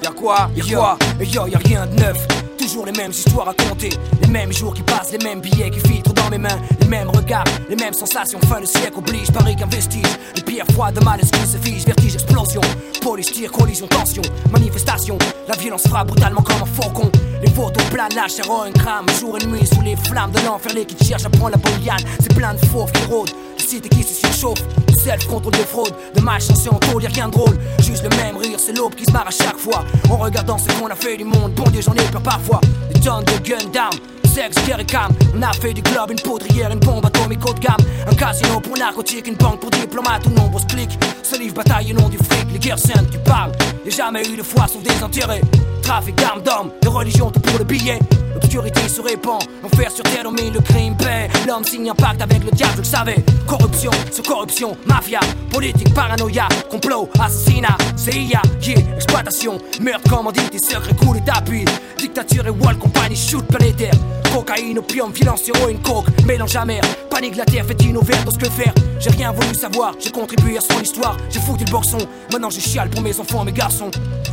Y'a 0.07 0.13
quoi? 0.13 0.49
Y'a 0.55 0.65
quoi? 0.77 0.99
Et 1.21 1.25
yo, 1.25 1.49
y'a 1.49 1.59
rien 1.59 1.85
de 1.85 2.01
neuf. 2.01 2.29
Toujours 2.57 2.87
les 2.87 2.93
mêmes 2.93 3.11
histoires 3.11 3.49
à 3.49 3.55
compter. 3.55 3.91
Les 4.23 4.29
mêmes 4.29 4.53
jours 4.53 4.73
qui 4.73 4.83
passent, 4.83 5.11
les 5.11 5.19
mêmes 5.19 5.41
billets 5.41 5.69
qui 5.69 5.81
filtrent 5.81 6.13
dans 6.13 6.31
mes 6.31 6.39
mains. 6.39 6.61
Les 6.81 6.87
mêmes 6.87 7.09
regards, 7.09 7.43
les 7.69 7.75
mêmes 7.75 7.93
sensations. 7.93 8.39
Fin 8.49 8.61
de 8.61 8.67
siècle 8.67 8.99
oblige, 8.99 9.33
Paris 9.33 9.57
qu'un 9.57 9.67
vestige. 9.67 10.07
Les 10.37 10.43
pierres 10.43 10.67
froides 10.73 10.95
de 10.95 11.05
mal 11.05 11.19
qui 11.19 11.47
se 11.49 11.59
fige? 11.59 11.85
Vertige, 11.85 12.15
explosion. 12.15 12.61
Police, 13.03 13.33
tir, 13.33 13.51
collision, 13.51 13.89
tension. 13.89 14.23
Manifestation. 14.53 15.19
La 15.49 15.57
violence 15.57 15.89
frappe 15.89 16.07
brutalement 16.07 16.43
comme 16.43 16.63
un 16.63 16.67
faucon. 16.67 17.11
Les 17.43 17.51
photos 17.51 17.83
planage, 17.91 18.39
héroïne 18.39 18.75
crame. 18.75 19.07
Jour 19.19 19.39
et 19.41 19.47
nuit 19.47 19.67
sous 19.67 19.83
les 19.83 19.97
flammes 19.97 20.31
de 20.31 20.39
l'enfer. 20.47 20.73
Les 20.73 20.87
qui 20.87 21.05
cherchent 21.05 21.27
à 21.27 21.31
prendre 21.31 21.51
la 21.51 21.57
bouillane. 21.57 22.05
C'est 22.21 22.33
plein 22.33 22.55
de 22.55 22.65
fauves 22.67 22.93
qui 22.93 23.05
rôdent. 23.07 23.33
Le 23.59 23.65
site 23.65 23.89
qui 23.89 24.05
se 24.05 24.15
surchauffe. 24.15 24.63
Self 25.07 25.29
contrôle 25.29 25.53
de 25.53 25.59
fraude. 25.59 25.95
De 26.17 26.21
malchance 26.21 26.67
en 26.67 26.81
tôle, 26.81 27.05
y'a 27.05 27.09
rien 27.11 27.29
de 27.29 27.33
drôle. 27.35 27.57
Juste 27.79 28.03
le 28.03 28.09
même 28.17 28.37
rire, 28.37 28.59
c'est 28.59 28.77
l'aube 28.77 28.97
qui 28.97 29.05
se 29.05 29.13
marre 29.13 29.29
à 29.29 29.31
chaque 29.31 29.57
fois. 29.57 29.85
En 30.11 30.17
regardant 30.17 30.59
ce 30.59 30.67
qu'on 30.73 30.89
a 30.89 30.97
fait 30.97 31.17
du 31.17 31.23
monde. 31.23 31.53
Bon 31.55 31.63
Dieu, 31.71 31.81
j'en 31.81 31.93
ai 31.93 32.03
peur 32.11 32.23
parfois. 32.23 32.61
Des 32.93 32.99
tonnes 32.99 33.23
de 33.23 33.49
gun 33.49 33.71
down. 33.73 33.93
Sexe, 34.25 34.57
guerre 34.67 34.81
et 34.81 34.85
cam. 34.85 35.13
On 35.33 35.43
a 35.43 35.53
fait 35.53 35.75
du 35.75 35.81
club, 35.81 36.11
une 36.11 36.19
poudrière, 36.19 36.73
une 36.73 36.81
bombe 36.81 37.07
atomique 37.07 37.39
haut 37.49 37.55
de 37.55 37.61
gamme. 37.61 37.77
Un 38.05 38.15
casino 38.17 38.59
pour 38.59 38.77
narcotique, 38.77 39.29
une 39.29 39.37
banque 39.37 39.61
pour 39.61 39.71
diplomates 39.71 40.27
ou 40.27 40.31
nombreuses 40.31 40.67
clics. 40.67 40.99
Ce 41.23 41.39
livre 41.39 41.55
bataille 41.55 41.93
au 41.93 42.01
nom 42.01 42.09
du 42.09 42.19
fric, 42.19 42.51
les 42.53 42.59
guerres 42.59 42.81
saintes, 42.81 43.09
tu 43.13 43.19
parles. 43.19 43.53
Y'a 43.85 43.93
jamais 43.93 44.29
eu 44.29 44.37
de 44.37 44.43
foi 44.43 44.67
sauf 44.67 44.83
des 44.83 45.05
intérêts. 45.05 45.43
Trafic 45.87 46.17
d'armes 46.17 46.43
d'hommes, 46.43 46.73
de 46.83 46.89
religion, 46.89 47.31
tout 47.31 47.39
pour 47.39 47.59
le 47.59 47.65
billet. 47.65 48.01
L'obscurité 48.35 48.89
se 48.89 49.01
répand, 49.01 49.41
enfer 49.63 49.89
sur 49.89 50.03
terre 50.03 50.25
domine 50.25 50.53
le 50.53 50.59
crime 50.59 50.97
paix. 50.97 51.29
L'homme 51.47 51.63
signe 51.63 51.89
un 51.89 51.95
pacte 51.95 52.21
avec 52.21 52.43
le 52.45 52.51
diable, 52.51 52.73
je 52.75 52.79
le 52.79 52.85
savais. 52.85 53.25
Corruption, 53.47 53.93
sur 54.11 54.25
corruption, 54.25 54.77
mafia, 54.85 55.21
politique, 55.49 55.95
paranoïa, 55.95 56.49
complot, 56.69 57.09
assassinat, 57.21 57.79
CIA, 57.97 58.43
yeah, 58.63 58.95
exploitation, 58.97 59.59
meurtre, 59.81 60.11
commandite, 60.11 60.61
secret, 60.63 60.93
coulé 60.97 61.21
d'appui. 61.21 61.65
Dictature 61.99 62.49
et 62.49 62.51
wall, 62.51 62.77
compagnie, 62.79 63.15
shoot 63.15 63.47
planétaire. 63.47 63.95
Cocaïne, 64.35 64.81
opium, 64.81 65.13
violence, 65.13 65.49
héroïne, 65.49 65.79
coke, 65.83 66.07
mélange 66.27 66.57
amer. 66.57 66.81
Panique, 67.09 67.37
la 67.37 67.45
terre 67.45 67.65
fait 67.65 67.81
une 67.85 67.97
overdose, 67.97 68.37
que 68.37 68.51
faire 68.51 68.75
J'ai 68.99 69.11
rien 69.11 69.31
voulu 69.31 69.55
savoir, 69.55 69.95
j'ai 70.01 70.11
contribué 70.11 70.59
à 70.59 70.61
son 70.61 70.81
histoire. 70.81 71.17
J'ai 71.31 71.41
foutu 71.41 71.65
le 71.65 71.71
boxon, 71.71 71.99
maintenant 72.33 72.51
je 72.51 72.61
chiale 72.61 72.91
pour 72.91 73.03
mes 73.03 73.19
enfants, 73.21 73.45
mes 73.45 73.53
garçons. 73.53 73.91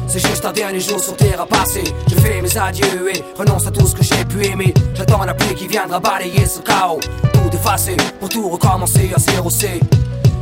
C'est 0.08 0.20
juste 0.20 0.44
un 0.44 0.52
dernier 0.52 0.82
jour 0.82 1.00
sur 1.00 1.16
terre 1.16 1.43
Je 2.08 2.16
fais 2.16 2.42
mes 2.42 2.58
adieux 2.58 3.10
et 3.14 3.24
renonce 3.38 3.68
à 3.68 3.72
tout 3.72 3.86
ce 3.86 3.96
que 3.96 4.04
j'ai 4.04 4.24
pu 4.26 4.46
aimer. 4.46 4.74
J'attends 4.96 5.24
la 5.26 5.34
pluie 5.34 5.56
qui 5.56 5.68
viendra 5.68 6.00
balayer 6.00 6.46
ce 6.46 6.60
chaos. 6.60 7.00
Tout 7.34 7.56
effacer 7.56 7.98
pour 8.20 8.30
tout 8.30 8.50
recommencer 8.50 9.12
à 9.16 9.20
zéro. 9.20 9.50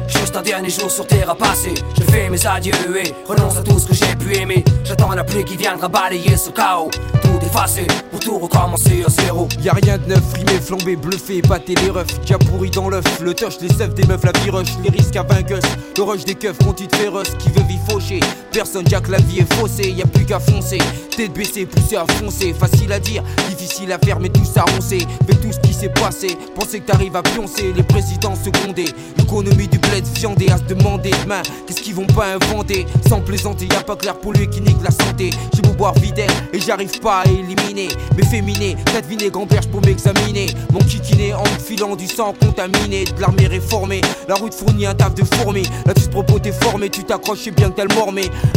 Juste 0.08 0.36
un 0.36 0.42
dernier 0.42 0.70
jour 0.70 0.90
sur 0.90 1.08
terre 1.08 1.30
à 1.30 1.36
passer. 1.36 1.74
Je 1.98 2.04
fais 2.04 2.30
mes 2.30 2.46
adieux 2.46 2.74
et 3.04 3.14
renonce 3.28 3.58
à 3.58 3.62
tout 3.62 3.80
ce 3.80 3.88
que 3.88 3.94
j'ai 3.94 4.16
pu 4.16 4.36
aimer. 4.36 4.64
J'attends 4.84 5.12
la 5.12 5.24
pluie 5.24 5.44
qui 5.46 5.58
viendra 5.58 5.88
balayer 5.88 6.38
ce 6.38 6.50
chaos. 6.50 6.90
Tout 7.22 7.40
effacer 7.46 7.88
pour 8.10 8.20
tout 8.20 8.38
recommencer 8.38 9.04
à 9.06 9.10
zéro. 9.10 9.48
Y'a 9.62 9.74
rien 9.74 9.98
de 9.98 10.06
neuf, 10.06 10.34
rimé, 10.34 10.60
flambé, 10.60 10.96
bluffé, 10.96 11.42
pâté 11.42 11.76
les 11.76 11.90
refs, 11.90 12.20
déjà 12.22 12.38
pourri 12.38 12.70
dans 12.70 12.90
l'œuf, 12.90 13.06
le 13.22 13.34
touch, 13.34 13.60
les 13.62 13.70
seufs 13.70 13.94
des 13.94 14.06
meufs, 14.06 14.24
la 14.24 14.32
vie 14.40 14.50
rush, 14.50 14.70
les 14.84 14.90
risques 14.90 15.16
à 15.16 15.24
vainqueuse, 15.24 15.64
le 15.98 16.04
rush 16.04 16.26
des 16.26 16.36
keufs, 16.36 16.60
mon 16.66 16.74
titre 16.74 16.98
féroce, 16.98 17.32
qui 17.40 17.50
veut 17.50 17.64
vie 17.64 17.80
faucher, 17.90 18.20
personne, 18.52 18.86
Jack, 18.88 19.08
la 19.08 19.18
vie 19.18 19.40
est 19.40 19.54
faussée, 19.54 19.92
y 19.92 20.02
a 20.02 20.06
plus 20.06 20.26
qu'à 20.26 20.40
foncer, 20.40 20.80
tête 21.16 21.34
baissée, 21.34 21.66
poussée 21.66 21.98
à 21.98 22.06
foncer, 22.06 22.54
facile 22.54 22.92
à 22.92 23.00
dire, 23.00 23.24
difficile 23.50 23.92
à 23.92 24.00
faire, 24.00 24.20
mais 24.20 24.30
tout 24.30 24.46
ça 24.46 24.64
roncé, 24.74 25.06
avec 25.22 25.42
tout 25.42 25.52
ce 25.52 25.60
qui 25.60 25.74
s'est 25.74 25.90
passé, 25.90 26.38
penser 26.56 26.80
que 26.80 26.92
t'arrives 26.92 27.16
à 27.16 27.24
pioncer, 27.24 27.74
les 27.76 27.84
présidents 27.84 28.36
secondés, 28.36 28.90
l'économie 29.18 29.68
du 29.68 29.80
bled 29.80 30.01
viandé 30.10 30.50
à 30.50 30.58
se 30.58 30.64
demander 30.64 31.12
demain, 31.24 31.42
qu'est-ce 31.68 31.82
qu'ils 31.82 31.96
vont 31.96 32.08
pas 32.08 32.34
inventer, 32.34 32.86
sans 33.08 33.22
plaisanter, 33.22 33.66
y 33.66 33.76
a 33.76 33.82
pas 33.82 33.96
clair 33.96 34.16
pour 34.20 34.34
lui 34.34 34.48
qui 34.50 34.62
nique 34.62 34.82
la 34.84 34.92
santé, 34.92 35.30
j'ai 35.54 35.62
beau 35.62 35.74
boire 35.74 35.94
vide 35.96 36.26
et 36.54 36.60
j'arrive 36.60 37.00
pas 37.00 37.22
à 37.22 37.26
éliminer 37.26 37.90
mes 38.16 38.26
féminés. 38.26 38.76
T'as 38.86 39.02
deviné 39.02 39.30
gamberge 39.30 39.68
pour 39.68 39.82
m'examiner. 39.82 40.48
Mon 40.72 40.80
kikiné 40.80 41.34
en 41.34 41.44
filant 41.46 41.96
du 41.96 42.08
sang 42.08 42.34
contaminé, 42.40 43.06
de 43.06 43.22
l'armée 43.22 43.48
réformée. 43.48 44.02
La 44.28 44.36
route 44.36 44.54
fournit 44.54 44.86
un 44.86 44.94
taf 44.94 45.16
de 45.16 45.24
fourmi. 45.24 45.64
Là 45.86 45.94
tu 45.94 46.04
te 46.04 46.10
propos 46.10 46.40
t'es 46.40 46.52
formé, 46.52 46.90
tu 46.90 47.04
t'accroches, 47.04 47.50
bien 47.56 47.70
que 47.70 47.78
t'as 47.78 47.84
le. 47.84 47.92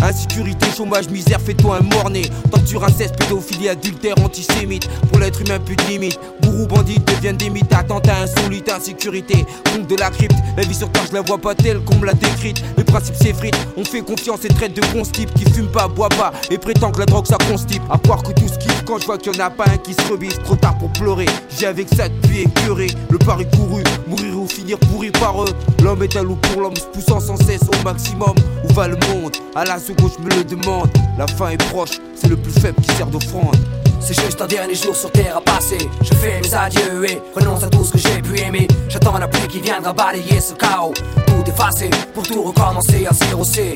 Insécurité, 0.03 0.67
chômage, 0.77 1.09
misère, 1.09 1.41
fais-toi 1.41 1.79
un 1.79 1.95
morné. 1.95 2.23
Torture, 2.51 2.85
inceste, 2.85 3.17
pédophilie, 3.17 3.69
adultère, 3.69 4.15
antisémite. 4.25 4.89
Pour 5.11 5.19
l'être 5.19 5.41
humain, 5.43 5.59
plus 5.59 5.77
de 5.77 5.83
limite. 5.83 6.19
Bourreau, 6.43 6.67
bandit 6.67 6.99
deviennent 6.99 7.37
des 7.37 7.51
mythes. 7.51 7.73
Attentat 7.73 8.23
insolite, 8.23 8.71
insécurité. 8.71 9.45
Compte 9.73 9.87
de 9.87 9.97
la 9.97 10.11
crypte. 10.11 10.37
La 10.57 10.63
vie 10.63 10.75
sur 10.75 10.91
terre, 10.91 11.05
je 11.09 11.15
la 11.15 11.23
vois 11.25 11.39
pas 11.39 11.55
telle 11.55 11.81
qu'on 11.81 11.97
me 11.97 12.07
l'a 12.07 12.15
décrite. 12.15 12.63
Les 12.77 12.85
principes 12.85 13.17
s'effritent. 13.17 13.57
On 13.77 13.85
fait 13.85 14.03
confiance 14.03 14.45
et 14.45 14.49
traite 14.49 14.75
de 14.75 14.83
constipes 14.93 15.33
qui 15.35 15.45
fume 15.51 15.69
pas, 15.69 15.89
boit 15.89 16.09
pas 16.09 16.33
et 16.51 16.59
prétend 16.59 16.91
que 16.93 17.01
la 17.01 17.07
drogue 17.07 17.27
ça 17.27 17.39
constipe. 17.51 17.83
À 17.91 17.99
croire 17.99 18.23
que 18.23 18.33
tout 18.33 18.49
ce 18.49 18.59
qui 18.59 18.69
quand 18.85 18.99
je 18.99 19.07
vois 19.07 19.19
qu'il 19.19 19.35
y 19.35 19.41
en 19.41 19.45
a 19.45 19.51
pas 19.51 19.65
un 19.67 19.79
qui 19.79 19.95
se 19.95 20.03
rebise. 20.11 20.39
Trop 20.45 20.57
tard 20.57 20.77
pour 20.79 20.93
pleurer. 20.93 21.27
J'ai 21.59 21.67
avec 21.67 21.89
ça 21.89 22.09
depuis 22.09 22.43
écœuré. 22.43 22.89
Le 23.11 23.19
pari 23.19 23.47
couru, 23.51 23.83
mourir 24.07 24.39
ou 24.39 24.47
finir 24.47 24.79
pourri 24.79 25.11
par 25.11 25.43
eux. 25.43 25.53
L'homme 25.83 26.03
est 26.03 26.17
un 26.17 26.23
loup 26.23 26.37
pour 26.37 26.63
l'homme, 26.63 26.77
se 26.77 26.87
poussant 26.87 27.21
sans 27.21 27.37
cesse 27.37 27.63
au 27.63 27.85
maximum. 27.85 28.35
Où 28.65 28.73
va 28.75 28.89
le 28.89 28.97
monde? 29.09 29.37
À 29.55 29.65
la 29.65 29.79
seconde, 29.79 30.11
je 30.19 30.25
me 30.25 30.31
le 30.31 30.45
demande. 30.45 30.91
La 31.19 31.27
fin 31.27 31.51
est 31.51 31.65
proche, 31.71 32.01
c'est 32.15 32.29
le 32.29 32.37
plus 32.37 32.53
faible 32.53 32.81
qui 32.83 32.95
sert 32.95 33.07
d'offrande. 33.07 33.57
C'est 34.01 34.21
juste 34.21 34.41
un 34.41 34.47
dernier 34.47 34.75
jour 34.75 34.95
sur 34.95 35.11
terre 35.11 35.37
à 35.37 35.41
passer. 35.41 35.79
Je 36.03 36.15
fais 36.15 36.41
mes 36.41 36.55
adieux 36.55 37.11
et 37.11 37.21
renonce 37.35 37.63
à 37.63 37.69
tout 37.69 37.85
ce 37.85 37.93
que 37.93 37.99
j'ai 37.99 38.21
pu 38.23 38.39
aimer. 38.41 38.69
J'attends 38.89 39.17
la 39.19 39.29
pluie 39.29 39.49
qui 39.49 39.61
viendra 39.61 39.93
balayer 39.93 40.41
ce 40.41 40.55
chaos. 40.55 40.93
Tout 41.27 41.45
effacer 41.47 41.91
pour 42.13 42.25
tout 42.25 42.43
recommencer 42.43 43.07
à 43.07 43.13
zéro 43.13 43.45
C. 43.45 43.75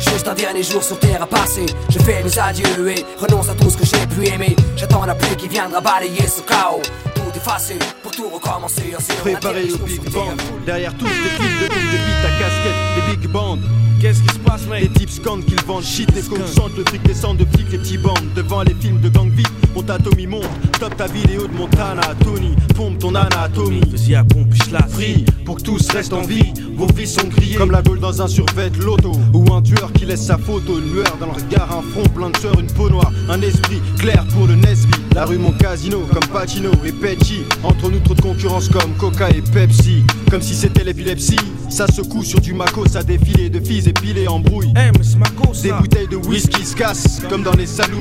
Juste 0.00 0.26
un 0.28 0.34
dernier 0.34 0.62
jour 0.62 0.82
sur 0.82 0.98
terre 0.98 1.22
à 1.22 1.26
passer. 1.26 1.66
Je 1.90 1.98
fais 1.98 2.22
mes 2.22 2.38
adieux 2.38 2.90
et 2.90 3.04
renonce 3.18 3.48
à 3.50 3.54
tout 3.54 3.68
ce 3.68 3.76
que 3.76 3.84
j'ai 3.84 4.06
pu 4.06 4.26
aimer. 4.32 4.56
J'attends 4.76 5.04
la 5.04 5.14
pluie 5.14 5.36
qui 5.36 5.48
viendra 5.48 5.80
balayer 5.80 6.26
ce 6.26 6.40
chaos. 6.40 6.80
Tout 7.14 7.36
effacer 7.36 7.78
pour 8.02 8.12
tout 8.12 8.28
recommencer 8.28 8.94
à 8.96 9.00
zéro 9.00 9.20
Préparé 9.20 9.70
au 9.72 9.78
big 9.84 10.10
band. 10.10 10.36
Derrière 10.64 10.94
tous 10.96 11.04
les 11.04 11.10
clips 11.10 11.60
de 11.62 11.68
boom, 11.68 11.90
des 11.90 11.98
beats 11.98 12.26
à 12.26 12.30
casquette, 12.38 13.06
des 13.10 13.16
big 13.16 13.30
bands. 13.30 13.58
Qu'est-ce 14.00 14.22
qui 14.22 14.34
se 14.34 14.38
passe, 14.38 14.66
mec 14.66 14.82
Les 14.82 14.88
types 14.88 15.10
scandent 15.10 15.44
qu'ils 15.44 15.62
vendent 15.66 15.84
shit, 15.84 16.10
les 16.14 16.22
cons 16.22 16.36
chantent, 16.56 16.74
le 16.74 16.84
fric 16.86 17.02
descend 17.02 17.36
de 17.36 17.44
flics, 17.44 17.70
les 17.70 17.78
petits 17.78 17.98
bandes. 17.98 18.32
Devant 18.34 18.62
les 18.62 18.74
films 18.80 18.98
de 19.00 19.10
gang 19.10 19.30
vite, 19.30 19.46
mon 19.74 19.82
Tommy 19.82 20.26
monte. 20.26 20.46
Top 20.78 20.96
ta 20.96 21.06
vidéo 21.06 21.46
de 21.46 21.52
Montana, 21.52 22.00
Tony, 22.24 22.54
pompe 22.74 22.98
ton 22.98 23.14
anatomie. 23.14 23.82
Vas-y 23.92 24.14
à 24.14 24.24
pompe, 24.24 24.54
je 24.54 24.72
la 24.72 24.86
Free, 24.88 25.26
pour 25.44 25.56
que 25.56 25.62
tous 25.62 25.90
restent 25.90 26.14
en 26.14 26.22
vie. 26.22 26.52
Vos 26.76 26.86
vies 26.86 27.06
sont 27.06 27.28
grillées 27.28 27.56
comme 27.56 27.72
la 27.72 27.82
gueule 27.82 28.00
dans 28.00 28.22
un 28.22 28.28
survêt 28.28 28.70
loto. 28.78 29.12
Ou 29.34 29.52
un 29.52 29.60
tueur 29.60 29.92
qui 29.92 30.06
laisse 30.06 30.24
sa 30.24 30.38
photo, 30.38 30.78
une 30.78 30.94
lueur 30.94 31.16
dans 31.20 31.26
le 31.26 31.32
regard, 31.32 31.70
un 31.70 31.82
front 31.82 32.08
plein 32.08 32.30
de 32.30 32.36
sueur, 32.38 32.58
une 32.58 32.68
peau 32.68 32.88
noire, 32.88 33.12
un 33.28 33.42
esprit 33.42 33.82
clair 33.98 34.24
pour 34.32 34.46
le 34.46 34.54
Nesby. 34.54 34.94
La 35.14 35.26
rue 35.26 35.38
mon 35.38 35.52
casino 35.52 36.00
comme 36.12 36.26
Pacino 36.32 36.70
et 36.86 36.92
Petty. 36.92 37.40
Entre 37.62 37.90
nous 37.90 38.00
trop 38.00 38.14
de 38.14 38.22
concurrence 38.22 38.68
comme 38.68 38.94
Coca 38.96 39.28
et 39.28 39.42
Pepsi. 39.42 40.04
Comme 40.30 40.40
si 40.40 40.54
c'était 40.54 40.84
l'épilepsie. 40.84 41.36
Ça 41.68 41.86
secoue 41.86 42.24
sur 42.24 42.40
du 42.40 42.52
Mako, 42.52 42.86
ça 42.88 43.02
défilé 43.02 43.48
de 43.50 43.60
filles 43.60 43.88
en 44.28 44.40
brouille. 44.40 44.72
Eh. 44.76 44.90
Des 45.62 45.72
bouteilles 45.72 46.08
de 46.08 46.16
whisky 46.16 46.64
se 46.64 46.74
cassent 46.74 47.20
comme 47.28 47.42
dans 47.42 47.54
les 47.54 47.66
saloons. 47.66 47.98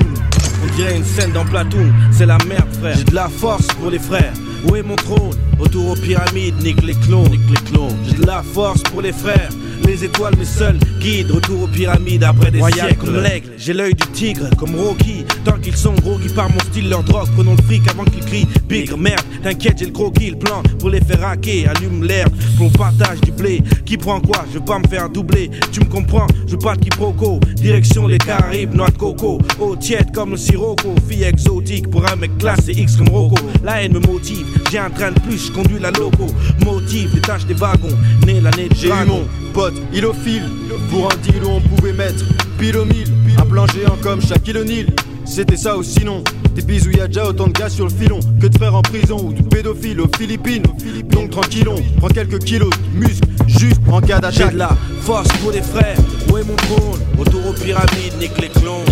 On 0.64 0.76
dirait 0.76 0.96
une 0.96 1.04
scène 1.04 1.32
dans 1.32 1.46
Platoon, 1.46 1.92
c'est 2.12 2.26
la 2.26 2.38
merde 2.48 2.72
frère. 2.80 2.98
J'ai 2.98 3.04
de 3.04 3.16
la 3.16 3.30
force 3.30 3.68
pour 3.80 3.90
les 3.90 4.00
frères. 4.00 4.34
Où 4.68 4.76
est 4.76 4.84
mon 4.84 4.96
trône? 4.96 5.49
Autour 5.60 5.92
aux 5.92 5.96
pyramides, 5.96 6.56
nique 6.64 6.82
les 6.84 6.94
clones, 6.94 7.30
nique 7.30 7.50
les 7.50 7.72
clones. 7.72 7.96
J'ai 8.08 8.16
de 8.16 8.26
la 8.26 8.44
force 8.44 8.82
pour 8.84 9.02
les 9.02 9.14
frères. 9.14 9.50
Les 9.86 10.04
étoiles, 10.04 10.36
mes 10.38 10.46
seuls 10.46 10.78
guides, 11.00 11.32
retour 11.32 11.64
aux 11.64 11.68
pyramides 11.68 12.24
après 12.24 12.52
des 12.52 12.60
Royal 12.60 12.90
siècles. 12.90 13.06
comme 13.06 13.24
l'aigle, 13.24 13.50
j'ai 13.58 13.74
l'œil 13.74 13.94
du 13.96 14.06
tigre, 14.08 14.48
comme 14.58 14.76
Rocky. 14.76 15.26
Tant 15.44 15.58
qu'ils 15.58 15.76
sont 15.76 15.94
gros, 15.94 16.18
qui 16.18 16.30
par 16.30 16.50
mon 16.50 16.60
style, 16.60 16.90
leur 16.90 17.04
drogue. 17.04 17.28
Prenons 17.36 17.56
le 17.56 17.64
fric 17.64 17.88
avant 17.90 18.04
qu'ils 18.04 18.24
crient 18.24 18.48
bigre. 18.68 18.98
Merde, 18.98 19.22
t'inquiète, 19.42 19.80
j'ai 19.80 19.86
le 19.86 19.92
croquis, 19.92 20.32
le 20.32 20.38
plan 20.38 20.62
pour 20.80 20.90
les 20.90 21.02
faire 21.02 21.26
hacker. 21.26 21.72
Allume 21.72 22.04
l'air, 22.04 22.28
qu'on 22.58 22.70
partage 22.70 23.22
du 23.22 23.32
blé. 23.32 23.64
Qui 23.86 23.98
prend 23.98 24.20
quoi? 24.20 24.46
Je 24.50 24.60
veux 24.60 24.66
pas 24.66 24.78
me 24.80 24.88
faire 24.88 25.10
doubler. 25.10 25.50
Tu 25.72 25.80
me 25.80 25.86
comprends? 25.86 26.28
Je 26.46 26.52
veux 26.52 26.60
pas 26.60 26.76
de 26.76 26.82
quiproquo. 26.82 27.40
Direction 27.56 28.06
les 28.06 28.18
Caraïbes, 28.20 28.76
noix 28.76 28.90
de 28.90 28.98
coco. 28.98 29.40
Eau 29.60 29.76
tiède 29.76 30.12
comme 30.14 30.32
le 30.32 30.38
sirocco. 30.38 30.94
Fille 31.10 31.24
exotique 31.24 31.90
pour 31.90 32.06
un 32.06 32.16
mec 32.16 32.38
classe 32.38 32.68
et 32.68 32.74
X 32.74 32.98
comme 32.98 33.10
Rocco. 33.10 33.38
La 33.64 33.82
haine 33.82 33.94
me 33.94 34.00
motive, 34.00 34.46
j'ai 34.72 34.78
un 34.80 34.90
train 34.90 35.12
de 35.12 35.20
plus, 35.22 35.49
je 35.50 35.54
conduis 35.54 35.80
la 35.80 35.92
loco. 35.92 36.28
Motive 36.66 37.12
les 37.16 37.22
tâches 37.22 37.46
des 37.46 37.54
wagons. 37.54 37.98
Né 38.26 38.40
l'année 38.42 38.70
de 38.70 38.76
J'ai 38.76 38.90
eu 38.90 39.06
mon 39.08 39.26
pote, 39.54 39.74
ilophile. 39.94 40.44
Pour 40.90 41.12
un 41.12 41.16
deal 41.18 41.44
où 41.44 41.50
on 41.50 41.62
pouvait 41.62 41.94
mettre 41.94 42.24
pile 42.58 42.78
au 42.78 42.86
mille. 42.86 43.08
Un 43.38 43.46
plan 43.46 43.66
géant 43.68 43.98
comme 44.02 44.22
Shaquille 44.22 44.58
O'Neal. 44.58 44.88
C'était 45.26 45.58
ça 45.58 45.78
ou 45.78 45.84
sinon. 45.84 46.24
Des 46.56 46.62
bisous, 46.64 46.92
y 46.92 47.00
a 47.00 47.08
déjà 47.08 47.26
autant 47.28 47.48
de 47.48 47.54
gars 47.54 47.70
sur 47.70 47.86
le 47.86 47.92
filon 47.92 48.20
que 48.42 48.48
de 48.48 48.58
frères 48.58 48.76
en 48.76 48.82
prison 48.82 49.18
ou 49.24 49.34
de 49.34 49.42
pédophiles 49.44 50.02
aux 50.02 50.10
Philippines. 50.18 50.64
Donc 51.12 51.30
tranquillon, 51.30 51.76
prends 51.98 52.08
quelques 52.08 52.40
kilos 52.40 52.70
de 52.94 53.00
muscles 53.00 53.28
juste 53.48 53.80
en 53.92 54.02
cas 54.02 54.16
J'ai 54.32 54.40
d'attaque. 54.40 54.54
de 54.54 54.58
la 54.60 54.70
force 55.02 55.28
pour 55.42 55.52
les 55.52 55.62
frères. 55.62 55.98
Où 56.32 56.38
est 56.38 56.44
mon 56.44 56.56
trône? 56.56 57.00
Autour 57.20 57.48
aux 57.48 57.54
pyramides, 57.54 58.14
nique 58.20 58.42
les 58.42 58.50
clones. 58.50 58.86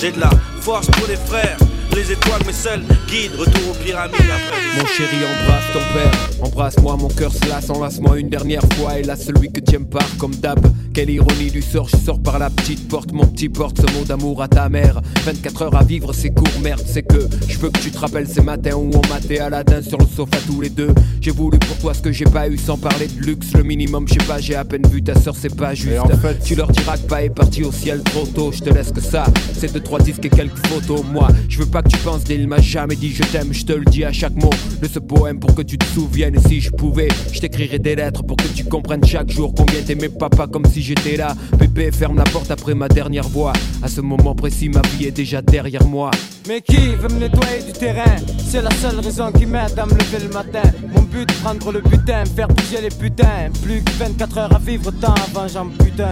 J'ai 0.00 0.12
de 0.12 0.20
la 0.20 0.30
force 0.60 0.86
pour 0.86 1.06
les 1.06 1.16
frères. 1.16 1.58
Les 1.94 2.12
étoiles, 2.12 2.42
mes 2.46 2.52
seuls 2.52 2.82
guides. 3.08 3.32
Retour 3.38 3.70
aux 3.70 3.84
pyramides 3.84 4.14
après 4.20 4.78
Mon 4.78 4.86
chéri, 4.86 5.16
embrasse 5.24 5.64
ton 5.72 5.94
père. 5.94 6.28
Embrasse-moi, 6.42 6.96
mon 6.96 7.08
cœur 7.08 7.32
se 7.32 7.48
lasse. 7.48 7.70
Enlace-moi 7.70 8.18
une 8.18 8.28
dernière 8.28 8.62
fois. 8.74 8.98
Et 8.98 9.02
là, 9.02 9.16
celui 9.16 9.50
que 9.50 9.60
tu 9.60 9.76
aimes 9.76 9.86
part 9.86 10.06
comme 10.18 10.34
d'hab. 10.34 10.60
Quelle 10.92 11.10
ironie 11.10 11.50
du 11.50 11.60
sort, 11.62 11.88
je 11.88 11.96
sors 11.96 12.20
par 12.20 12.38
la 12.38 12.48
petite 12.50 12.88
porte. 12.88 13.12
Mon 13.12 13.26
petit 13.26 13.48
porte 13.48 13.78
ce 13.80 13.92
mot 13.98 14.04
d'amour 14.04 14.42
à 14.42 14.48
ta 14.48 14.68
mère. 14.68 15.00
24 15.24 15.62
heures 15.62 15.74
à 15.76 15.84
vivre, 15.84 16.12
c'est 16.14 16.30
court, 16.30 16.48
merde, 16.62 16.82
c'est 16.86 17.02
que 17.02 17.28
je 17.48 17.58
veux 17.58 17.68
que 17.70 17.78
tu 17.80 17.90
te 17.90 17.98
rappelles 17.98 18.26
ces 18.28 18.40
matins 18.40 18.74
où 18.76 18.90
on 18.94 19.08
matait 19.12 19.38
Aladdin 19.40 19.82
sur 19.82 19.98
le 19.98 20.06
sofa 20.06 20.38
tous 20.46 20.60
les 20.62 20.70
deux. 20.70 20.94
J'ai 21.20 21.32
voulu 21.32 21.58
pour 21.58 21.76
toi 21.78 21.92
ce 21.92 22.00
que 22.00 22.12
j'ai 22.12 22.24
pas 22.24 22.48
eu 22.48 22.56
sans 22.56 22.78
parler 22.78 23.08
de 23.08 23.20
luxe. 23.26 23.48
Le 23.54 23.62
minimum, 23.62 24.06
je 24.08 24.14
sais 24.14 24.26
pas, 24.26 24.38
j'ai 24.38 24.54
à 24.54 24.64
peine 24.64 24.86
vu 24.90 25.02
ta 25.02 25.14
soeur, 25.20 25.34
c'est 25.38 25.54
pas 25.54 25.74
juste. 25.74 25.98
en 25.98 26.08
fait- 26.16 26.38
Tu 26.42 26.54
leur 26.54 26.70
diras 26.70 26.96
que 26.96 27.06
pas 27.06 27.22
est 27.22 27.30
parti 27.30 27.62
au 27.62 27.72
ciel 27.72 28.02
trop 28.02 28.24
tôt. 28.26 28.50
Je 28.52 28.60
te 28.60 28.70
laisse 28.70 28.90
que 28.92 29.00
ça. 29.02 29.24
C'est 29.58 29.72
deux, 29.72 29.80
trois 29.80 30.00
disques 30.00 30.24
et 30.24 30.30
quelques 30.30 30.66
photos. 30.66 31.02
Moi, 31.12 31.28
je 31.48 31.58
veux 31.58 31.66
pas 31.66 31.75
que 31.82 31.88
tu 31.88 31.98
penses 31.98 32.24
d'il 32.24 32.46
m'a 32.48 32.60
jamais 32.60 32.96
dit 32.96 33.12
je 33.12 33.22
t'aime. 33.22 33.52
Je 33.52 33.64
te 33.64 33.72
le 33.72 33.84
dis 33.84 34.04
à 34.04 34.12
chaque 34.12 34.34
mot 34.34 34.50
de 34.80 34.88
ce 34.88 34.98
poème 34.98 35.38
pour 35.38 35.54
que 35.54 35.62
tu 35.62 35.76
te 35.78 35.84
souviennes. 35.84 36.38
Si 36.46 36.60
je 36.60 36.70
pouvais, 36.70 37.08
je 37.32 37.40
t'écrirais 37.40 37.78
des 37.78 37.96
lettres 37.96 38.22
pour 38.22 38.36
que 38.36 38.48
tu 38.48 38.64
comprennes 38.64 39.04
chaque 39.04 39.30
jour 39.30 39.52
combien 39.54 39.80
t'aimais 39.82 40.08
papa 40.08 40.46
comme 40.46 40.64
si 40.66 40.82
j'étais 40.82 41.16
là. 41.16 41.34
Bébé, 41.58 41.90
ferme 41.92 42.16
la 42.16 42.24
porte 42.24 42.50
après 42.50 42.74
ma 42.74 42.88
dernière 42.88 43.28
voix. 43.28 43.52
À 43.82 43.88
ce 43.88 44.00
moment 44.00 44.34
précis, 44.34 44.68
ma 44.68 44.82
vie 44.96 45.06
est 45.06 45.10
déjà 45.10 45.42
derrière 45.42 45.84
moi. 45.86 46.10
Mais 46.48 46.60
qui 46.60 46.76
veut 46.76 47.08
me 47.08 47.18
nettoyer 47.18 47.62
du 47.64 47.72
terrain? 47.72 48.16
C'est 48.48 48.62
la 48.62 48.70
seule 48.70 49.00
raison 49.00 49.32
qui 49.32 49.46
m'aide 49.46 49.76
à 49.76 49.84
me 49.84 49.92
lever 49.92 50.18
le 50.22 50.28
matin. 50.28 50.62
Mon 50.94 51.02
but, 51.02 51.30
prendre 51.42 51.72
le 51.72 51.80
butin, 51.80 52.24
faire 52.24 52.48
bouger 52.48 52.80
les 52.80 52.88
putains. 52.88 53.50
Plus 53.62 53.82
que 53.82 53.90
24 53.98 54.38
heures 54.38 54.54
à 54.54 54.58
vivre, 54.58 54.92
tant 54.92 55.14
avant 55.14 55.48
j'en 55.48 55.66
putain. 55.66 56.10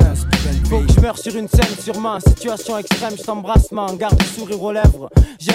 Faut 0.68 0.80
que 0.80 0.92
je 0.92 1.00
meure 1.00 1.18
sur 1.18 1.36
une 1.36 1.48
scène, 1.48 1.76
sûrement. 1.80 2.18
Situation 2.20 2.78
extrême, 2.78 3.14
je 3.16 3.22
t'embrasse. 3.22 3.68
Garde 3.98 4.20
le 4.20 4.26
sourire 4.26 4.62
aux 4.62 4.72
lèvres. 4.72 5.08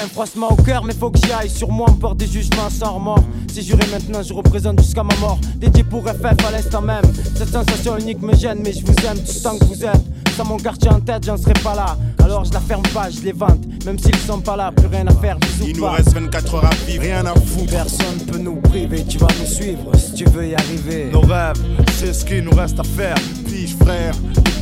Un 0.04 0.08
froissement 0.08 0.52
au 0.52 0.56
cœur, 0.56 0.84
mais 0.84 0.94
faut 0.94 1.10
que 1.12 1.20
j'y 1.20 1.32
aille. 1.32 1.50
Sur 1.50 1.70
moi, 1.70 1.88
on 1.90 1.94
porte 1.94 2.18
des 2.18 2.28
jugements 2.28 2.70
sans 2.70 2.94
remords. 2.94 3.24
Si 3.52 3.62
juré 3.62 3.84
maintenant, 3.92 4.22
je 4.24 4.34
représente 4.34 4.80
jusqu'à 4.82 5.04
ma 5.04 5.16
mort. 5.18 5.40
Dédié 5.56 5.84
pour 5.84 6.04
FF 6.08 6.46
à 6.48 6.52
l'instant 6.52 6.82
même. 6.82 7.04
Cette 7.36 7.50
sensation 7.50 7.98
unique 7.98 8.22
me 8.22 8.36
gêne, 8.36 8.60
mais 8.64 8.74
je 8.74 8.86
vous 8.86 8.94
aime 9.08 9.18
tout 9.20 9.40
tant 9.44 9.58
que 9.58 9.66
vous 9.66 9.84
êtes. 9.84 10.02
Sans 10.38 10.46
mon 10.46 10.58
quartier 10.58 10.90
en 10.90 11.02
tête, 11.02 11.26
j'en 11.26 11.36
serais 11.38 11.54
pas 11.64 11.76
là. 11.76 11.98
Alors 12.24 12.46
je 12.46 12.54
la 12.54 12.62
ferme 12.62 12.84
pas, 12.94 13.10
je 13.10 13.20
les 13.22 13.32
vente. 13.34 13.60
Même 13.86 13.98
s'ils 14.00 14.16
sont 14.16 14.40
pas 14.40 14.56
là, 14.56 14.72
plus 14.72 14.88
rien 14.88 15.06
à 15.08 15.14
faire, 15.16 15.38
bisous 15.40 15.66
Il 15.68 15.76
nous 15.78 15.84
pas. 15.84 15.92
reste 15.94 16.14
24 16.14 16.56
heures 16.56 16.66
à 16.66 16.76
vivre, 16.88 17.02
rien 17.04 17.26
à 17.26 17.34
foutre. 17.34 17.72
Personne 17.72 18.20
peut 18.28 18.38
nous 18.38 18.56
priver, 18.58 19.04
tu 19.06 19.18
vas 19.18 19.28
nous 19.40 19.46
suivre 19.48 19.92
si 19.98 20.14
tu 20.14 20.26
veux 20.26 20.48
y 20.48 20.56
arriver. 20.56 21.10
Nos 21.12 21.22
rêves, 21.22 21.58
c'est 21.98 22.14
ce 22.14 22.24
qu'il 22.24 22.44
nous 22.44 22.56
reste 22.56 22.80
à 22.80 22.84
faire. 22.84 23.16
Puis-je 23.48 23.76
frère, 23.84 24.14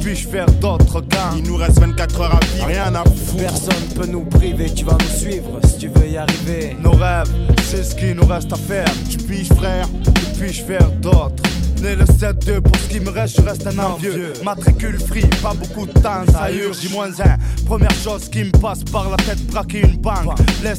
puis-je 0.08 0.28
faire 0.30 0.50
d'autres 0.62 1.02
cas 1.02 1.32
Il 1.36 1.44
nous 1.44 1.58
reste 1.58 1.80
24 1.80 2.22
heures 2.22 2.36
à 2.36 2.40
vivre, 2.46 2.68
rien 2.68 2.96
à 2.96 3.04
foutre. 3.04 3.44
Personne 3.44 3.84
peut 3.94 4.06
nous 4.06 4.24
priver, 4.24 4.74
tu 4.74 4.86
vas 4.86 4.94
nous 4.94 5.20
suivre 5.20 5.60
si 5.66 5.80
tu 5.80 5.88
veux 5.90 6.08
y 6.08 6.16
arriver. 6.16 6.78
Nos 6.82 6.92
rêves, 6.92 7.30
c'est 7.64 7.84
ce 7.84 7.94
qu'il 7.94 8.14
nous 8.14 8.26
reste 8.26 8.54
à 8.54 8.56
faire. 8.56 8.88
Tu 9.10 9.18
puis-je 9.18 9.54
frère, 9.54 9.86
que 10.06 10.40
puis-je 10.40 10.64
faire 10.64 10.90
d'autres? 11.02 11.44
Né 11.82 11.96
le 11.96 12.06
7-2, 12.06 12.62
pour 12.62 12.76
ce 12.76 12.88
qui 12.90 13.00
me 13.00 13.10
reste, 13.10 13.38
je 13.38 13.42
reste 13.42 13.68
un 13.68 13.78
envieux. 13.80 14.34
Matricule 14.44 15.00
free, 15.00 15.26
pas 15.42 15.54
beaucoup 15.54 15.86
de 15.86 15.92
temps, 15.94 16.24
ça 16.32 16.52
urge, 16.52 16.90
moins 16.92 17.12
un. 17.20 17.38
Première 17.66 17.94
chose 18.04 18.30
qui 18.30 18.44
me 18.46 18.52
passe 18.52 18.84
par 18.84 19.10
la 19.10 19.18
tête, 19.18 19.46
braquer 19.48 19.82
une 19.82 19.98
banque. 19.98 20.38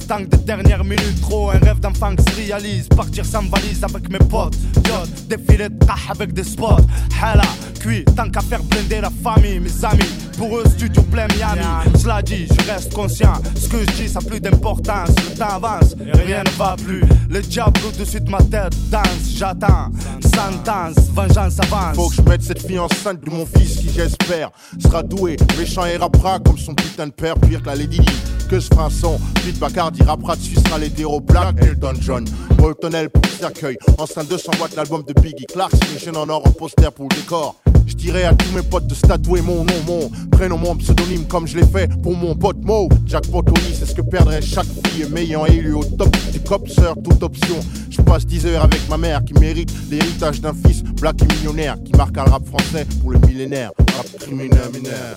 Tank 0.08 0.28
de 0.28 0.37
dernière 0.38 0.84
minute, 0.84 1.20
trop 1.20 1.50
un 1.50 1.58
rêve 1.58 1.80
d'enfant 1.80 2.14
qui 2.16 2.32
se 2.32 2.37
réalise. 2.37 2.88
Partir 2.88 3.24
sans 3.24 3.42
valise 3.42 3.82
avec 3.82 4.11
mes 4.11 4.18
potes. 4.18 4.56
Yacht, 4.87 5.28
défilé 5.28 5.68
de 5.68 5.76
avec 6.08 6.32
des 6.32 6.44
spots. 6.44 6.80
Hala, 7.22 7.42
cuit, 7.80 8.05
tant 8.16 8.28
qu'à 8.30 8.40
faire 8.40 8.62
blinder 8.62 9.01
la 9.01 9.11
famille, 9.22 9.61
mes 9.61 9.84
amis. 9.84 10.05
Pour 10.36 10.57
eux, 10.57 10.64
studio 10.66 11.03
plein 11.03 11.26
Miami. 11.28 11.62
Cela 11.99 12.22
dit, 12.22 12.46
je 12.46 12.70
reste 12.70 12.92
conscient. 12.94 13.34
Ce 13.57 13.68
que 13.68 13.78
je 13.80 14.03
dis, 14.03 14.09
ça 14.09 14.20
a 14.20 14.22
plus 14.22 14.40
d'importance. 14.40 15.11
Le 15.11 15.36
temps 15.36 15.57
avance 15.57 15.94
et 16.01 16.16
rien 16.16 16.44
ne 16.44 16.51
va 16.51 16.76
plus. 16.82 17.03
Le 17.28 17.40
diable 17.40 17.80
au-dessus 17.86 18.20
de 18.20 18.30
ma 18.30 18.38
tête 18.38 18.74
danse, 18.88 19.34
j'attends. 19.34 19.90
Sentence, 20.22 20.88
vengeance 21.14 21.59
avance. 21.61 21.97
Faut 21.97 22.09
que 22.09 22.16
je 22.16 22.22
mette 22.22 22.43
cette 22.43 22.66
fille 22.66 22.78
enceinte 22.78 23.20
de 23.24 23.30
mon 23.30 23.47
fils 23.47 23.76
qui, 23.76 23.91
j'espère, 23.91 24.51
sera 24.80 25.03
doué, 25.03 25.36
méchant 25.59 25.84
et 25.84 25.97
rappera 25.97 26.39
comme 26.39 26.59
son 26.59 26.74
putain 26.74 27.07
de 27.07 27.12
père, 27.12 27.34
pire 27.39 27.62
que 27.62 27.66
la 27.66 27.76
Lady. 27.76 28.01
Que 28.49 28.61
ce 28.61 28.72
un 28.78 28.89
son, 28.89 29.18
Pete 29.45 29.59
Bacardi 29.59 30.03
rappera 30.03 30.36
de 30.36 30.41
suivra 30.43 30.78
les 30.78 30.89
déros 30.89 31.20
Black, 31.20 31.57
Elton 31.61 31.95
John, 32.01 32.24
Bolton 32.57 32.93
L 32.93 33.11
pour 33.11 33.22
le 33.22 33.28
cercueil, 33.28 33.76
enceinte 33.99 34.28
200 34.28 34.53
watts 34.61 34.74
l'album 34.74 35.03
de 35.03 35.12
Biggie 35.20 35.45
Clark, 35.47 35.72
chaîne 35.99 36.16
en 36.16 36.28
or 36.28 36.47
en 36.47 36.53
poster 36.53 36.91
pour 36.91 37.09
le 37.11 37.16
décor. 37.16 37.57
Je 37.89 37.95
dirais 37.95 38.24
à 38.24 38.34
tous 38.34 38.53
mes 38.55 38.61
potes 38.62 38.86
de 38.86 38.95
statuer 38.95 39.41
mon 39.41 39.64
nom, 39.64 39.74
mon 39.86 40.11
prénom, 40.30 40.59
mon 40.59 40.76
pseudonyme 40.76 41.24
comme 41.26 41.47
je 41.47 41.57
l'ai 41.57 41.66
fait 41.66 41.91
pour 42.03 42.14
mon 42.14 42.34
pote 42.36 42.59
Mo. 42.62 42.91
Jackpot 43.07 43.41
Oli, 43.41 43.74
c'est 43.74 43.86
ce 43.86 43.95
que 43.95 44.03
perdrait 44.03 44.43
chaque 44.43 44.66
fille 44.89 45.07
m'ayant 45.11 45.47
élu 45.47 45.72
au 45.72 45.82
top 45.82 46.14
du 46.30 46.39
copseur, 46.41 46.97
toute 47.03 47.22
option. 47.22 47.57
Je 47.89 48.03
passe 48.03 48.26
10 48.26 48.45
heures 48.47 48.64
avec 48.64 48.86
ma 48.91 48.99
mère 48.99 49.24
qui 49.24 49.32
mérite 49.32 49.72
l'héritage 49.91 50.43
d'un 50.43 50.53
fils 50.53 50.82
black 50.82 51.16
et 51.22 51.34
millionnaire 51.34 51.76
qui 51.82 51.93
marquera 51.93 52.26
le 52.26 52.30
rap 52.32 52.47
français 52.47 52.86
pour 53.01 53.11
le 53.11 53.18
millénaire. 53.20 53.72
Rap 53.97 54.07
criminel 54.20 54.70
mineur. 54.74 55.14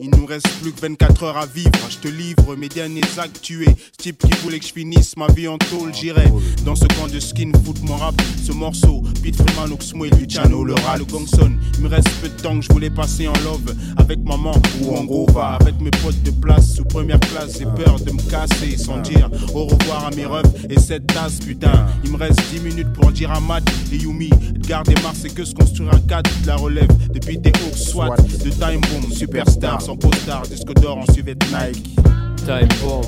Il 0.00 0.10
nous 0.10 0.26
reste 0.26 0.48
plus 0.60 0.70
que 0.70 0.80
24 0.80 1.24
heures 1.24 1.36
à 1.38 1.46
vivre. 1.46 1.72
Je 1.90 1.96
te 1.96 2.06
livre 2.06 2.54
mes 2.54 2.68
derniers 2.68 3.00
actes 3.16 3.40
tués. 3.42 3.74
Ce 3.90 3.96
type 4.04 4.18
qui 4.18 4.30
voulait 4.44 4.60
que 4.60 4.64
je 4.64 4.72
finisse 4.72 5.16
ma 5.16 5.26
vie 5.26 5.48
en 5.48 5.58
tôle, 5.58 5.92
j'irai 5.92 6.26
dans 6.64 6.76
ce 6.76 6.84
camp 6.84 7.08
de 7.12 7.18
skin, 7.18 7.50
foot 7.64 7.82
mon 7.82 7.96
rap. 7.96 8.14
Ce 8.40 8.52
morceau, 8.52 9.02
Pete 9.24 9.34
Freeman, 9.34 9.72
Oxmo 9.72 10.04
et 10.04 10.10
Luciano, 10.10 10.62
le 10.62 10.74
rat, 10.74 10.98
le 10.98 11.04
gangson. 11.04 11.50
Il 11.78 11.82
me 11.82 11.88
reste 11.88 12.08
peu 12.22 12.28
de 12.28 12.40
temps 12.40 12.56
que 12.56 12.64
je 12.64 12.72
voulais 12.72 12.90
passer 12.90 13.26
en 13.26 13.32
love 13.42 13.74
avec 13.96 14.20
maman 14.20 14.52
ou 14.82 14.94
en 14.94 15.02
gros 15.02 15.26
va 15.32 15.58
avec 15.60 15.80
mes 15.80 15.90
potes 15.90 16.22
de 16.22 16.30
place 16.30 16.76
sous 16.76 16.84
première 16.84 17.18
classe. 17.18 17.58
J'ai 17.58 17.64
peur 17.64 17.98
de 17.98 18.12
me 18.12 18.30
casser 18.30 18.76
sans 18.76 18.98
dire 18.98 19.28
au 19.52 19.64
revoir 19.66 20.06
à 20.06 20.10
mes 20.12 20.26
refs 20.26 20.46
et 20.70 20.78
cette 20.78 21.08
tasse, 21.08 21.40
putain. 21.40 21.86
Il 22.04 22.12
me 22.12 22.18
reste 22.18 22.40
10 22.52 22.60
minutes 22.60 22.92
pour 22.92 23.10
dire 23.10 23.32
à 23.32 23.40
Matt 23.40 23.64
et 23.92 23.96
Yumi 23.96 24.30
de 24.30 24.64
garder 24.64 24.94
Mars 25.02 25.24
et 25.24 25.30
que 25.30 25.44
se 25.44 25.54
construire 25.54 25.92
un 25.92 26.00
cadre 26.00 26.30
de 26.42 26.46
la 26.46 26.54
relève 26.54 26.88
depuis 27.12 27.36
des 27.36 27.50
hauts 27.50 27.76
SWAT 27.76 28.14
de 28.16 28.50
Time 28.50 28.80
Bomb, 28.92 29.12
superstar 29.12 29.87
sans 29.88 29.96
postard, 29.96 30.42
disque 30.42 30.74
d'or 30.82 30.98
en 30.98 31.12
suivette 31.14 31.42
Nike. 31.50 31.96
Time 32.44 32.68
Bomb, 32.82 33.06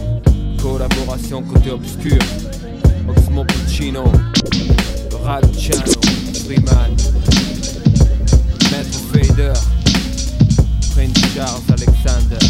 collaboration 0.63 1.43
côté 1.43 1.71
obscur. 1.73 2.17
Oxmo 3.07 3.45
Puccino, 3.45 4.05
Radciano, 5.23 5.93
Freeman, 6.43 6.97
Maître 8.71 8.99
Fader, 9.13 9.53
Prince 10.95 11.35
Charles 11.35 11.61
Alexander, 11.69 12.47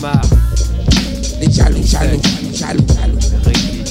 Mar, 0.00 0.20
Les 1.40 1.52
jaloux, 1.52 1.84
jaloux, 1.84 2.20
jaloux, 2.52 2.84
jaloux. 2.96 3.18
Ricky, 3.44 3.84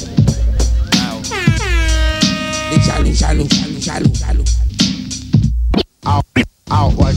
Les 2.72 2.82
jaloux, 2.82 3.14
jaloux, 3.14 3.48
jaloux, 3.50 3.80
jaloux, 3.80 4.14
jaloux. 4.14 4.55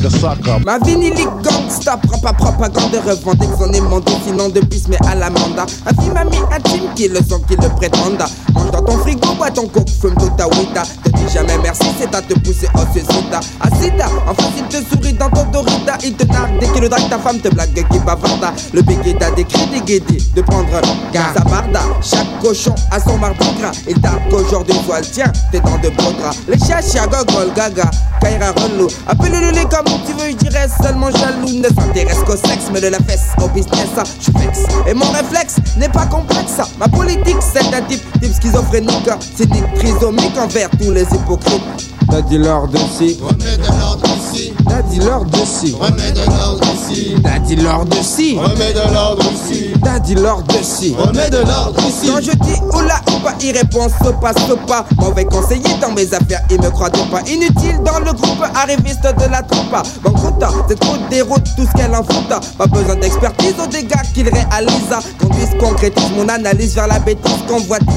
A 0.09 0.11
sucker. 0.11 0.65
Ma 0.65 0.79
vinilique 0.79 1.29
gangsta, 1.43 1.99
propre 1.99 2.29
à 2.29 2.33
propagande 2.33 2.95
revendique 3.07 3.51
son 3.59 3.71
émondé, 3.73 4.13
sinon 4.27 4.49
de 4.49 4.61
bis 4.61 4.89
mais 4.89 4.97
à 5.07 5.15
la 5.15 5.29
manda. 5.29 5.67
Un 5.87 6.03
film 6.03 6.17
ami 6.17 6.39
intime 6.51 6.89
qui 6.95 7.09
le 7.09 7.17
sont, 7.17 7.41
qui 7.41 7.57
le 7.57 7.69
prétendent. 7.77 8.25
Dans 8.73 8.83
ton 8.83 8.99
frigo, 8.99 9.35
bois 9.35 9.51
ton 9.51 9.67
coke, 9.69 9.89
fume 10.01 10.15
toute 10.15 10.37
ta 10.37 10.47
wita. 10.49 10.83
Te 11.05 11.11
dis 11.11 11.29
jamais 11.33 11.59
merci, 11.63 11.87
c'est 11.99 12.15
à 12.15 12.23
te 12.23 12.35
pousser 12.39 12.69
au 12.75 12.93
suicide. 12.93 13.35
Acide, 13.61 14.05
en 14.27 14.35
face 14.35 14.53
il 14.57 14.65
te 14.65 14.77
sourit 14.89 15.15
dans 15.15 15.31
ton 15.31 15.45
dorita. 15.51 15.99
Il 16.05 16.15
te 16.15 16.25
nargue 16.25 16.59
dès 16.61 16.69
qu'il 16.69 16.89
drague, 16.89 17.09
ta 17.09 17.19
femme 17.19 17.39
te 17.39 17.49
blague 17.49 17.75
qui 17.75 17.99
bavarda. 18.01 18.53
Le 18.73 18.83
décrit 18.83 19.67
des 19.67 19.81
guédis 19.81 20.31
de 20.35 20.43
prendre 20.43 20.69
garde 21.13 21.37
sa 21.37 21.45
barda. 21.45 21.81
Chaque 22.03 22.41
cochon 22.41 22.75
a 22.91 23.01
son 23.01 23.19
mardi 23.19 23.47
gras. 23.61 23.73
Il 23.89 24.01
tape 24.01 24.29
qu'aujourd'hui 24.31 24.75
soit 24.85 25.01
le 25.01 25.07
tien, 25.07 25.33
t'es 25.51 25.61
dans 25.61 25.79
de 25.79 25.89
beaux 25.91 26.13
draps. 26.19 26.39
Les 26.49 26.59
chiens, 26.59 27.07
gogol, 27.07 27.53
gaga, 27.55 27.91
Kaira 28.21 28.53
relou. 28.53 28.89
Appelle-le 29.07 29.51
les 29.51 29.65
comme 29.65 29.85
tu 30.07 30.13
veux, 30.15 30.31
je 30.31 30.37
dirais 30.37 30.69
seulement 30.83 31.11
jaloux. 31.11 31.49
Ne 31.49 31.69
s'intéresse 31.69 32.19
qu'au 32.27 32.37
sexe, 32.37 32.67
mais 32.73 32.81
de 32.81 32.89
la 32.89 32.99
fesse 32.99 33.29
au 33.43 33.49
business, 33.49 33.89
je 34.21 34.31
vexe. 34.39 34.61
Et 34.87 34.95
mon 34.95 35.11
réflexe 35.11 35.57
n'est 35.77 35.89
pas 35.89 36.07
complexe. 36.07 36.59
Ma 36.79 36.89
politique, 36.89 37.37
c'est 37.53 37.71
d'un 37.71 37.83
type, 37.83 38.03
type 38.21 38.33
schizophrénique, 38.49 39.11
cynique, 39.36 39.74
trisomique 39.74 40.38
envers 40.38 40.70
tous 40.70 40.90
les 40.90 41.03
hypocrites. 41.03 41.62
T'as 42.11 42.22
dit 42.22 42.38
l'ordre 42.38 42.78
si. 42.96 43.18
Remets 43.20 43.57
de 43.57 43.66
l'ordre 43.78 44.07
ici. 44.07 44.28
T'as 44.68 44.82
dit 44.82 44.99
l'ordre. 44.99 45.39
Remets 45.80 46.12
de 46.12 46.24
l'ordre 46.26 46.64
ici. 46.74 47.14
Dit 47.47 47.57
l'ordre 47.57 47.97
si. 48.03 48.39
Remets 48.39 48.72
de 48.72 48.95
l'ordre 48.95 49.24
ici. 49.32 49.72
Dit 50.05 50.14
l'ordre 50.14 50.55
si. 50.62 50.95
Remets 50.95 51.30
de 51.30 51.39
l'ordre 51.39 51.80
ici. 51.89 52.09
Quand 52.09 52.20
je 52.20 52.30
dis 52.30 52.61
oula 52.72 53.01
ou 53.09 53.20
pas, 53.24 53.34
il 53.43 53.57
répond 53.57 53.89
sopa 54.03 54.32
sopa. 54.47 54.84
Mauvais 54.99 55.24
conseiller 55.24 55.74
dans 55.80 55.91
mes 55.93 56.12
affaires, 56.14 56.43
il 56.51 56.61
me 56.61 56.70
croit 56.70 56.91
pas. 56.91 57.20
Inutile 57.26 57.80
dans 57.84 57.99
le 57.99 58.12
groupe 58.12 58.45
arriviste 58.55 59.03
de 59.03 59.30
la 59.30 59.43
troupe. 59.43 59.74
Banqueroute, 60.03 60.45
c'est 60.68 60.78
trop 60.78 60.97
déroute 61.11 61.45
tout 61.57 61.66
ce 61.66 61.72
qu'elle 61.76 61.95
en 61.95 62.03
fout. 62.05 62.28
Pas 62.59 62.66
besoin 62.66 62.97
d'expertise 62.97 63.55
aux 63.62 63.66
dégâts 63.66 63.95
qu'il 64.14 64.28
réalise. 64.28 64.95
Conduise, 65.18 65.51
concrétise 65.59 66.11
mon 66.16 66.28
analyse 66.28 66.74
vers 66.74 66.86
la 66.86 66.99
bêtise 66.99 67.32
convoitise. 67.49 67.89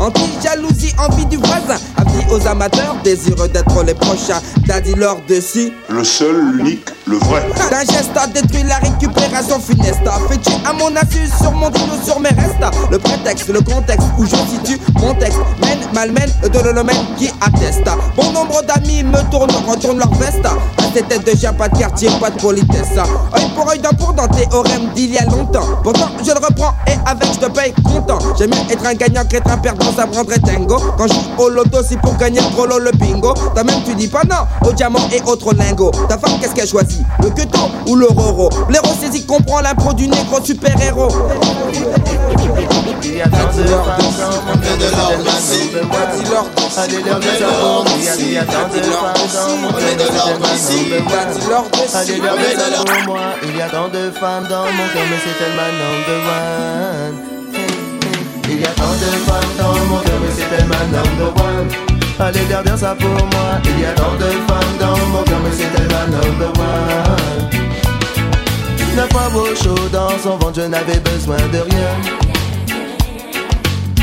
Anti-jalousie, 0.00 0.94
envie 0.98 1.26
du 1.26 1.38
voisin. 1.38 1.80
Avis 1.96 2.24
aux 2.30 2.46
amateurs, 2.46 2.96
désireux 3.02 3.48
d'être 3.48 3.82
les 3.84 3.94
prochains. 3.94 4.40
Dit 4.84 4.94
l'ordre 4.94 5.22
si. 5.40 5.72
Le 5.90 6.04
seul, 6.04 6.56
l'unique, 6.56 6.90
le 7.08 7.16
vrai. 7.18 7.42
D'un 7.70 7.80
geste 7.80 8.16
a 8.16 8.26
détruit 8.26 8.62
la 8.64 8.76
récupération 8.76 9.58
funeste 9.58 10.00
Fait-tu 10.28 10.52
à 10.64 10.72
mon 10.72 10.94
insu 10.94 11.26
sur 11.40 11.52
mon 11.52 11.70
dino 11.70 11.94
sur 12.04 12.20
mes 12.20 12.28
restes 12.28 12.64
Le 12.90 12.98
prétexte, 12.98 13.48
le 13.48 13.60
contexte 13.60 14.06
où 14.18 14.24
je 14.24 14.36
situe 14.36 14.80
mon 15.00 15.14
texte. 15.14 15.38
Mène, 15.60 15.78
malmène 15.94 16.30
de 16.42 16.58
l'holomène 16.58 16.96
qui 17.16 17.30
atteste. 17.40 17.88
Bon 18.16 18.30
nombre 18.32 18.62
d'amis 18.62 19.02
me 19.02 19.18
tournent, 19.30 19.50
retournent 19.66 19.98
leur 19.98 20.12
veste. 20.14 20.44
À 20.44 20.82
ces 20.94 21.02
têtes 21.02 21.26
de 21.26 21.36
chien, 21.36 21.52
pas 21.52 21.68
de 21.68 21.78
quartier, 21.78 22.10
pas 22.20 22.30
de 22.30 22.40
politesse. 22.40 22.96
Œil 23.36 23.48
pour 23.54 23.68
œil, 23.70 23.78
dent 23.78 23.90
pour 23.98 24.12
dent, 24.12 24.28
théorème 24.28 24.90
d'il 24.94 25.12
y 25.12 25.18
a 25.18 25.24
longtemps. 25.24 25.66
Pourtant 25.82 26.08
je 26.22 26.30
le 26.30 26.44
reprends 26.44 26.74
et 26.86 26.92
avec 27.06 27.32
je 27.32 27.38
te 27.38 27.50
paye 27.50 27.72
content. 27.82 28.18
J'aime 28.38 28.50
mieux 28.50 28.72
être 28.72 28.86
un 28.86 28.94
gagnant 28.94 29.24
qu'être 29.24 29.50
un 29.50 29.58
perdant, 29.58 29.92
ça 29.96 30.06
me 30.06 30.14
rendrait 30.14 30.38
dingo 30.38 30.76
Quand 30.96 31.06
je 31.06 31.14
joue 31.14 31.20
au 31.38 31.48
loto, 31.48 31.78
c'est 31.88 32.00
pour 32.00 32.16
gagner 32.16 32.40
lot, 32.56 32.78
le 32.78 32.90
bingo. 32.92 33.32
Toi-même 33.54 33.82
tu 33.84 33.94
dis 33.94 34.08
pas 34.08 34.24
non 34.24 34.68
au 34.68 34.72
diamant 34.72 35.00
et 35.12 35.22
autres 35.22 35.54
lingots. 35.54 35.92
Ta 36.08 36.18
femme 36.18 36.38
qu'est-ce 36.40 36.54
qu'elle 36.54 36.68
choisit? 36.68 36.97
Le 37.22 37.30
queto 37.30 37.70
ou 37.86 37.96
le 37.96 38.06
roro 38.06 38.48
Blaireau 38.68 38.94
saisit 39.00 39.26
comprend 39.26 39.60
l'impro 39.60 39.92
du 39.92 40.08
négro 40.08 40.40
super-héros 40.42 41.08
Il 43.02 43.14
y 43.16 43.20
a 43.20 43.28
tant 43.28 43.36
de. 43.56 43.62
Il 48.20 48.32
y 48.32 48.38
a 48.38 48.44
tant 48.44 48.68
de 48.68 48.80
de 52.84 53.06
moi. 53.06 53.20
Il 53.42 53.56
y 53.56 53.62
a 53.62 53.68
tant 53.68 53.88
de 53.88 54.10
femmes 54.10 54.46
dans 54.48 54.64
mon 54.64 54.88
cœur, 54.92 55.04
mais 55.10 55.18
c'est 55.24 55.44
elle 55.44 55.54
ma 55.56 55.68
number 55.78 56.20
one. 56.28 57.16
Il 58.50 58.60
y 58.60 58.64
a 58.64 58.68
tant 58.68 58.94
de 58.94 59.10
femmes 59.26 59.54
dans 59.58 59.78
mon 59.86 60.00
cœur, 60.00 60.18
mais 60.20 60.32
c'est 60.36 60.50
elle 60.58 60.66
ma 60.66 60.80
number 60.86 61.30
one. 61.36 61.97
Allez, 62.20 62.40
dire 62.40 62.76
ça 62.76 62.94
pour 62.94 63.08
moi. 63.08 63.60
Il 63.64 63.80
y 63.80 63.84
a 63.84 63.92
tant 63.92 64.14
de 64.14 64.24
femmes 64.24 64.76
dans 64.80 65.06
mon 65.06 65.22
cœur, 65.22 65.38
mais 65.44 65.52
c'est 65.52 65.70
elle 65.76 65.88
ma 65.88 66.06
number 66.06 66.52
one. 66.58 67.48
Neuf 68.96 69.32
beau 69.32 69.54
chaud 69.54 69.88
dans 69.92 70.18
son 70.18 70.36
ventre, 70.36 70.60
je 70.60 70.66
n'avais 70.66 70.98
besoin 70.98 71.36
de 71.36 71.58
rien. 71.58 72.18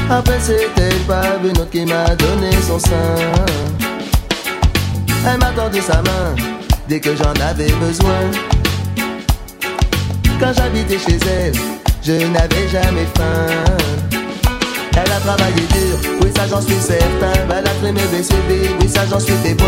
Après 0.10 0.40
c'était 0.40 0.96
pas 1.08 1.24
une 1.44 1.58
autre 1.58 1.70
qui 1.72 1.84
m'a 1.84 2.16
donné 2.16 2.52
son 2.68 2.78
sein 2.78 3.16
Elle 5.28 5.40
m'a 5.40 5.52
tendu 5.52 5.82
sa 5.82 5.96
main 6.04 6.36
dès 6.88 7.00
que 7.00 7.16
j'en 7.16 7.34
avais 7.44 7.72
besoin 7.72 8.30
Quand 10.40 10.54
j'habitais 10.56 11.00
chez 11.00 11.18
elle, 11.28 11.54
je 12.04 12.28
n'avais 12.28 12.68
jamais 12.68 13.08
faim 13.16 14.15
Elle 14.96 15.12
a 15.12 15.20
travaillé 15.20 15.62
dur, 15.74 16.00
oui 16.22 16.32
ça 16.36 16.48
j'en 16.50 16.62
suis 16.62 16.80
certain. 16.80 17.34
Elle 17.50 17.68
a 17.68 17.72
fait 17.72 17.92
mes 17.92 18.08
BCD, 18.08 18.70
oui 18.80 18.90
ça 18.90 19.02
j'en 19.10 19.20
suis 19.20 19.36
témoin. 19.36 19.68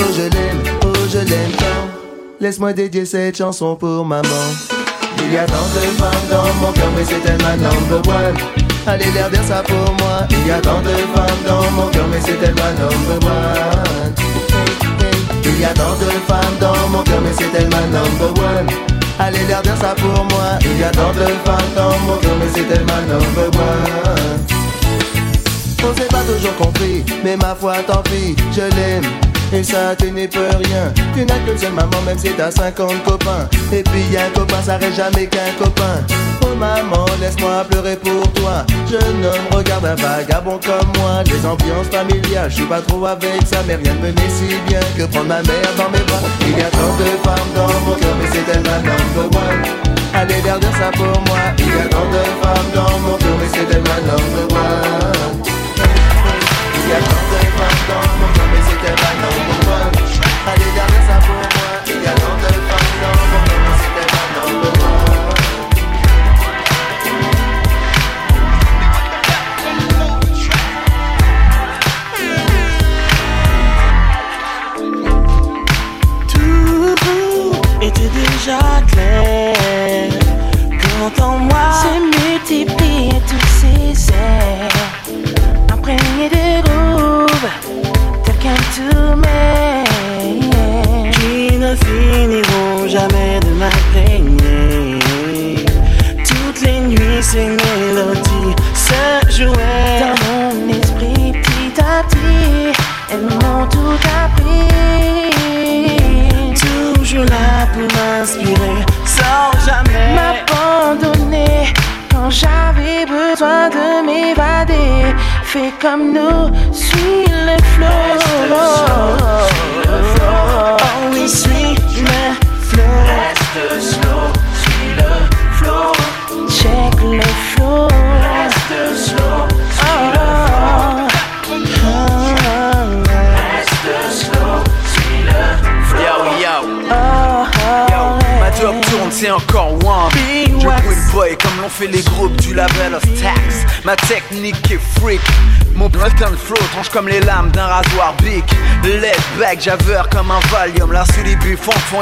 Oh 0.00 0.04
je 0.16 0.22
l'aime, 0.22 0.62
oh 0.84 0.92
je 1.12 1.18
l'aime 1.18 1.52
tant. 1.58 1.88
Laisse-moi 2.40 2.72
dédier 2.72 3.04
cette 3.04 3.36
chanson 3.36 3.74
pour 3.74 4.04
maman. 4.04 4.28
Il 5.24 5.32
y 5.32 5.36
a 5.36 5.44
tant 5.44 5.54
de 5.54 5.80
femmes 5.98 6.28
dans 6.30 6.54
mon 6.60 6.72
cœur 6.72 6.90
mais 6.96 7.04
c'est 7.04 7.28
elle 7.28 7.42
ma 7.42 7.56
number 7.56 8.00
one. 8.06 8.36
Allez 8.86 9.10
leur 9.12 9.28
dire 9.28 9.42
ça 9.44 9.62
pour 9.62 9.94
moi. 9.98 10.26
Il 10.30 10.46
y 10.46 10.50
a 10.50 10.60
tant 10.60 10.80
de 10.80 10.88
femmes 10.88 11.42
dans 11.46 11.70
mon 11.72 11.88
cœur 11.90 12.06
mais 12.10 12.20
c'est 12.20 12.38
elle 12.42 12.54
ma 12.54 12.70
number 12.72 13.28
one. 13.28 14.14
Il 15.44 15.60
y 15.60 15.64
a 15.64 15.74
tant 15.74 15.94
de 15.96 16.10
femmes 16.28 16.56
dans 16.60 16.88
mon 16.88 17.02
cœur 17.02 17.20
mais 17.20 17.32
c'est 17.36 17.58
elle 17.58 17.68
ma 17.68 17.80
number 17.80 18.32
one 18.42 18.97
Allez 19.18 19.46
leur 19.48 19.62
dire 19.62 19.76
ça 19.76 19.94
pour 19.94 20.24
moi 20.24 20.58
Il 20.62 20.78
y 20.78 20.84
a 20.84 20.90
tant 20.90 21.12
de 21.12 21.26
femmes 21.44 21.74
dans 21.74 21.98
mon 22.06 22.16
cœur 22.18 22.36
mais 22.40 22.48
c'est 22.54 22.70
elle 22.74 22.84
ma 22.86 23.00
number 23.02 23.60
one 23.60 24.38
on 25.84 25.94
s'est 25.94 26.08
pas 26.08 26.22
toujours 26.22 26.54
compris, 26.56 27.04
mais 27.24 27.36
ma 27.36 27.54
foi 27.54 27.76
tant 27.86 28.02
pis, 28.02 28.36
je 28.52 28.60
l'aime. 28.60 29.04
Et 29.50 29.62
ça, 29.62 29.96
tu 29.96 30.10
n'y 30.10 30.28
peux 30.28 30.40
rien. 30.40 30.92
Tu 31.14 31.24
n'as 31.24 31.38
qu'une 31.38 31.56
seule 31.56 31.72
maman, 31.72 32.02
même 32.04 32.18
si 32.18 32.30
t'as 32.36 32.50
50 32.50 33.02
copains. 33.02 33.48
Et 33.72 33.82
puis 33.82 34.04
un 34.16 34.30
copain, 34.38 34.60
ça 34.62 34.76
reste 34.76 34.96
jamais 34.96 35.26
qu'un 35.26 35.52
copain. 35.58 36.04
Oh 36.42 36.54
maman, 36.54 37.06
laisse-moi 37.18 37.64
pleurer 37.70 37.96
pour 37.96 38.30
toi. 38.34 38.66
Jeune 38.90 39.24
homme, 39.24 39.56
regarde 39.56 39.86
un 39.86 39.94
vagabond 39.94 40.60
comme 40.64 40.92
moi. 40.98 41.22
Les 41.24 41.46
ambiances 41.46 41.88
familiales, 41.90 42.50
je 42.50 42.56
suis 42.56 42.66
pas 42.66 42.82
trop 42.82 43.06
avec 43.06 43.40
ça, 43.46 43.58
mais 43.66 43.76
rien 43.76 43.94
ne 43.94 44.08
venait 44.08 44.28
si 44.28 44.54
bien 44.68 44.80
que 44.96 45.10
prendre 45.10 45.28
ma 45.28 45.42
mère 45.42 45.72
dans 45.78 45.88
mes 45.90 46.04
bras. 46.04 46.20
Il 46.42 46.58
y 46.58 46.62
a 46.62 46.70
tant 46.70 46.96
de 46.98 47.04
femmes 47.24 47.50
dans 47.54 47.72
mon 47.86 47.96
cœur, 47.96 48.14
mais 48.20 48.28
c'est 48.30 48.52
elle 48.52 48.62
ma 48.62 48.78
number 48.78 49.40
one. 49.40 49.62
Allez 50.14 50.42
leur 50.44 50.60
dire 50.60 50.76
ça 50.78 50.90
pour 50.92 51.06
moi. 51.06 51.38
Il 51.58 51.66
y 51.66 51.80
a 51.80 51.88
tant 51.88 52.04
de 52.04 52.22
femmes 52.42 52.70
dans 52.74 52.98
mon 53.00 53.16
cœur, 53.16 53.36
mais 53.40 53.48
c'est 53.50 53.74
elle 53.74 53.82
ma 53.82 53.96
number 54.04 54.44
one. 54.52 55.42
Il 56.84 56.90
y 56.90 56.92
a 56.92 57.00
dans 57.00 58.08
mon 58.18 58.47
mais 58.82 58.86
c'est 58.86 58.92
elle 58.92 59.00
ma 59.02 59.12
number 59.22 59.68
one. 59.72 59.92
Allez 60.46 60.64
leur 60.76 60.86
dire 60.86 61.02
ça 61.06 61.47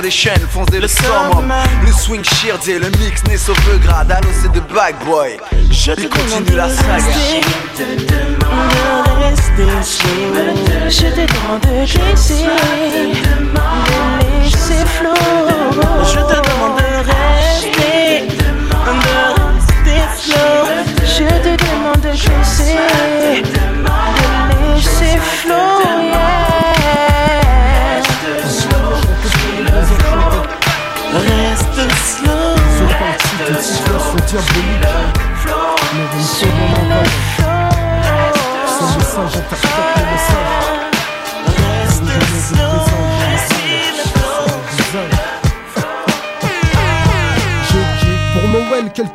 des 0.07 0.13
chaînes, 0.13 0.47
des 0.71 0.79
le 0.79 0.87
summum. 0.87 1.53
Le 1.85 1.91
swing 1.91 2.23
et 2.69 2.79
le 2.79 2.89
mix 3.01 3.25
né 3.29 3.37
sauf 3.37 3.59
le 3.67 3.77
grade. 3.79 4.13
Allô, 4.13 4.29
c'est 4.41 4.53
de 4.53 4.61
bag 4.73 4.95
boy. 5.05 5.37
Je 5.73 5.93
te 5.93 6.07
continue 6.07 6.57
la 6.57 6.69
saga. 6.69 6.99
Je 7.75 7.83
te 7.83 8.05
demande 8.05 8.71
de 9.05 9.25
rester 9.25 9.67
Je 10.89 11.07
te 11.09 11.27
demande 11.33 11.61
De 11.61 13.26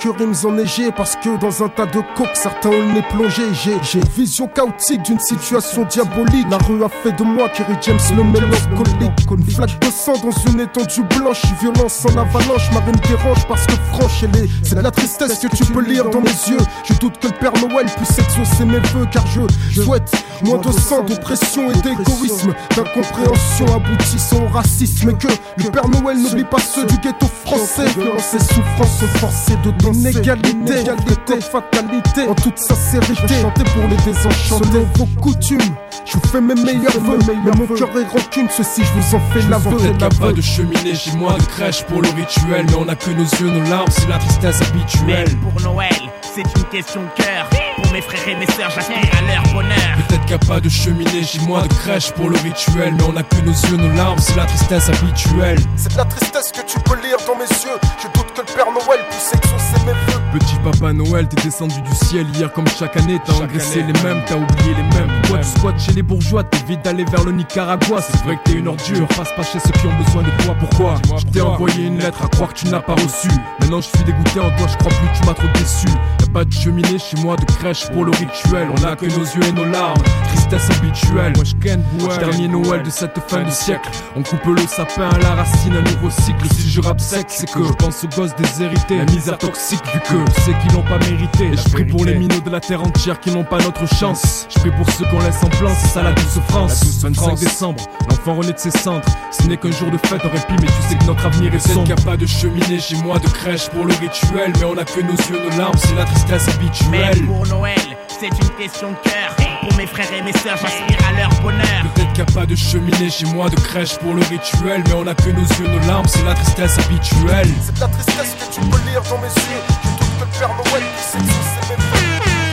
quelques 0.01 0.17
rimes 0.17 0.33
enneigées 0.45 0.91
parce 0.91 1.15
que 1.15 1.39
dans 1.39 1.63
un 1.63 1.69
tas 1.69 1.85
de 1.85 2.01
coke, 2.15 2.29
certains 2.33 2.69
ont 2.69 2.93
le 2.93 3.01
plongé. 3.09 3.43
J'ai 3.53 3.99
vision 4.15 4.47
chaotique 4.47 5.03
d'une 5.03 5.19
situation 5.19 5.85
diabolique. 5.85 6.47
La 6.49 6.57
rue 6.57 6.83
a 6.83 6.89
fait 6.89 7.11
de 7.11 7.23
moi 7.23 7.49
Kerry 7.49 7.75
James 7.81 7.99
le 8.15 8.23
mélancolique. 8.23 9.11
Une 9.31 9.45
flaque 9.49 9.79
de 9.79 9.91
sang 9.91 10.13
dans 10.23 10.51
une 10.51 10.59
étendue 10.59 11.03
blanche, 11.17 11.41
violence 11.59 12.05
en 12.05 12.17
avalanche. 12.17 12.71
Ma 12.73 12.79
rime 12.81 12.95
dérange 13.07 13.45
parce 13.47 13.65
que 13.65 13.73
franche, 13.93 14.23
elle 14.23 14.43
est. 14.43 14.49
C'est 14.63 14.75
de 14.75 14.81
la 14.81 14.91
tristesse 14.91 15.39
que 15.39 15.47
tu 15.55 15.65
peux 15.65 15.81
lire 15.81 16.09
dans 16.09 16.21
mes 16.21 16.27
yeux. 16.27 16.57
Je 16.83 16.93
doute 16.95 17.17
que 17.19 17.27
le 17.27 17.33
Père 17.33 17.53
Noël 17.53 17.85
puisse 17.97 18.17
exaucer 18.19 18.65
mes 18.65 18.79
vœux 18.79 19.07
car 19.11 19.25
je 19.27 19.81
souhaite 19.81 20.11
moins 20.43 20.57
de 20.57 20.71
sang, 20.71 21.03
d'oppression 21.03 21.71
et 21.71 21.75
d'égoïsme, 21.75 22.53
d'incompréhension 22.75 23.65
aboutissant 23.75 24.43
au 24.43 24.47
racisme. 24.47 25.11
Et 25.11 25.13
que 25.13 25.27
le 25.57 25.71
Père 25.71 25.87
Noël 25.87 26.17
n'oublie 26.17 26.43
pas 26.43 26.59
ceux 26.59 26.85
du 26.85 26.97
ghetto 26.97 27.27
français. 27.45 27.85
Violence 27.95 28.33
et 28.33 28.39
souffrance 28.39 28.99
sont 28.99 29.19
forcées 29.19 29.57
de 29.63 29.71
d'inégalité, 29.91 30.81
égalité, 30.81 31.41
fatalité. 31.41 32.27
En 32.27 32.35
toute 32.35 32.57
sincérité, 32.57 33.33
chanter 33.41 33.63
pour 33.63 33.87
les 33.89 33.97
désenchantés. 33.97 34.65
Selon 34.71 34.87
vos 34.95 35.21
coutumes, 35.21 35.59
je 36.05 36.13
vous 36.13 36.27
fais 36.27 36.41
mes 36.41 36.55
meilleurs 36.55 36.99
vœux. 36.99 37.19
Mais 37.45 37.51
mon 37.51 37.67
cœur 37.67 37.89
est 37.97 38.07
rancune, 38.07 38.47
ceci 38.49 38.83
je 38.83 38.99
vous 38.99 39.15
en 39.15 39.19
fais 39.31 39.41
la 39.49 39.57
a 40.05 40.09
pas 40.09 40.31
de 40.33 40.41
cheminée, 40.41 40.93
j'ai 40.93 41.11
moins 41.13 41.37
de 41.37 41.43
crèche 41.43 41.83
pour 41.83 42.01
le 42.01 42.09
rituel. 42.09 42.65
Mais 42.67 42.75
on 42.75 42.87
a 42.87 42.95
que 42.95 43.11
nos 43.11 43.23
yeux, 43.23 43.49
nos 43.49 43.69
larmes, 43.69 43.89
c'est 43.91 44.07
la 44.07 44.17
tristesse 44.17 44.61
habituelle. 44.61 45.27
Mais 45.29 45.49
pour 45.51 45.61
Noël, 45.61 45.89
c'est 46.21 46.41
une 46.41 46.65
question 46.65 47.01
de 47.01 47.23
cœur. 47.23 47.49
Pour 47.91 47.97
mes 47.97 48.03
frères 48.03 48.29
et 48.29 48.35
mes 48.35 48.45
sœurs, 48.45 48.71
j'aspire 48.73 48.95
à 49.17 49.21
leur 49.21 49.43
bonheur. 49.53 49.75
Peut-être 50.07 50.21
qu'il 50.21 50.37
n'y 50.37 50.43
a 50.45 50.47
pas 50.47 50.61
de 50.61 50.69
cheminée, 50.69 51.23
j'ai 51.23 51.41
moins 51.41 51.63
de 51.63 51.73
crèche 51.73 52.11
pour 52.11 52.29
le 52.29 52.37
rituel. 52.37 52.93
Mais 52.97 53.03
on 53.03 53.17
a 53.17 53.23
que 53.23 53.35
nos 53.41 53.51
yeux, 53.51 53.75
nos 53.75 53.93
larmes, 53.97 54.17
c'est 54.17 54.37
la 54.37 54.45
tristesse 54.45 54.87
habituelle. 54.87 55.59
C'est 55.75 55.91
de 55.91 55.97
la 55.97 56.05
tristesse 56.05 56.53
que 56.53 56.61
tu 56.65 56.79
peux 56.79 56.95
lire 57.01 57.17
dans 57.27 57.35
mes 57.35 57.43
yeux. 57.43 57.77
Je 58.01 58.07
doute 58.17 58.31
que 58.33 58.39
le 58.39 58.55
Père 58.55 58.71
Noël 58.71 59.01
puisse 59.09 59.33
exaucer 59.33 59.85
mes 59.85 59.91
vœux. 59.91 60.21
Petit 60.31 60.55
papa 60.63 60.93
Noël, 60.93 61.27
t'es 61.27 61.41
descendu 61.41 61.81
du 61.81 61.93
ciel 61.93 62.25
hier 62.33 62.49
comme 62.53 62.67
chaque 62.69 62.95
année, 62.95 63.19
t'as 63.25 63.33
engraissé 63.33 63.83
les 63.83 64.01
mêmes, 64.01 64.21
t'as 64.25 64.37
oublié 64.37 64.73
les 64.73 64.97
mêmes. 64.97 65.21
Toi 65.23 65.39
tu 65.39 65.59
squattes 65.59 65.81
chez 65.81 65.91
les 65.91 66.01
bourgeois, 66.01 66.45
t'évites 66.45 66.81
d'aller 66.85 67.03
vers 67.03 67.25
le 67.25 67.33
Nicaragua. 67.33 68.01
C'est 68.01 68.23
vrai 68.23 68.37
que 68.37 68.43
t'es 68.49 68.57
une 68.57 68.69
ordure, 68.69 69.05
passe 69.09 69.33
pas 69.35 69.43
chez 69.43 69.59
ceux 69.59 69.71
qui 69.71 69.87
ont 69.87 69.97
besoin 70.01 70.23
de 70.23 70.29
toi. 70.45 70.55
Pourquoi 70.57 70.95
Je 71.19 71.25
t'ai 71.25 71.41
envoyé 71.41 71.87
une 71.87 71.99
lettre 71.99 72.23
à 72.23 72.29
croire 72.29 72.53
que 72.53 72.59
tu 72.59 72.69
n'as 72.69 72.79
pas 72.79 72.93
reçu. 72.93 73.27
Maintenant 73.59 73.81
je 73.81 73.89
suis 73.89 74.05
dégoûté 74.05 74.39
en 74.39 74.49
toi, 74.55 74.67
je 74.69 74.77
crois 74.77 74.93
plus, 74.93 75.19
tu 75.19 75.27
m'as 75.27 75.33
trop 75.33 75.47
déçu. 75.55 75.87
Y'a 76.21 76.27
pas 76.33 76.45
de 76.45 76.53
cheminée 76.53 76.97
chez 76.97 77.17
moi, 77.17 77.35
de 77.35 77.43
crèche 77.43 77.80
pour 77.89 78.05
le 78.05 78.11
rituel. 78.11 78.67
On 78.77 78.83
a 78.83 78.95
que 78.95 79.05
nos 79.05 79.23
yeux 79.23 79.43
et 79.47 79.51
nos 79.51 79.65
larmes, 79.65 80.01
tristesse 80.27 80.69
habituelle. 80.77 81.33
Moi 81.35 81.45
je 81.45 81.55
ken 81.55 81.83
dernier 82.19 82.47
Noël 82.47 82.83
de 82.83 82.89
cette 82.89 83.17
fin 83.27 83.43
du 83.43 83.51
siècle. 83.51 83.89
On 84.15 84.23
coupe 84.23 84.45
le 84.45 84.65
sapin 84.67 85.09
à 85.09 85.17
la 85.19 85.35
racine, 85.35 85.73
un 85.73 85.81
nouveau 85.81 86.09
cycle. 86.09 86.45
Si 86.55 86.69
je 86.69 86.81
rappe 86.81 87.01
sec, 87.01 87.25
c'est 87.29 87.49
que 87.51 87.63
je 87.63 87.73
pense 87.73 88.03
aux 88.03 88.07
gosses 88.07 88.35
déshérités. 88.35 88.97
La 88.97 89.05
misère 89.05 89.37
toxique, 89.37 89.81
vu 89.93 89.99
que 89.99 90.31
sais 90.41 90.53
qu'ils 90.61 90.73
l'ont 90.73 90.83
pas 90.83 90.99
mérité. 91.09 91.45
Et 91.45 91.57
je 91.57 91.69
prie 91.69 91.85
pour 91.85 92.05
les 92.05 92.15
minots 92.15 92.41
de 92.43 92.49
la 92.49 92.59
terre 92.59 92.83
entière 92.83 93.19
qui 93.19 93.31
n'ont 93.31 93.43
pas 93.43 93.57
notre 93.59 93.87
chance. 93.95 94.47
Je 94.49 94.59
prie 94.59 94.71
pour 94.71 94.89
ceux 94.91 95.05
qu'on 95.05 95.19
laisse 95.19 95.43
en 95.43 95.49
plan, 95.49 95.71
c'est 95.79 95.87
ça 95.87 96.03
la 96.03 96.13
douce 96.13 96.39
France. 96.49 96.99
25 97.01 97.39
décembre, 97.39 97.83
l'enfant 98.09 98.35
renaît 98.35 98.53
de 98.53 98.59
ses 98.59 98.71
cendres. 98.71 99.05
Ce 99.31 99.43
n'est 99.47 99.57
qu'un 99.57 99.71
jour 99.71 99.89
de 99.89 99.97
fête, 99.97 100.23
aurait 100.25 100.45
pu, 100.47 100.53
mais 100.61 100.67
tu 100.67 100.89
sais 100.89 100.95
que 100.95 101.05
notre 101.05 101.25
avenir 101.25 101.53
est 101.53 101.59
sombre. 101.59 101.83
qu'il 101.83 101.95
n'y 101.95 102.01
a 102.01 102.05
pas 102.05 102.17
de 102.17 102.25
cheminée 102.25 102.79
chez 102.79 102.95
moi, 102.97 103.19
de 103.19 103.27
crèche 103.27 103.69
pour 103.69 103.85
le 103.85 103.93
rituel. 103.93 104.53
Mais 104.59 104.65
on 104.65 104.77
a 104.77 104.83
que 104.83 105.01
nos 105.01 105.15
yeux, 105.15 105.49
nos 105.49 105.57
larmes, 105.57 105.77
c'est 105.77 105.95
la 105.95 106.05
tristesse 106.05 106.47
Mais 106.89 107.03
habituelle. 107.03 107.25
pour 107.25 107.47
Noël, 107.47 107.70
c'est 108.07 108.27
une 108.27 108.49
question 108.57 108.91
de 108.91 109.09
cœur. 109.09 109.35
Pour 109.61 109.77
mes 109.77 109.87
frères 109.87 110.11
et 110.13 110.21
mes 110.21 110.33
sœurs, 110.33 110.57
j'aspire 110.57 110.99
à 111.07 111.17
leur 111.17 111.29
bonheur. 111.41 111.81
Peut-être 111.95 112.13
qu'il 112.13 112.23
n'y 112.23 112.29
a 112.29 112.33
pas 112.33 112.45
de 112.45 112.55
cheminée 112.55 113.09
chez 113.09 113.25
moi, 113.25 113.49
de 113.49 113.55
crèche 113.55 113.97
pour 113.97 114.13
le 114.13 114.21
rituel. 114.21 114.83
Mais 114.87 114.93
on 114.93 115.07
a 115.07 115.15
que 115.15 115.29
nos 115.29 115.41
yeux, 115.41 115.67
nos 115.67 115.87
larmes, 115.87 116.07
c'est 116.07 116.23
la 116.23 116.33
tristesse 116.33 116.77
habituelle. 116.79 117.49
C'est 117.65 117.75
de 117.75 117.79
la 117.79 117.87
tristesse 117.87 118.35
que 118.39 118.53
tu 118.53 118.61
peux 118.61 118.89
lire 118.89 119.01
dans 119.09 119.17
mes 119.17 119.27
yeux. 119.27 119.63
Je 119.69 119.89
doute 119.89 120.09
que 120.17 120.23
le 120.23 120.39
Père 120.39 120.49
Noël 120.49 120.83
puisse 120.95 121.15
exaucer 121.15 121.61
mes 121.69 121.77
vœux. 121.83 122.11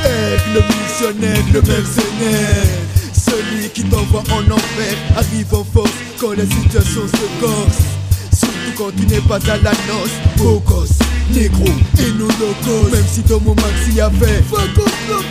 Aigle 0.08 0.62
fonctionnaire, 0.72 1.44
le 1.52 1.62
mercenaire. 1.62 2.66
Celui 3.12 3.68
qui 3.70 3.84
t'envoie 3.84 4.22
en 4.32 4.50
enfer 4.50 4.96
arrive 5.16 5.54
en 5.54 5.64
force 5.64 5.92
quand 6.18 6.32
la 6.32 6.44
situation 6.44 7.02
se 7.06 7.40
corse. 7.40 7.97
Surtout 8.38 8.72
quand 8.76 8.90
tu 8.96 9.06
n'es 9.06 9.20
pas 9.20 9.36
à 9.50 9.56
la 9.56 9.72
noce, 9.72 10.14
beau 10.36 10.62
gosse, 10.64 10.98
négro 11.32 11.66
et 11.98 12.12
non 12.12 12.28
locos. 12.38 12.90
Même 12.92 13.04
si 13.10 13.22
dans 13.22 13.40
mon 13.40 13.54
maxi 13.56 13.92
y 13.96 14.00
avait 14.00 14.42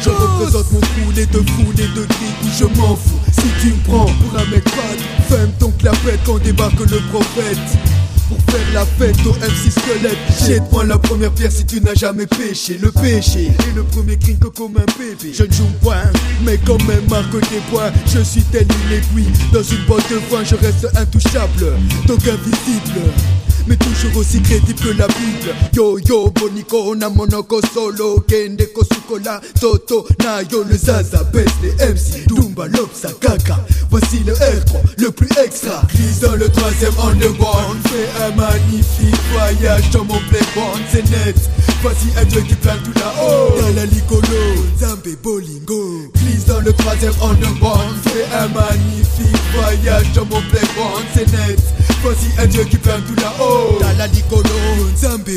Je 0.04 0.10
représente 0.10 0.72
mon 0.74 0.80
crew, 0.80 1.16
les 1.16 1.26
deux 1.26 1.44
fous, 1.44 1.72
les 1.78 1.88
deux 1.88 2.06
gris, 2.06 2.52
je 2.60 2.66
m'en 2.66 2.96
fous. 2.96 3.20
Si 3.32 3.48
tu 3.62 3.68
me 3.68 3.84
prends 3.86 4.06
pour 4.06 4.38
un 4.38 4.46
mec 4.52 4.68
fade, 4.68 5.30
ferme 5.30 5.52
ton 5.58 5.72
clapette 5.72 6.20
quand 6.26 6.42
débarque 6.44 6.80
le 6.80 7.00
prophète. 7.12 7.58
Pour 8.28 8.38
faire 8.50 8.74
la 8.74 8.86
fête 8.86 9.26
au 9.26 9.34
MC 9.34 9.72
squelette. 9.72 10.18
Jette-moi 10.46 10.86
la 10.86 10.98
première 10.98 11.32
pierre 11.32 11.52
si 11.52 11.66
tu 11.66 11.82
n'as 11.82 11.94
jamais 11.94 12.26
péché. 12.26 12.78
Le 12.82 12.92
péché 12.92 13.48
est 13.48 13.76
le 13.76 13.84
premier 13.84 14.18
crime 14.18 14.38
que 14.40 14.48
comme 14.48 14.78
un 14.78 14.86
bébé. 15.00 15.34
Je 15.34 15.44
ne 15.44 15.52
joue 15.52 15.66
point, 15.82 16.04
mais 16.44 16.58
quand 16.66 16.82
même 16.84 17.08
marque 17.10 17.32
des 17.50 17.62
points 17.72 17.92
Je 18.06 18.20
suis 18.20 18.44
tel 18.44 18.64
une 18.64 18.94
aiguille. 18.94 19.32
Dans 19.54 19.64
une 19.64 19.86
boîte 19.86 20.10
de 20.12 20.20
foin 20.30 20.44
je 20.44 20.56
reste 20.56 20.88
intouchable. 20.96 21.74
Donc 22.08 22.20
invisible 22.28 23.02
mais 23.68 23.76
toujours 23.76 24.16
aussi 24.18 24.42
crédible 24.42 24.80
que 24.80 24.90
la 24.90 25.08
Bible. 25.08 25.54
Yo 25.74 26.00
yo, 26.00 26.30
Bonico, 26.32 26.96
na 26.96 27.10
monoko 27.10 27.62
solo, 27.74 28.24
Kende 28.28 28.68
Kosukola, 28.74 29.42
Toto, 29.60 30.08
Nayo, 30.24 30.64
le 30.64 30.78
Zaza, 30.78 31.24
Best, 31.34 31.56
les 31.62 31.74
MC, 31.86 32.28
Dumba, 32.28 32.68
Lopsa, 32.68 33.10
Kaka. 33.20 33.58
Voici 33.90 34.20
le 34.26 34.34
R3, 34.34 34.76
le 34.98 35.12
plus 35.12 35.30
extra. 35.44 35.84
Glisse 35.94 36.20
dans 36.20 36.36
le 36.36 36.50
troisième 36.50 36.94
underground, 37.04 37.78
fais 37.88 38.24
un 38.24 38.36
magnifique 38.36 39.22
voyage 39.32 39.90
dans 39.92 40.06
mon 40.06 40.20
playground, 40.30 40.82
c'est 40.92 41.10
net. 41.10 41.36
Voici 41.82 42.08
un 42.20 42.26
dieu 42.26 42.42
qui 42.42 42.56
plane 42.56 42.80
tout 42.84 43.00
là-haut. 43.00 43.62
Dans 43.62 43.76
la 43.76 43.86
Zambé, 44.80 45.16
Bolingo. 45.22 46.12
Glisse 46.16 46.46
dans 46.46 46.60
le 46.60 46.74
troisième 46.74 47.14
underground, 47.22 47.96
fais 48.04 48.26
un 48.36 48.48
magnifique 48.48 49.42
voyage 49.54 50.12
dans 50.14 50.26
mon 50.26 50.42
playground, 50.50 51.06
c'est 51.14 51.28
net. 51.32 51.60
Voici 52.02 52.28
un 52.38 52.46
dieu 52.46 52.64
qui 52.64 52.78
plane 52.78 53.02
tout 53.04 53.16
là-haut. 53.22 53.57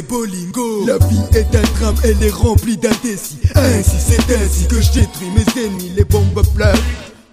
Bolingo. 0.02 0.86
La 0.86 0.98
vie 1.06 1.20
est 1.34 1.54
un 1.54 1.62
drame, 1.78 1.94
elle 2.04 2.22
est 2.22 2.30
remplie 2.30 2.76
d'indécis. 2.76 3.38
Ainsi, 3.54 3.96
c'est 3.98 4.34
ainsi 4.34 4.66
que 4.66 4.80
je 4.80 4.92
détruis 4.92 5.30
mes 5.30 5.62
ennemis, 5.62 5.92
les 5.96 6.04
bombes 6.04 6.42
pleurent 6.54 6.74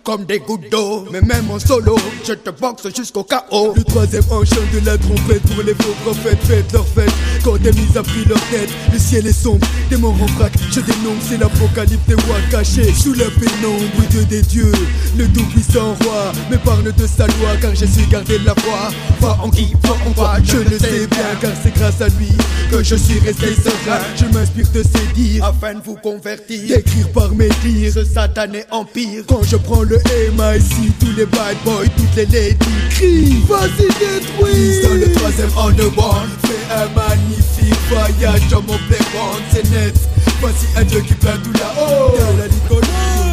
comme 0.08 0.24
des 0.24 0.40
gouttes 0.40 0.72
d'eau. 0.72 1.06
Mais 1.12 1.20
même 1.20 1.52
en 1.52 1.60
solo, 1.60 1.98
je 2.26 2.32
te 2.32 2.50
boxe 2.50 2.88
jusqu'au 2.96 3.24
chaos. 3.26 3.74
Le 3.76 3.84
troisième 3.84 4.24
enchaîne 4.32 4.70
de 4.74 4.86
la 4.86 4.98
trompette 4.98 5.42
pour 5.54 5.62
les 5.64 5.74
faux 5.74 5.96
prophètes. 6.06 6.40
Faites 6.48 6.72
leur 6.72 6.88
fête 6.88 7.12
quand 7.44 7.58
des 7.62 7.74
mises 7.74 7.98
a 7.98 8.04
pris 8.04 8.24
leur 8.24 8.40
tête. 8.50 8.70
Le 8.94 8.98
ciel 8.98 9.28
est 9.28 9.34
sombre, 9.34 9.68
des 9.90 9.98
morts 9.98 10.16
en 10.22 10.26
vrac. 10.38 10.54
Je 10.72 10.80
dénonce, 10.80 11.24
c'est 11.28 11.38
l'apocalypse 11.38 12.08
des 12.08 12.14
rois 12.14 12.40
cachés. 12.50 12.94
Sous 12.94 13.14
la 13.16 13.26
pénombre, 13.26 14.08
Dieu 14.10 14.24
des 14.24 14.42
dieux, 14.44 14.72
le 15.18 15.28
tout-puissant 15.28 15.94
roi. 16.02 16.32
Me 16.50 16.58
parle 16.58 16.94
de 16.94 17.06
sa 17.06 17.28
loi 17.28 17.58
car 17.60 17.76
j'ai 17.76 17.88
su 17.88 18.06
garder 18.10 18.40
la 18.40 18.56
foi. 18.56 18.88
Va 19.20 19.38
en 19.44 19.50
qui, 19.50 19.74
va 19.84 19.92
en 20.08 20.14
quoi, 20.14 20.38
je 20.42 20.58
le 20.58 20.80
sais 20.80 21.06
bien 21.08 21.36
car 21.42 21.52
c'est 21.62 21.74
grâce 21.76 22.00
à 22.00 22.08
lui 22.08 22.32
que 22.72 22.82
je 22.82 22.96
suis 22.96 23.20
resté 23.20 23.56
serein. 23.56 24.00
Je 24.16 24.24
m'inspire 24.34 24.72
de 24.72 24.84
ses 24.84 25.14
dires 25.14 25.44
afin 25.44 25.74
de 25.74 25.82
vous 25.84 25.96
convertir. 25.96 26.78
D'écrire 26.78 27.12
par 27.12 27.36
mes 27.36 27.50
dires 27.62 27.92
ce 27.92 28.06
satané 28.06 28.64
empire. 28.72 29.24
Quand 29.28 29.44
je 29.44 29.58
prends 29.58 29.84
le 29.84 29.97
MIC, 30.06 31.00
tous 31.00 31.12
les 31.16 31.26
bad 31.26 31.58
boys, 31.66 31.86
toutes 31.96 32.16
les 32.16 32.26
ladies 32.26 32.90
crient. 32.90 33.44
Vas-y, 33.48 33.88
détruis. 34.00 34.82
Dans 34.84 34.94
le 34.94 35.12
troisième 35.14 35.52
underground, 35.58 36.30
fais 36.46 36.74
un 36.74 36.88
magnifique 36.96 37.80
voyage 37.90 38.48
dans 38.50 38.62
mon 38.62 38.78
playground, 38.88 39.42
c'est 39.52 39.70
net. 39.72 39.96
Voici 40.40 40.66
un 40.76 40.84
dieu 40.84 41.02
qui 41.02 41.14
plane 41.16 41.42
tout 41.42 41.54
là-haut. 41.54 42.16
Dans 42.18 42.38
la 42.38 42.48
licolo, 42.48 42.88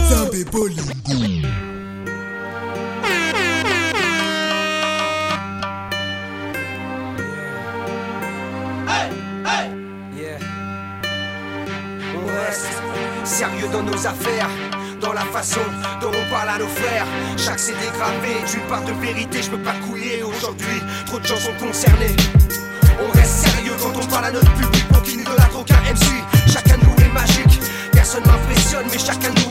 Zambé 0.08 0.44
Bolingo. 0.44 0.82
On 12.16 12.26
reste 12.26 12.72
sérieux 13.24 13.68
dans 13.72 13.82
nos 13.82 14.06
affaires, 14.06 14.48
dans 15.04 15.12
la 15.12 15.24
façon 15.26 15.60
dont 16.00 16.08
on 16.10 16.30
parle 16.30 16.48
à 16.48 16.58
nos 16.58 16.66
frères. 16.66 17.06
Chaque 17.36 17.58
CD 17.58 17.78
gravé 17.96 18.34
d'une 18.50 18.66
part 18.68 18.82
de 18.84 18.92
vérité, 18.92 19.42
je 19.42 19.50
peux 19.50 19.62
pas 19.62 19.74
couiller 19.86 20.22
aujourd'hui. 20.22 20.80
Trop 21.06 21.18
de 21.18 21.26
gens 21.26 21.36
sont 21.36 21.52
concernés. 21.60 22.16
On 22.98 23.10
reste 23.12 23.46
sérieux 23.46 23.74
quand 23.80 23.92
on 24.00 24.06
parle 24.06 24.26
à 24.26 24.32
notre 24.32 24.52
public 24.54 24.88
pour 24.88 25.02
qu'il 25.02 25.18
n'idolâtre 25.18 25.58
aucun 25.60 25.80
MC. 25.92 26.06
Chacun 26.50 26.78
de 26.78 26.84
nous 26.84 27.04
est 27.04 27.12
magique, 27.12 27.60
personne 27.92 28.24
m'impressionne, 28.26 28.86
mais 28.90 28.98
chacun 28.98 29.30
de 29.30 29.40
nous 29.40 29.43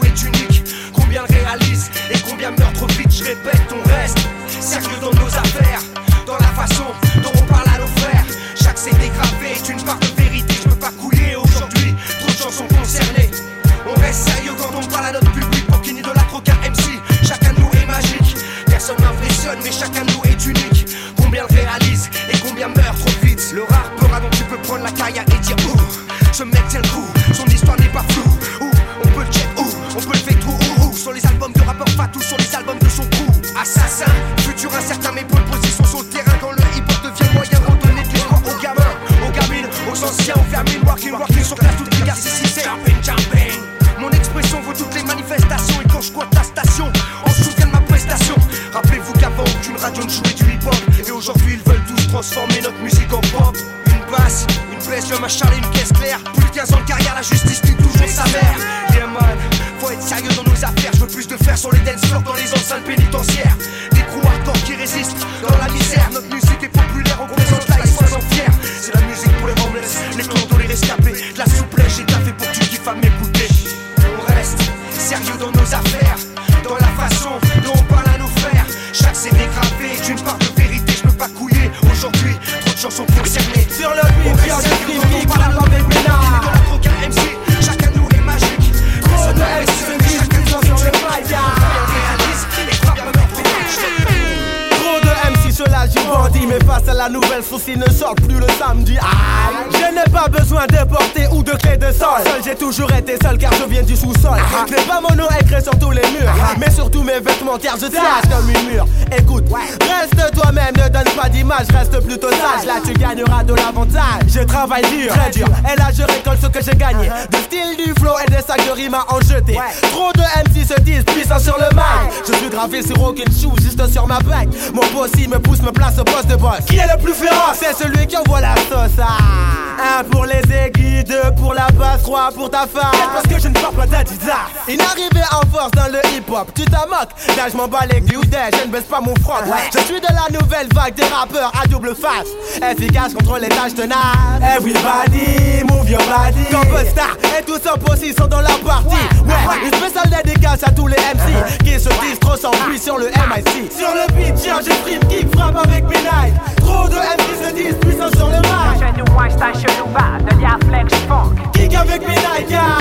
la 97.03 97.09
nouvelle 97.09 97.43
sauce 97.43 97.63
ils 97.67 97.77
ne 97.77 97.89
sortent 97.89 98.21
plus 98.21 98.39
le 98.39 98.47
samedi 98.57 98.97
Aïe. 98.97 99.72
Je 99.83 99.93
n'ai 99.95 100.03
pas 100.05 100.27
besoin 100.27 100.65
de 100.67 100.77
porter 100.87 101.27
ou 101.31 101.43
de 101.43 101.51
clé 101.51 101.77
de 101.77 101.91
sol. 101.91 102.21
Seul 102.23 102.41
j'ai 102.43 102.55
toujours 102.55 102.91
été 102.93 103.17
seul 103.21 103.37
car 103.37 103.51
je 103.53 103.63
viens 103.65 103.83
du 103.83 103.95
sous-sol. 103.95 104.37
Je 104.67 104.75
n'ai 104.75 104.81
pas 104.83 105.01
mon 105.01 105.15
nom 105.15 105.27
écrit 105.39 105.61
sur 105.61 105.77
tous 105.77 105.91
les 105.91 106.01
murs 106.01 106.31
Mais 106.57 106.71
surtout 106.71 107.03
mes 107.03 107.19
vêtements 107.19 107.57
car 107.61 107.75
je 107.77 107.87
tiens 107.87 108.01
comme 108.29 108.49
une 108.49 108.71
mur 108.71 108.85
Écoute, 109.15 109.45
reste 109.51 110.33
toi-même, 110.33 110.73
ne 110.77 110.89
donne 110.89 111.13
pas 111.15 111.29
d'image 111.29 111.67
Reste 111.73 111.99
plutôt 112.05 112.29
sage, 112.29 112.65
là 112.65 112.75
tu 112.83 112.93
gagneras 112.93 113.43
de 113.43 113.53
l'avantage. 113.53 114.23
Je 114.27 114.39
travaille 114.41 114.83
dur, 114.89 115.13
très 115.13 115.31
dur. 115.31 115.47
Et 115.71 115.77
là 115.77 115.87
je 115.93 116.03
récolte 116.03 116.41
ce 116.41 116.47
que 116.47 116.63
j'ai 116.63 116.75
gagné. 116.77 117.09
Du 117.31 117.39
style, 117.39 117.77
du 117.77 117.93
flow 117.99 118.13
et 118.25 118.31
des 118.31 118.41
sacs 118.41 118.65
de 118.65 118.71
rimes 118.71 118.95
à 118.95 119.05
en 119.13 119.19
jeter. 119.19 119.59
Trop 119.91 120.11
de 120.13 120.21
MC 120.21 120.65
se 120.65 120.79
disent 120.81 121.03
puissants 121.03 121.39
sur 121.39 121.57
le 121.57 121.75
mic. 121.75 122.23
Je 122.27 122.33
suis 122.33 122.49
gravé 122.49 122.81
sur 122.81 123.01
aucune 123.03 123.31
shoe, 123.31 123.53
juste 123.61 123.85
sur 123.91 124.07
ma 124.07 124.19
bague 124.19 124.49
Mon 124.73 124.81
boss 124.93 125.11
il 125.17 125.29
me 125.29 125.39
pousse, 125.39 125.61
me 125.61 125.71
place 125.71 125.99
au 125.99 126.03
poste 126.03 126.27
de 126.27 126.35
boss. 126.35 126.59
Qui 126.67 126.77
est 126.77 126.87
le 126.87 127.01
plus 127.01 127.13
féroce? 127.13 127.59
C'est 127.59 127.75
celui 127.75 128.07
qui 128.07 128.15
envoie 128.17 128.41
la 128.41 128.55
sauce 128.55 128.97
ah. 129.01 129.72
Un 129.79 130.03
pour 130.03 130.25
les 130.25 130.41
aiguilles, 130.55 131.03
deux 131.03 131.31
pour 131.37 131.53
la 131.53 131.67
basse, 131.71 132.03
trois 132.03 132.31
pour 132.31 132.49
ta 132.49 132.67
femme 132.67 132.91
Parce 133.13 133.27
que 133.27 133.41
je 133.41 133.47
ne 133.47 133.53
parle 133.53 133.73
pas 133.75 133.87
d'Adidas. 133.87 134.47
Une 134.67 134.81
arrivée 134.81 135.25
en 135.31 135.45
force 135.51 135.71
dans 135.71 135.91
le 135.91 135.99
hip-hop. 136.15 136.49
Tu 136.55 136.65
t'en 136.65 136.87
moques, 136.87 137.13
là 137.35 137.43
je 137.51 137.57
m'en 137.57 137.67
bats 137.67 137.85
les 137.89 138.01
couilles 138.01 138.29
Je 138.31 138.67
ne 138.67 138.71
baisse 138.71 138.83
pas 138.83 139.01
mon 139.01 139.15
front. 139.21 139.43
Je 139.73 139.79
suis 139.79 139.99
de 139.99 140.07
la 140.07 140.39
nouvelle 140.39 140.67
vague 140.73 140.93
des 140.95 141.03
rappeurs 141.03 141.51
à 141.61 141.67
double 141.67 141.95
face. 141.95 142.27
Efficace 142.61 143.13
contre 143.13 143.39
les 143.39 143.49
tâches 143.49 143.75
tenaces 143.75 143.97
Everybody 144.41 145.63
move 145.69 145.89
your 145.89 146.01
body. 146.01 146.45
Comme 146.51 146.85
Star. 146.87 147.17
Et 147.37 147.43
tous 147.43 147.61
en 147.67 147.93
aussi 147.93 148.13
sont 148.13 148.27
dans 148.27 148.41
la 148.41 148.49
partie. 148.65 148.95
Ouais, 149.25 149.65
une 149.65 149.73
spéciale 149.73 150.23
dédicace 150.23 150.63
à 150.63 150.71
tous 150.71 150.87
les 150.87 150.97
MC 150.97 151.63
qui 151.63 151.79
se 151.79 151.89
disent 152.01 152.19
trop 152.19 152.35
sans 152.35 152.51
pluie 152.51 152.79
sur 152.79 152.97
le 152.97 153.07
MIC. 153.07 153.71
Sur 153.71 153.89
le 153.93 154.13
beat, 154.13 154.35
tiens, 154.35 154.59
je 154.59 154.71
stream, 154.71 154.99
kick, 155.09 155.35
frappe 155.35 155.57
avec 155.57 155.83
mes 155.85 155.97
nights. 155.97 156.35
Trop 156.57 156.87
de 156.87 156.95
MC 156.95 157.47
se 157.47 157.53
disent 157.53 157.75
puissants 157.81 158.11
sur 158.15 158.27
le 158.27 158.37
mic. 158.37 159.62
Nous, 159.63 159.93
bas, 159.93 160.19
de 160.19 160.37
l'ia 160.39 160.57
flex 160.67 160.93
funk. 161.07 161.35
Kick 161.53 161.73
avec 161.73 162.01
mes 162.01 162.15
nights, 162.15 162.49
yeah. 162.49 162.77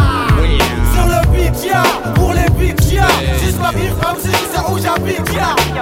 Sur 0.93 1.07
le 1.07 1.21
beat, 1.31 1.65
yeah. 1.65 1.83
Pour 2.15 2.33
les 2.33 2.51
beats, 2.59 2.85
yeah. 2.91 3.07
Juste 3.41 3.61
ma 3.61 3.71
vie, 3.71 3.89
comme 4.03 4.19
si 4.21 4.31
c'est 4.31 4.73
où 4.73 4.79
j'habite. 4.79 5.21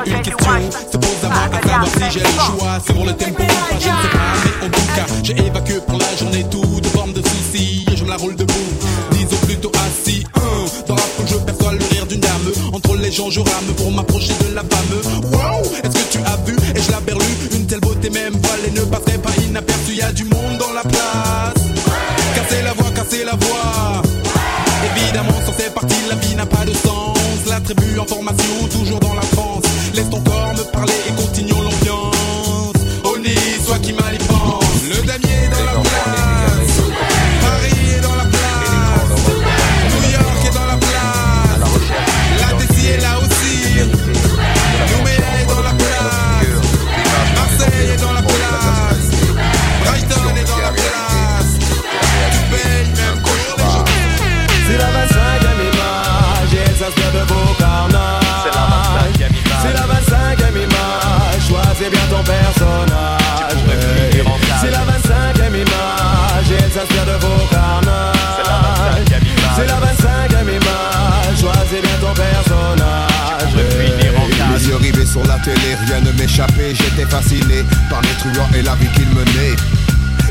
Une 0.06 0.22
question 0.22 0.50
se 0.92 0.96
pose 0.98 1.24
à 1.24 1.28
moi 1.28 1.38
à 1.52 1.68
savoir 1.68 1.86
si 1.86 2.10
j'ai 2.10 2.20
le 2.20 2.26
choix 2.26 2.78
sur 2.84 3.04
le 3.04 3.12
tempo 3.12 3.42
je 3.42 3.76
ne 3.76 3.80
sais 3.80 4.08
pas, 4.12 4.18
mais 4.60 4.66
en 4.66 4.70
tout 4.70 4.86
cas, 4.94 5.06
j'ai 5.22 5.46
évacué 5.46 5.74
pour 5.86 5.98
la 5.98 6.16
journée 6.16 6.44
toute 6.50 6.86
forme 6.88 7.12
de 7.12 7.22
soucis 7.22 7.84
et 7.90 7.96
je 7.96 8.04
me 8.04 8.10
la 8.10 8.16
roule 8.16 8.36
debout. 8.36 8.52
Disons 9.12 9.36
plutôt 9.46 9.72
assis, 9.76 10.24
hein. 10.36 10.40
dans 10.86 10.94
la 10.96 11.02
foule 11.02 11.26
je 11.28 11.36
perçois 11.36 11.72
le 11.72 11.84
rire 11.92 12.06
d'une 12.06 12.20
dame. 12.20 12.52
Entre 12.72 12.96
les 12.96 13.10
gens 13.10 13.30
je 13.30 13.40
rame 13.40 13.74
pour 13.76 13.90
m'approcher 13.92 14.34
de 14.48 14.54
la 14.54 14.62
femme. 14.62 15.30
Wow, 15.32 15.62
est-ce 15.82 15.94
que 15.94 16.12
tu 16.12 16.18
as 16.18 16.36
vu? 16.46 16.56
Et 16.74 16.80
je 16.80 16.90
la 16.90 17.00
berlue 17.00 17.24
telle 17.70 17.80
beauté 17.80 18.10
même 18.10 18.34
voilée 18.34 18.72
ne 18.72 18.80
passerait 18.80 19.18
pas 19.18 19.30
inaperçue. 19.46 19.94
Y 19.94 20.02
a 20.02 20.10
du 20.12 20.24
monde 20.24 20.58
dans 20.58 20.72
la 20.72 20.82
place. 20.82 21.54
Casser 22.34 22.62
la 22.62 22.72
voix, 22.72 22.90
casser 22.90 23.24
la 23.24 23.36
voix. 23.36 24.02
Évidemment, 24.90 25.38
sans 25.46 25.52
ces 25.52 25.70
parties, 25.70 26.04
la 26.08 26.16
vie 26.16 26.34
n'a 26.34 26.46
pas 26.46 26.64
de 26.64 26.72
sens. 26.72 27.16
La 27.48 27.60
tribu 27.60 27.98
en 28.00 28.06
formation, 28.06 28.66
toujours 28.72 28.98
dans 28.98 29.14
la 29.14 29.22
France. 29.22 29.62
Laisse 29.94 30.10
ton 30.10 30.20
corps 30.20 30.52
me 30.58 30.64
parler 30.72 30.99
rien 75.48 76.00
ne 76.00 76.12
m'échappait. 76.12 76.74
J'étais 76.74 77.08
fasciné 77.08 77.64
par 77.88 78.00
les 78.02 78.14
truands 78.18 78.48
et 78.54 78.62
la 78.62 78.74
vie 78.74 78.88
qu'ils 78.94 79.08
menaient. 79.08 79.56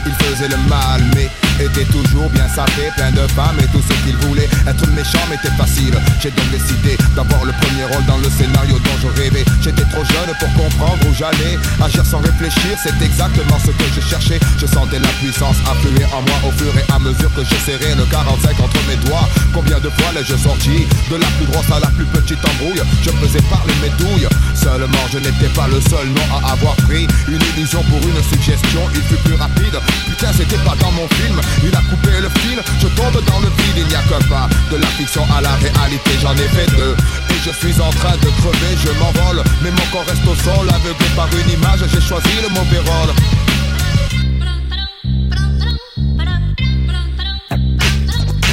Ils 0.05 0.25
faisaient 0.25 0.47
le 0.47 0.57
mal 0.69 1.01
mais 1.15 1.29
étaient 1.61 1.85
toujours 1.85 2.29
bien 2.29 2.47
sapés 2.47 2.89
Plein 2.95 3.11
de 3.11 3.27
femmes 3.35 3.57
et 3.59 3.67
tout 3.67 3.81
ce 3.81 3.93
qu'ils 4.03 4.17
voulaient. 4.27 4.49
Être 4.67 4.87
méchant 4.91 5.23
m'était 5.29 5.53
facile. 5.57 5.93
J'ai 6.21 6.31
donc 6.31 6.49
décidé 6.51 6.97
d'avoir 7.15 7.45
le 7.45 7.51
premier 7.53 7.85
rôle 7.85 8.05
dans 8.05 8.17
le 8.17 8.29
scénario 8.29 8.77
dont 8.79 8.97
je 9.01 9.07
rêvais. 9.21 9.45
J'étais 9.61 9.85
trop 9.91 10.03
jeune 10.03 10.31
pour 10.39 10.51
comprendre 10.53 10.99
où 11.07 11.13
j'allais. 11.13 11.57
Agir 11.83 12.05
sans 12.05 12.19
réfléchir 12.19 12.77
c'est 12.81 12.95
exactement 13.03 13.59
ce 13.59 13.71
que 13.71 13.87
je 13.95 14.01
cherchais. 14.01 14.39
Je 14.57 14.65
sentais 14.65 14.99
la 14.99 15.11
puissance 15.19 15.57
affluer 15.69 16.05
en 16.05 16.21
moi 16.21 16.39
au 16.47 16.51
fur 16.51 16.71
et 16.77 16.85
à 16.93 16.99
mesure 16.99 17.31
que 17.35 17.43
je 17.43 17.55
serrais 17.65 17.95
le 17.95 18.05
45 18.05 18.59
entre 18.59 18.79
mes 18.87 18.95
doigts. 19.07 19.27
Combien 19.53 19.79
de 19.79 19.89
fois 19.89 20.11
l'ai-je 20.15 20.35
sorti 20.37 20.87
De 21.09 21.15
la 21.17 21.27
plus 21.37 21.47
grosse 21.51 21.69
à 21.71 21.79
la 21.79 21.87
plus 21.87 22.05
petite 22.05 22.39
embrouille? 22.45 22.81
Je 23.03 23.11
faisais 23.11 23.43
parler 23.49 23.73
mes 23.81 23.91
douilles. 23.99 24.29
Seulement 24.55 25.05
je 25.11 25.19
n'étais 25.19 25.51
pas 25.55 25.67
le 25.67 25.79
seul 25.81 26.07
nom 26.07 26.27
à 26.31 26.53
avoir 26.53 26.75
pris 26.87 27.07
Une 27.27 27.41
illusion 27.53 27.83
pour 27.83 27.99
une 28.07 28.23
suggestion. 28.23 28.81
Il 28.95 29.01
fut 29.03 29.21
plus 29.23 29.35
rapide. 29.35 29.75
Putain 30.07 30.31
c'était 30.33 30.63
pas 30.63 30.75
dans 30.79 30.91
mon 30.91 31.07
film 31.19 31.39
Il 31.63 31.75
a 31.75 31.81
coupé 31.89 32.11
le 32.21 32.29
fil 32.39 32.59
Je 32.81 32.87
tombe 32.87 33.19
dans 33.25 33.39
le 33.39 33.47
vide 33.47 33.77
Il 33.77 33.87
n'y 33.87 33.95
a 33.95 34.03
que 34.03 34.23
pas 34.27 34.49
de 34.71 34.77
la 34.77 34.87
fiction 34.87 35.25
à 35.35 35.41
la 35.41 35.53
réalité 35.55 36.11
J'en 36.21 36.33
ai 36.33 36.49
fait 36.55 36.69
deux 36.77 36.95
Et 37.29 37.39
je 37.45 37.51
suis 37.51 37.81
en 37.81 37.91
train 37.91 38.15
de 38.17 38.29
crever 38.41 38.73
Je 38.83 38.91
m'envole 38.99 39.43
Mais 39.61 39.71
mon 39.71 39.85
corps 39.91 40.05
reste 40.07 40.27
au 40.27 40.35
sol 40.35 40.67
Aveuglé 40.69 41.07
par 41.15 41.27
une 41.33 41.51
image 41.51 41.81
J'ai 41.91 42.01
choisi 42.01 42.29
le 42.41 42.49
mauvais 42.49 42.79
rôle 42.79 43.13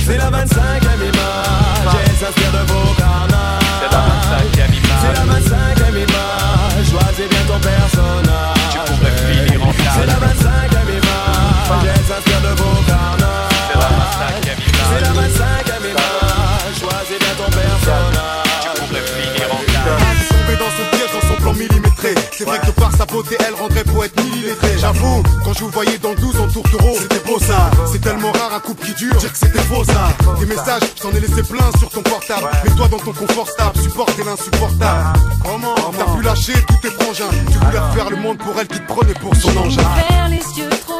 C'est 0.06 0.18
la 0.18 0.30
25e 0.30 1.02
image, 1.02 1.96
elle 2.06 2.16
s'inspire 2.16 2.52
de 2.52 2.72
vos 2.72 2.94
carnages. 2.94 3.62
C'est 3.80 3.90
la 3.90 4.00
25e 4.06 4.70
image. 4.76 5.02
C'est 5.02 5.14
la 5.18 5.24
25e 5.34 5.96
image, 5.96 6.86
choisis 6.88 7.28
bien 7.28 7.44
ton 7.48 7.58
personnage. 7.58 8.70
Tu 8.70 8.78
pourrais 8.86 9.16
finir 9.32 9.66
en 9.66 9.72
C'est 9.72 10.06
la 10.06 10.14
25e 10.14 10.75
de 12.24 12.62
vos 12.62 12.82
carnages. 12.86 13.52
C'est 13.68 13.78
la 13.78 13.90
25e 13.90 14.56
image. 14.56 14.86
C'est 14.88 15.00
la 15.00 15.12
25e 15.12 15.90
image, 15.90 16.78
choisis 16.80 17.18
bien 17.18 17.34
ton 17.36 17.50
personnage. 17.50 18.46
Tu 18.74 18.80
pourrais 18.80 19.02
finir 19.02 19.46
en 19.52 19.66
Tombé 19.86 20.56
dans 20.58 20.70
son 20.70 20.96
piège, 20.96 21.12
dans 21.12 21.28
son 21.28 21.36
plan 21.40 21.52
millimétré. 21.52 22.14
C'est 22.32 22.44
vrai 22.44 22.58
que 22.58 22.66
de 22.66 22.70
par 22.72 22.92
sa 22.92 23.04
beauté, 23.06 23.36
elle 23.46 23.54
rendrait 23.54 23.84
poète 23.84 24.20
millimétré. 24.20 24.78
J'avoue, 24.78 25.22
quand 25.44 25.52
je 25.52 25.60
vous 25.60 25.70
voyais 25.70 25.98
dans 25.98 26.10
le 26.10 26.16
12 26.16 26.40
en 26.40 26.48
tourtereau, 26.48 26.96
c'était 26.98 27.20
beau 27.26 27.38
ça. 27.38 27.70
C'est 27.92 28.00
tellement 28.00 28.32
rare 28.32 28.54
un 28.54 28.60
couple 28.60 28.86
qui 28.86 28.94
dure, 28.94 29.14
dire 29.16 29.30
que 29.32 29.38
c'était 29.38 29.60
faux 29.60 29.84
ça. 29.84 30.08
Des 30.40 30.46
messages, 30.46 30.82
j'en 31.02 31.10
ai 31.10 31.20
laissé 31.20 31.42
plein 31.42 31.70
sur 31.78 31.88
ton 31.90 32.02
portable. 32.02 32.48
Mets-toi 32.64 32.88
dans 32.88 32.98
ton 32.98 33.12
confort 33.12 33.48
stable, 33.48 33.78
supporter 33.80 34.24
l'insupportable. 34.24 35.18
Comment? 35.44 35.74
T'as 35.74 36.16
pu 36.16 36.22
lâcher 36.22 36.54
tout 36.66 36.78
tes 36.82 36.90
frangins. 36.90 37.30
Tu 37.52 37.58
voulais 37.58 37.78
refaire 37.78 38.10
le 38.10 38.16
monde 38.16 38.38
pour 38.38 38.58
elle 38.58 38.68
qui 38.68 38.80
te 38.80 38.86
prenait 38.86 39.14
pour 39.14 39.34
son 39.36 39.56
engin. 39.56 39.82
Les 40.28 40.58
yeux 40.58 40.70
trop 40.84 40.95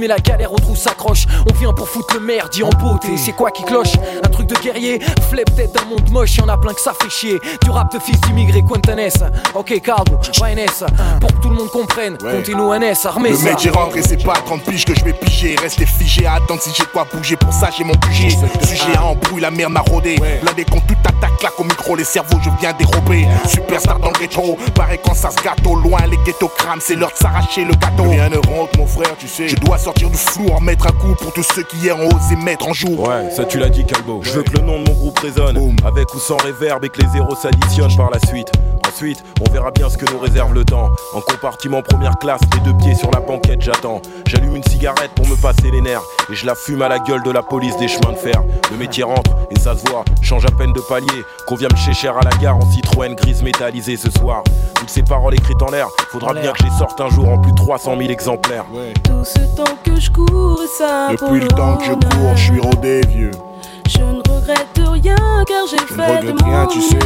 Et 0.00 0.06
la 0.06 0.18
galère 0.18 0.52
au 0.52 0.56
trou 0.56 0.74
vient 0.74 1.11
merdi 2.34 2.62
en 2.62 2.70
beauté. 2.70 3.16
C'est 3.16 3.32
quoi 3.32 3.50
qui 3.50 3.62
cloche 3.62 3.92
Un 4.24 4.28
truc 4.28 4.46
de 4.46 4.54
guerrier 4.56 5.00
Flip 5.28 5.54
tête 5.54 5.72
d'un 5.72 5.84
monde 5.84 6.08
moche 6.10 6.36
Y'en 6.36 6.48
a 6.48 6.56
plein 6.56 6.72
que 6.72 6.80
ça 6.80 6.92
fait 6.98 7.10
chier. 7.10 7.38
Du 7.62 7.70
rap 7.70 7.92
de 7.92 7.98
fils 7.98 8.20
d'immigrés 8.22 8.62
Quentanès 8.62 9.14
Ok 9.54 9.80
Carbo, 9.82 10.18
NS 10.40 10.84
Pour 11.20 11.32
que 11.34 11.42
tout 11.42 11.50
le 11.50 11.56
monde 11.56 11.70
comprenne 11.70 12.16
Continue 12.18 12.78
NS, 12.78 13.06
armé 13.06 13.30
Le 13.30 13.38
mec 13.38 13.58
j'ai 13.58 13.70
rentré 13.70 14.02
c'est 14.02 14.22
pas 14.24 14.34
30 14.34 14.62
piges 14.62 14.84
que 14.84 14.94
je 14.94 15.04
vais 15.04 15.12
piger. 15.12 15.56
Rester 15.60 15.86
figé 15.86 16.26
à 16.26 16.34
attendre 16.34 16.60
si 16.60 16.70
j'ai 16.76 16.84
quoi 16.84 17.06
bouger. 17.12 17.36
Pour 17.36 17.52
ça 17.52 17.68
j'ai 17.76 17.84
mon 17.84 17.94
QG 17.94 18.30
Sujet 18.66 18.96
à 18.96 19.04
embrouille 19.04 19.42
la 19.42 19.50
merde 19.50 19.72
m'a 19.72 19.80
rodé. 19.80 20.16
Blindé 20.16 20.64
contre 20.64 20.86
toute 20.86 20.98
attaque 21.06 21.36
claque 21.38 21.58
au 21.58 21.64
micro 21.64 21.96
Les 21.96 22.04
cerveaux 22.04 22.38
je 22.42 22.50
viens 22.60 22.72
dérober. 22.72 23.26
Superstar 23.46 23.98
dans 23.98 24.10
le 24.10 24.18
rétro. 24.18 24.56
Pareil 24.74 24.98
quand 25.04 25.14
ça 25.14 25.30
se 25.30 25.42
gâte 25.42 25.66
au 25.66 25.74
loin 25.74 26.00
Les 26.10 26.18
ghettos 26.24 26.50
crament. 26.56 26.80
C'est 26.80 26.94
l'heure 26.94 27.12
de 27.12 27.18
s'arracher 27.18 27.64
le 27.64 27.74
gâteau. 27.74 28.08
Rien 28.08 28.30
ne 28.30 28.38
rentre 28.38 28.78
mon 28.78 28.86
frère 28.86 29.14
tu 29.18 29.28
sais. 29.28 29.48
Je 29.48 29.56
dois 29.56 29.78
sortir 29.78 30.08
du 30.08 30.16
flou 30.16 30.48
en 30.48 30.60
mettre 30.60 30.86
un 30.86 30.92
coup 30.92 31.14
Pour 31.20 31.32
tous 31.32 31.46
ceux 31.54 31.62
qui 31.62 31.76
hier 31.76 31.96
ont 31.98 32.08
osé 32.08 32.21
mettre 32.36 32.68
en 32.68 32.72
jour 32.72 33.08
Ouais, 33.08 33.30
ça 33.30 33.44
tu 33.44 33.58
l'as 33.58 33.68
dit 33.68 33.84
Calbo. 33.84 34.20
Je 34.22 34.30
veux 34.32 34.42
que 34.42 34.52
le 34.52 34.62
nom 34.62 34.80
de 34.80 34.88
mon 34.88 34.94
groupe 34.94 35.18
résonne, 35.18 35.76
avec 35.84 36.14
ou 36.14 36.18
sans 36.18 36.36
réverb 36.36 36.84
et 36.84 36.88
que 36.88 37.00
les 37.00 37.08
zéros 37.08 37.34
s'additionnent 37.34 37.96
par 37.96 38.10
la 38.10 38.18
suite. 38.26 38.50
Ensuite, 38.92 39.24
on 39.40 39.50
verra 39.50 39.70
bien 39.70 39.88
ce 39.88 39.96
que 39.96 40.04
nous 40.12 40.18
réserve 40.18 40.52
le 40.52 40.66
temps. 40.66 40.90
En 41.14 41.22
compartiment 41.22 41.80
première 41.80 42.18
classe, 42.18 42.42
les 42.52 42.60
deux 42.60 42.76
pieds 42.76 42.94
sur 42.94 43.10
la 43.10 43.20
banquette, 43.20 43.62
j'attends. 43.62 44.02
J'allume 44.26 44.56
une 44.56 44.64
cigarette 44.64 45.12
pour 45.16 45.26
me 45.26 45.34
passer 45.34 45.70
les 45.70 45.80
nerfs 45.80 46.02
et 46.30 46.34
je 46.34 46.44
la 46.44 46.54
fume 46.54 46.82
à 46.82 46.90
la 46.90 46.98
gueule 46.98 47.22
de 47.22 47.30
la 47.30 47.42
police 47.42 47.74
des 47.78 47.88
chemins 47.88 48.12
de 48.12 48.18
fer. 48.18 48.42
Le 48.70 48.76
métier 48.76 49.02
rentre 49.02 49.30
et 49.50 49.58
ça 49.58 49.74
se 49.74 49.90
voit, 49.90 50.04
change 50.20 50.44
à 50.44 50.50
peine 50.50 50.74
de 50.74 50.80
palier. 50.80 51.24
Qu'on 51.46 51.54
vient 51.54 51.68
me 51.70 51.76
chez 51.76 52.06
à 52.06 52.20
la 52.22 52.36
gare 52.36 52.58
en 52.58 52.70
Citroën 52.70 53.14
grise 53.14 53.42
métallisée 53.42 53.96
ce 53.96 54.10
soir. 54.10 54.42
Toutes 54.74 54.90
ces 54.90 55.02
paroles 55.02 55.34
écrites 55.34 55.62
en 55.62 55.70
l'air, 55.70 55.88
faudra 56.10 56.34
bien 56.34 56.52
que 56.52 56.58
je 56.58 56.64
les 56.64 56.78
sorte 56.78 57.00
un 57.00 57.08
jour 57.08 57.30
en 57.30 57.38
plus 57.38 57.52
de 57.52 57.56
300 57.56 57.96
000 57.96 58.10
exemplaires. 58.10 58.66
Tout 59.04 59.24
ce 59.24 59.38
temps 59.56 59.76
que 59.82 59.98
je 59.98 60.10
cours 60.10 60.60
ça 60.76 61.08
Depuis 61.12 61.40
le 61.40 61.48
temps 61.48 61.78
que 61.78 61.84
je 61.84 61.92
cours, 61.92 62.36
je 62.36 62.42
suis 62.42 62.60
rodé 62.60 63.00
vieux 63.08 63.30
Je 63.88 64.02
ne 64.02 64.18
regrette 64.18 64.78
rien 64.78 65.16
car 65.46 65.66
j'ai 65.66 65.78
fait 65.78 65.96
de 65.96 66.28
regrette 66.28 66.42
rien, 66.42 66.64
mon 66.64 66.66
tu 66.66 66.82
sais. 66.82 66.98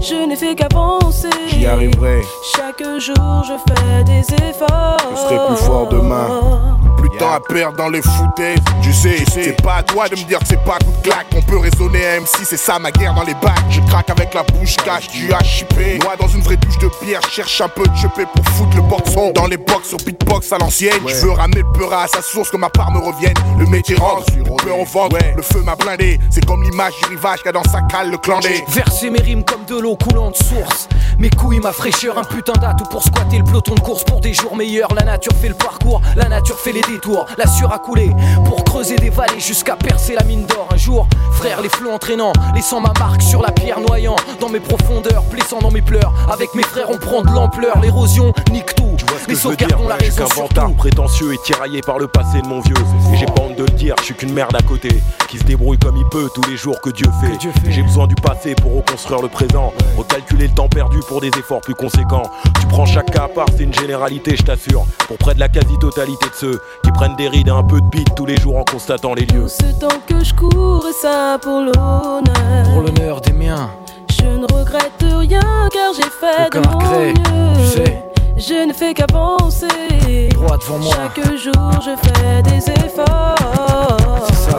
Je 0.00 0.26
n'ai 0.26 0.36
fait 0.36 0.54
qu'avancer. 0.54 1.28
J'y 1.48 1.66
arriverai. 1.66 2.22
Chaque 2.56 2.82
jour 2.98 3.44
je 3.44 3.54
fais 3.66 4.04
des 4.04 4.20
efforts. 4.48 4.96
Je 5.10 5.16
serai 5.16 5.46
plus 5.48 5.56
fort 5.56 5.88
demain. 5.88 6.78
Plus 6.98 7.08
de 7.08 7.16
temps 7.16 7.32
à 7.32 7.40
perdre 7.40 7.76
dans 7.76 7.88
les 7.88 8.02
foutaises. 8.02 8.58
Tu 8.82 8.92
sais, 8.92 9.24
c'est 9.32 9.60
pas 9.62 9.76
à 9.76 9.82
toi 9.82 10.08
de 10.08 10.16
me 10.16 10.24
dire 10.24 10.38
que 10.40 10.46
c'est 10.46 10.64
pas 10.64 10.78
coup 10.78 10.92
de 11.02 11.08
claque. 11.08 11.26
On 11.36 11.42
peut 11.42 11.58
raisonner 11.58 12.06
à 12.06 12.20
M6, 12.20 12.44
c'est 12.44 12.56
ça 12.56 12.78
ma 12.78 12.90
guerre 12.90 13.14
dans 13.14 13.24
les 13.24 13.34
bacs. 13.34 13.54
Je 13.70 13.80
craque 13.82 14.10
avec 14.10 14.34
la 14.34 14.42
bouche 14.42 14.76
cache 14.76 15.08
du 15.08 15.26
HIP. 15.26 16.02
Moi 16.02 16.16
dans 16.18 16.28
une 16.28 16.42
vraie 16.42 16.56
douche 16.56 16.78
de 16.78 16.88
je 17.08 17.30
cherche 17.30 17.60
un 17.60 17.68
peu 17.68 17.84
de 17.84 17.96
chepé 17.96 18.26
pour 18.34 18.44
foutre 18.52 18.76
le 18.76 18.82
boxon. 18.82 19.32
Dans 19.34 19.46
les 19.46 19.56
box 19.56 19.88
sur 19.88 19.98
beatbox 19.98 20.52
à 20.52 20.58
l'ancienne. 20.58 21.00
Je 21.06 21.14
veux 21.26 21.32
ramener 21.32 21.62
le 21.62 21.78
peur 21.78 21.92
à 21.92 22.06
sa 22.06 22.22
source 22.22 22.50
que 22.50 22.56
ma 22.56 22.68
part 22.68 22.90
me 22.90 22.98
revienne. 22.98 23.34
Le 23.58 23.66
métier 23.66 23.96
rentre, 23.96 24.26
peur 24.62 24.78
au 24.78 24.84
ventre. 24.84 25.16
Le 25.36 25.42
feu 25.42 25.62
m'a 25.62 25.76
blindé. 25.76 26.18
C'est 26.30 26.44
comme 26.44 26.62
l'image 26.62 26.94
du 27.02 27.08
rivage 27.14 27.42
qu'a 27.42 27.52
dans 27.52 27.64
sa 27.64 27.82
cale 27.82 28.10
le 28.10 28.18
clandé. 28.18 28.64
Verser 28.68 29.10
mes 29.10 29.20
rimes 29.20 29.44
comme 29.44 29.64
de 29.64 29.78
l'eau 29.78 29.96
coulante 29.96 30.36
source. 30.36 30.88
Mes 31.18 31.30
couilles, 31.30 31.58
ma 31.58 31.72
fraîcheur, 31.72 32.16
un 32.16 32.24
putain 32.24 32.52
d'atout 32.52 32.84
pour 32.84 33.02
squatter 33.02 33.38
le 33.38 33.44
peloton 33.44 33.74
de 33.74 33.80
course 33.80 34.04
pour 34.04 34.20
des 34.20 34.34
jours 34.34 34.54
meilleurs. 34.54 34.94
La 34.94 35.02
nature 35.02 35.32
fait 35.40 35.48
le 35.48 35.54
parcours, 35.54 36.00
la 36.16 36.28
nature 36.28 36.58
fait 36.58 36.72
les 36.72 36.82
détours. 36.88 37.26
La 37.36 37.46
sueur 37.46 37.72
a 37.72 37.78
coulé 37.78 38.10
pour 38.44 38.64
creuser 38.64 38.96
des 38.96 39.10
vallées 39.10 39.40
jusqu'à 39.40 39.76
percer 39.76 40.14
la 40.14 40.24
mine 40.24 40.46
d'or. 40.46 40.68
Un 40.72 40.76
jour, 40.76 41.06
frère, 41.32 41.60
les 41.62 41.68
flots 41.68 41.92
entraînants, 41.92 42.32
laissant 42.54 42.80
ma 42.80 42.92
marque 42.98 43.22
sur 43.22 43.42
la 43.42 43.52
pierre 43.52 43.80
noyant 43.80 44.16
dans 44.40 44.48
mes 44.48 44.60
profondeurs, 44.60 45.22
blessant 45.30 45.58
dans 45.60 45.70
mes 45.70 45.82
pleurs. 45.82 46.12
Avec 46.32 46.54
mes 46.54 46.62
frères, 46.62 46.90
on 46.90 46.98
prend 46.98 47.22
de 47.22 47.30
l'ampleur. 47.30 47.78
L'érosion 47.80 48.32
nique 48.50 48.74
tout. 48.74 48.96
Ce 48.98 49.04
Mais 49.28 49.34
que 49.34 49.40
je 49.40 49.48
veux 49.48 49.56
dire, 49.56 49.68
la 49.68 49.76
ouais, 49.76 49.94
je 50.00 50.10
suis 50.10 50.22
raison 50.22 50.26
qu'un 50.26 50.42
vantard 50.42 50.72
prétentieux 50.72 51.32
et 51.34 51.38
tiraillé 51.44 51.80
par 51.80 51.98
le 51.98 52.08
passé 52.08 52.40
de 52.40 52.46
mon 52.46 52.60
vieux. 52.60 52.74
Et 53.12 53.16
j'ai 53.16 53.26
pas 53.26 53.42
honte 53.42 53.56
de 53.56 53.64
le 53.64 53.70
dire, 53.70 53.94
je 53.98 54.04
suis 54.04 54.14
qu'une 54.14 54.32
merde 54.32 54.54
à 54.56 54.62
côté, 54.62 54.88
qui 55.28 55.38
se 55.38 55.44
débrouille 55.44 55.78
comme 55.78 55.96
il 55.96 56.06
peut 56.06 56.28
tous 56.34 56.48
les 56.48 56.56
jours 56.56 56.80
que 56.80 56.90
Dieu 56.90 57.06
fait. 57.20 57.48
Et 57.68 57.72
J'ai 57.72 57.82
besoin 57.82 58.06
du 58.06 58.14
passé 58.14 58.54
pour 58.54 58.76
reconstruire 58.76 59.22
le 59.22 59.28
présent, 59.28 59.72
recalculer 59.96 60.48
le 60.48 60.54
temps 60.54 60.68
perdu 60.68 60.98
pour 61.08 61.20
des 61.20 61.28
efforts 61.28 61.60
plus 61.60 61.74
conséquents. 61.74 62.30
Tu 62.60 62.66
prends 62.66 62.86
chaque 62.86 63.10
cas 63.10 63.24
à 63.24 63.28
part, 63.28 63.46
c'est 63.56 63.64
une 63.64 63.74
généralité, 63.74 64.36
je 64.36 64.42
t'assure. 64.42 64.84
Pour 65.06 65.18
près 65.18 65.34
de 65.34 65.40
la 65.40 65.48
quasi-totalité 65.48 66.26
de 66.26 66.34
ceux 66.34 66.60
qui 66.82 66.90
prennent 66.92 67.16
des 67.16 67.28
rides 67.28 67.48
et 67.48 67.50
un 67.50 67.62
peu 67.62 67.80
de 67.80 67.86
bite 67.86 68.14
tous 68.14 68.26
les 68.26 68.36
jours 68.36 68.56
en 68.58 68.64
constatant 68.64 69.14
les 69.14 69.26
lieux. 69.26 69.48
Ce 69.48 69.64
temps 69.78 69.88
que 70.06 70.22
je 70.22 70.34
cours 70.34 70.86
et 70.88 70.92
ça 70.92 71.38
pour 71.40 71.60
l'honneur. 71.60 72.64
Pour 72.72 72.82
l'honneur 72.82 73.20
des 73.20 73.32
miens. 73.32 73.70
Je 74.10 74.24
ne 74.26 74.44
regrette 74.52 74.92
rien 75.02 75.40
car 75.72 75.92
j'ai 75.94 76.02
fait 76.02 76.46
Aucun 76.48 76.60
de 76.60 76.66
mon 76.68 76.78
regret, 76.78 77.14
mieux. 77.14 77.56
tu 77.56 77.66
sais. 77.66 78.02
Je 78.36 78.68
ne 78.68 78.72
fais 78.72 78.94
qu'avancer. 78.94 80.28
Droit 80.32 80.56
devant 80.58 80.78
moi. 80.78 80.94
Chaque 80.94 81.36
jour 81.36 81.70
je 81.84 82.08
fais 82.08 82.42
des 82.42 82.70
efforts. 82.70 84.26
C'est 84.28 84.50
ça. 84.50 84.58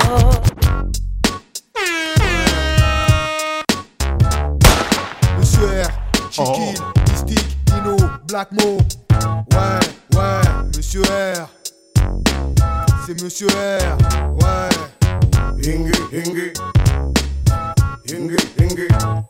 Monsieur 5.38 5.82
R, 5.84 6.32
Chiquille, 6.32 6.82
Mystique, 7.10 7.58
Dino, 7.66 7.98
Black 8.28 8.52
Mo. 8.52 8.78
Ouais, 9.52 10.18
ouais, 10.18 10.42
Monsieur 10.76 11.02
R. 11.04 11.48
C'est 13.10 13.24
Monsieur 13.24 13.48
R. 13.48 13.98
Ouais. 14.40 14.70
Inge, 15.66 15.92
Inge. 16.14 16.54
Inge. 18.08 19.29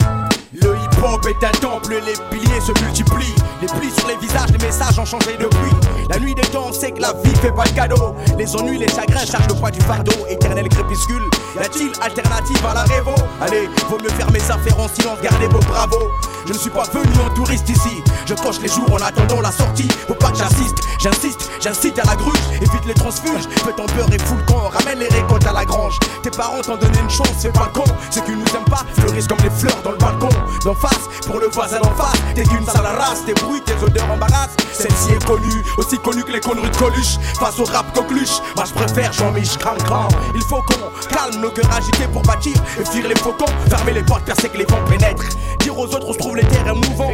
Le 0.52 0.76
hip-hop 0.76 1.28
est 1.28 1.46
un 1.46 1.52
temple, 1.52 2.02
les 2.04 2.14
piliers 2.32 2.60
se 2.60 2.72
multiplient. 2.84 3.36
Les 3.62 3.68
plis 3.68 3.92
sur 3.96 4.08
les 4.08 4.18
visages, 4.18 4.50
les 4.52 4.66
messages 4.66 4.98
ont 4.98 5.06
changé 5.06 5.38
depuis. 5.40 5.72
La 6.10 6.18
nuit 6.18 6.34
des 6.34 6.42
temps, 6.42 6.66
on 6.70 6.74
sait 6.74 6.92
que 6.92 7.02
la 7.02 7.14
vie 7.24 7.36
fait 7.36 7.52
pas 7.52 7.66
de 7.66 7.70
cadeau. 7.70 8.16
Les 8.36 8.56
ennuis, 8.56 8.80
les 8.80 8.88
chagrins 8.88 9.26
chargent 9.26 9.48
le 9.48 9.54
poids 9.54 9.70
du 9.70 9.80
fardeau. 9.82 10.26
Éternel 10.28 10.68
crépuscule, 10.68 11.22
y 11.56 11.60
a-t-il 11.60 11.92
alternative 12.02 12.66
à 12.66 12.74
la 12.74 12.84
révo? 12.84 13.14
Allez, 13.42 13.70
vaut 13.90 14.00
mieux 14.02 14.10
faire 14.10 14.32
mes 14.32 14.42
affaires 14.42 14.80
en 14.80 14.88
silence, 14.88 15.20
gardez 15.22 15.48
vos 15.48 15.60
bravos. 15.60 16.10
Je 16.48 16.54
ne 16.54 16.58
suis 16.58 16.72
pas 16.72 16.86
venu 16.86 17.14
en 17.24 17.30
touriste 17.36 17.70
ici. 17.70 18.02
Je 18.26 18.34
coche 18.34 18.60
les 18.62 18.70
jours 18.70 18.92
en 18.92 19.06
attendant 19.06 19.42
la 19.42 19.52
sortie. 19.52 19.88
Faut 20.08 20.16
pas 20.16 20.32
que 20.32 20.38
j'assiste, 20.38 20.80
j'insiste, 21.00 21.48
j'incite 21.62 22.00
à 22.00 22.04
la 22.06 22.16
gruge. 22.16 22.40
Évite 22.56 22.86
les 22.88 22.96
transfuges, 22.96 23.48
fais 23.64 23.74
ton 23.74 23.86
beurre 23.96 24.12
et 24.12 24.18
fous 24.18 24.36
le 24.36 24.44
camp. 24.46 24.70
Ramène 24.70 24.98
les 25.00 25.10
récoltes 25.10 25.46
à 25.46 25.54
la 25.54 25.66
grange. 25.66 26.00
Tes 26.24 26.32
parents 26.32 26.62
t'ont 26.62 26.78
donné 26.78 26.98
une 26.98 27.10
chance, 27.10 27.30
fais 27.40 27.52
pas 27.52 27.70
con. 27.72 27.84
Ceux 28.10 28.22
qui 28.22 28.32
nous 28.32 28.46
aiment 28.56 28.70
pas 28.70 28.84
fleurissent 28.96 29.28
comme 29.28 29.38
les 29.44 29.52
fleurs 29.52 29.80
dans 29.84 29.92
le 29.92 29.98
balcon. 29.98 30.30
D'en 30.64 30.76
face, 30.76 31.10
pour 31.26 31.40
le 31.40 31.48
voisin 31.48 31.80
d'en 31.80 31.92
face, 31.92 32.20
t'es 32.36 32.44
qu'une 32.44 32.66
sale 32.66 32.86
race. 32.86 33.26
Tes 33.26 33.34
bruits, 33.34 33.62
tes 33.66 33.74
odeurs 33.84 34.12
embarrassent. 34.12 34.56
Celle-ci 34.74 35.12
est 35.12 35.26
connue, 35.26 35.64
aussi 35.78 35.98
connue 36.00 36.24
que 36.24 36.32
les 36.32 36.40
conneries 36.40 36.70
de 36.70 36.78
Coluche. 36.78 37.18
Face 37.40 37.60
au 37.60 37.66
rap 37.66 37.94
coqueluche, 37.94 38.40
moi 38.56 38.66
je 38.66 38.74
préfère 38.74 39.12
Jean-Mich 39.14 39.58
Cran 39.58 39.76
Cran. 39.84 40.08
Il 40.36 40.42
faut 40.44 40.62
qu'on 40.62 40.90
calme 41.14 41.42
nos 41.42 41.52
cœurs 41.52 41.72
agités 41.76 42.08
pour 42.12 42.22
bâtir 42.24 42.54
et 42.80 42.86
fuir 42.86 43.08
les 43.08 43.16
faucons. 43.16 43.52
Fermer 43.70 43.94
les 43.94 44.04
portes, 44.04 44.24
percer 44.24 44.50
que 44.50 44.58
les 44.58 44.66
vents 44.66 44.84
pénètrent. 44.90 45.30
Dire 45.60 45.78
aux 45.78 45.86
autres 45.86 46.10
où 46.10 46.14
se 46.14 46.18
trouvent 46.18 46.38
les 46.38 46.46
terrains 46.46 46.74
mouvants. 46.74 47.12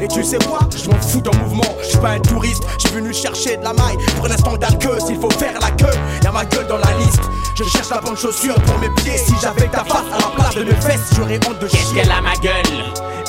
Et 0.00 0.08
tu 0.08 0.24
sais 0.24 0.38
quoi, 0.38 0.60
je 0.76 0.88
m'en 0.90 1.00
fous 1.00 1.20
d'un 1.20 1.36
mouvement. 1.38 1.76
Je 1.82 1.88
suis 1.88 1.98
pas 1.98 2.10
un 2.10 2.20
touriste, 2.20 2.64
je 2.78 2.88
suis 2.88 2.96
venu 2.96 3.12
chercher 3.12 3.56
de 3.56 3.64
la 3.64 3.72
maille. 3.72 3.96
Pour 4.16 4.28
l'instant 4.28 4.56
queue 4.80 4.98
s'il 5.06 5.20
faut 5.20 5.30
faire 5.30 5.54
la 5.60 5.70
queue, 5.70 5.98
y'a 6.22 6.32
ma 6.32 6.44
gueule 6.44 6.66
dans 6.66 6.78
la 6.78 6.92
liste. 6.98 7.22
Je 7.54 7.64
cherche 7.64 7.90
la 7.90 8.00
bonne 8.00 8.16
chaussure 8.16 8.56
pour 8.62 8.78
mes 8.78 8.90
pieds. 8.90 9.16
Si 9.16 9.32
j'avais 9.40 9.68
ta 9.68 9.84
face 9.84 10.04
à 10.12 10.18
la 10.18 10.34
place 10.34 10.54
de 10.56 10.64
mes 10.64 10.74
fesses, 10.80 11.10
j'aurais 11.16 11.38
honte 11.48 11.58
de 11.60 11.68
chier. 11.68 11.78
Qu'est-ce 11.78 11.94
qu'elle 11.94 12.10
a 12.10 12.20
ma 12.20 12.34
gueule 12.36 12.63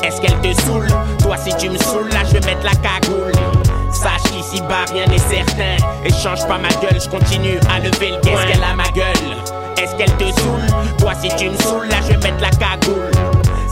Est-ce 0.03 0.21
qu'elle 0.21 0.39
te 0.41 0.61
saoule? 0.61 0.87
Toi 1.21 1.37
si 1.37 1.55
tu 1.57 1.69
me 1.69 1.77
saoules 1.77 2.09
là 2.09 2.23
je 2.27 2.33
vais 2.33 2.45
mettre 2.45 2.63
la 2.63 2.75
cagoule. 2.75 3.31
Sache 3.91 4.23
qu'ici 4.31 4.61
bas 4.61 4.85
rien 4.91 5.05
n'est 5.07 5.17
certain. 5.17 5.77
Et 6.03 6.11
change 6.11 6.47
pas 6.47 6.57
ma 6.57 6.69
gueule, 6.69 6.99
je 7.03 7.09
continue 7.09 7.59
à 7.73 7.79
lever 7.79 8.11
le 8.11 8.17
Qu'est-ce 8.21 8.45
qu'elle 8.47 8.63
a 8.63 8.75
ma 8.75 8.89
gueule? 8.89 9.35
Est-ce 9.77 9.95
qu'elle 9.95 10.15
te 10.17 10.39
saoule? 10.39 10.95
Toi 10.99 11.13
si 11.19 11.29
tu 11.35 11.49
me 11.49 11.57
saoules 11.57 11.87
là 11.89 11.97
je 12.01 12.13
vais 12.13 12.31
mettre 12.31 12.41
la 12.41 12.49
cagoule 12.51 13.11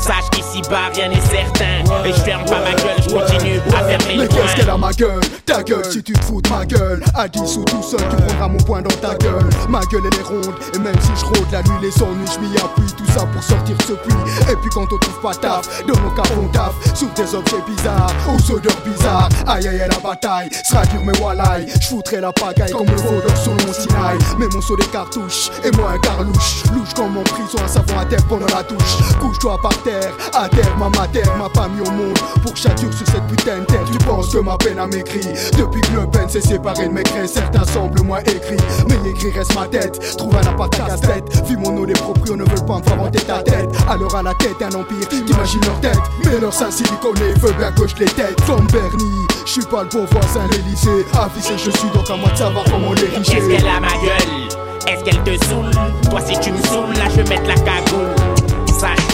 Sache 0.03 0.29
qu'ici 0.31 0.61
bas 0.69 0.89
rien 0.93 1.07
n'est 1.07 1.21
certain. 1.21 1.79
Et 2.03 2.11
je 2.11 2.19
ferme 2.23 2.43
pas 2.43 2.59
ma 2.59 2.71
gueule, 2.73 3.01
je 3.01 3.09
continue 3.09 3.59
à 3.69 3.83
fermer 3.85 4.17
Mais 4.17 4.23
le 4.23 4.27
qu'est-ce 4.27 4.55
qu'elle 4.57 4.69
a 4.69 4.77
ma 4.77 4.91
gueule? 4.91 5.21
Ta 5.45 5.63
gueule 5.63 5.85
si 5.89 6.03
tu 6.03 6.11
te 6.11 6.25
fous 6.25 6.41
de 6.41 6.49
ma 6.49 6.65
gueule 6.65 7.01
À 7.15 7.27
10 7.29 7.39
ou 7.57 7.63
tout 7.63 7.81
seul 7.81 8.01
tu 8.09 8.15
prendras 8.17 8.47
mon 8.49 8.57
poing 8.57 8.81
dans 8.81 8.95
ta 8.95 9.15
gueule. 9.15 9.47
Ma 9.69 9.79
gueule 9.91 10.03
elle 10.11 10.19
est 10.19 10.23
ronde 10.23 10.55
Et 10.75 10.79
même 10.79 10.95
si 10.99 11.11
je 11.21 11.25
rôde 11.25 11.47
la 11.53 11.61
nuit 11.63 11.79
les 11.81 12.03
ennuis 12.03 12.27
je 12.33 12.39
m'y 12.41 12.57
appuie. 12.57 12.91
Tout 12.97 13.05
ça 13.17 13.25
pour 13.25 13.41
sortir 13.41 13.77
ce 13.87 13.93
puits. 13.93 14.51
Et 14.51 14.55
puis 14.57 14.69
quand 14.73 14.91
on 14.91 14.97
trouve 14.97 15.21
pas 15.21 15.35
taf 15.35 15.85
Dans 15.87 15.99
nos 16.01 16.11
cas 16.11 16.23
on 16.37 16.47
taf. 16.49 16.73
Sur 16.93 17.07
des 17.09 17.33
objets 17.33 17.63
bizarres 17.65 18.13
Aux 18.27 18.51
odeurs 18.51 18.75
bizarres. 18.85 19.29
Aïe 19.47 19.69
aïe 19.69 19.81
aïe 19.81 19.89
la 19.89 19.99
bataille 19.99 20.49
Sera 20.69 20.85
dur 20.87 21.01
mais 21.05 21.17
walaï 21.21 21.65
Je 21.79 21.87
foutrai 21.87 22.19
la 22.19 22.33
pagaille 22.33 22.71
comme 22.71 22.87
le 22.87 22.95
voleur 22.97 23.37
sur 23.37 23.53
mon 23.53 23.71
Sinaï. 23.71 24.17
Mais 24.37 24.47
mon 24.53 24.59
saut 24.59 24.75
des 24.75 24.87
cartouches 24.87 25.49
Et 25.63 25.71
moi 25.77 25.91
un 25.91 25.99
carlouche. 25.99 26.63
Louche 26.73 26.93
comme 26.93 27.17
en 27.17 27.23
prison 27.23 27.57
un 27.63 27.67
savon 27.69 27.97
à 27.97 28.05
terre 28.05 28.25
pendant 28.27 28.47
la 28.47 28.63
douche. 28.63 28.97
Couche-toi 29.21 29.57
par 29.61 29.71
terre 29.83 29.92
À 30.33 30.49
terre 30.49 30.77
ma 30.77 30.89
matière 30.89 31.35
m'a 31.37 31.49
pas 31.49 31.67
mis 31.67 31.81
au 31.81 31.91
monde. 31.91 32.17
Pour 32.41 32.55
châture 32.57 32.91
sur 32.93 33.07
cette 33.07 33.25
putain 33.27 33.59
de 33.59 33.65
terre 33.65 33.83
Tu 33.91 33.97
penses 33.99 34.29
que 34.33 34.39
ma 34.39 34.57
peine 34.57 34.79
a 34.79 34.87
maigri. 34.87 35.21
Depuis 35.57 35.81
que 35.81 35.91
le 35.93 36.07
peine 36.07 36.29
s'est 36.29 36.41
séparé 36.41 36.87
de 36.87 36.93
mes 36.93 37.03
grains 37.03 37.27
Certains 37.27 37.65
semblent 37.65 38.01
moins 38.03 38.19
écrits 38.21 38.57
Mais 38.89 39.09
écrit 39.09 39.31
reste 39.31 39.55
ma 39.55 39.67
tête 39.67 39.99
Trouve 40.17 40.35
un 40.35 40.47
appart 40.47 40.75
casse-tête. 40.75 41.23
Vis 41.47 41.57
mon 41.57 41.71
nom 41.71 41.83
les 41.83 41.93
proprios 41.93 42.35
ne 42.35 42.43
veulent 42.43 42.65
pas 42.65 42.79
me 42.79 42.83
faire 42.83 42.97
monter 42.97 43.23
ta 43.23 43.41
tête. 43.43 43.69
Alors 43.89 44.15
à 44.15 44.23
la 44.23 44.33
tête 44.35 44.59
d'un 44.59 44.77
empire 44.77 45.07
T'imagines 45.09 45.61
leur 45.65 45.79
tête, 45.81 46.01
mais 46.25 46.39
leur 46.39 46.53
sein 46.53 46.71
siliconé 46.71 47.33
Feu 47.39 47.53
bien 47.57 47.71
gauche 47.71 47.95
les 47.99 48.05
têtes. 48.05 48.39
Comme 48.45 48.67
Bernie 48.67 49.27
Je 49.45 49.51
suis 49.51 49.61
pas 49.65 49.83
le 49.83 49.89
beau 49.89 50.05
voisin 50.11 50.47
l'Elysée 50.51 51.05
Avisé 51.13 51.53
je 51.57 51.71
suis 51.71 51.89
donc 51.93 52.09
à 52.09 52.15
moi 52.15 52.29
de 52.29 52.37
savoir 52.37 52.65
comment 52.65 52.93
les 52.93 53.17
richer. 53.17 53.37
Est-ce 53.37 53.47
qu'elle 53.47 53.67
a 53.67 53.79
ma 53.79 53.87
gueule? 53.87 54.49
Est-ce 54.87 55.03
qu'elle 55.03 55.23
te 55.23 55.45
saoule? 55.45 55.71
Toi 56.09 56.19
si 56.21 56.39
tu 56.39 56.51
me 56.51 56.61
saoules, 56.63 56.93
là 56.95 57.09
je 57.09 57.21
vais 57.21 57.29
mettre 57.29 57.47
la 57.47 57.55
cagoule 57.55 58.32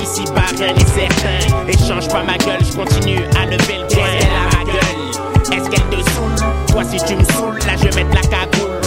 Qu'ici 0.10 0.26
bas 0.34 0.42
rien 0.58 0.74
n'est 0.74 0.86
certain. 0.86 1.68
Et 1.68 1.78
change 1.78 2.08
pas 2.08 2.24
ma 2.24 2.36
gueule, 2.38 2.60
je 2.66 2.74
continue 2.76 3.20
à 3.40 3.46
lever 3.46 3.78
le 3.78 3.88
poing. 3.94 4.06
Est-ce 4.06 4.18
qu'elle 4.18 4.34
a 4.34 4.58
ma 4.58 4.64
gueule? 4.66 5.02
Est-ce 5.54 5.70
qu'elle 5.70 5.90
te 5.90 6.10
saoule? 6.10 6.36
Toi 6.68 6.84
si 6.84 6.98
tu 7.06 7.16
me 7.16 7.24
saoules, 7.26 7.60
là 7.60 7.74
je 7.78 7.84
vais 7.84 8.04
mettre 8.04 8.16
la 8.16 8.22
cagoule. 8.22 8.82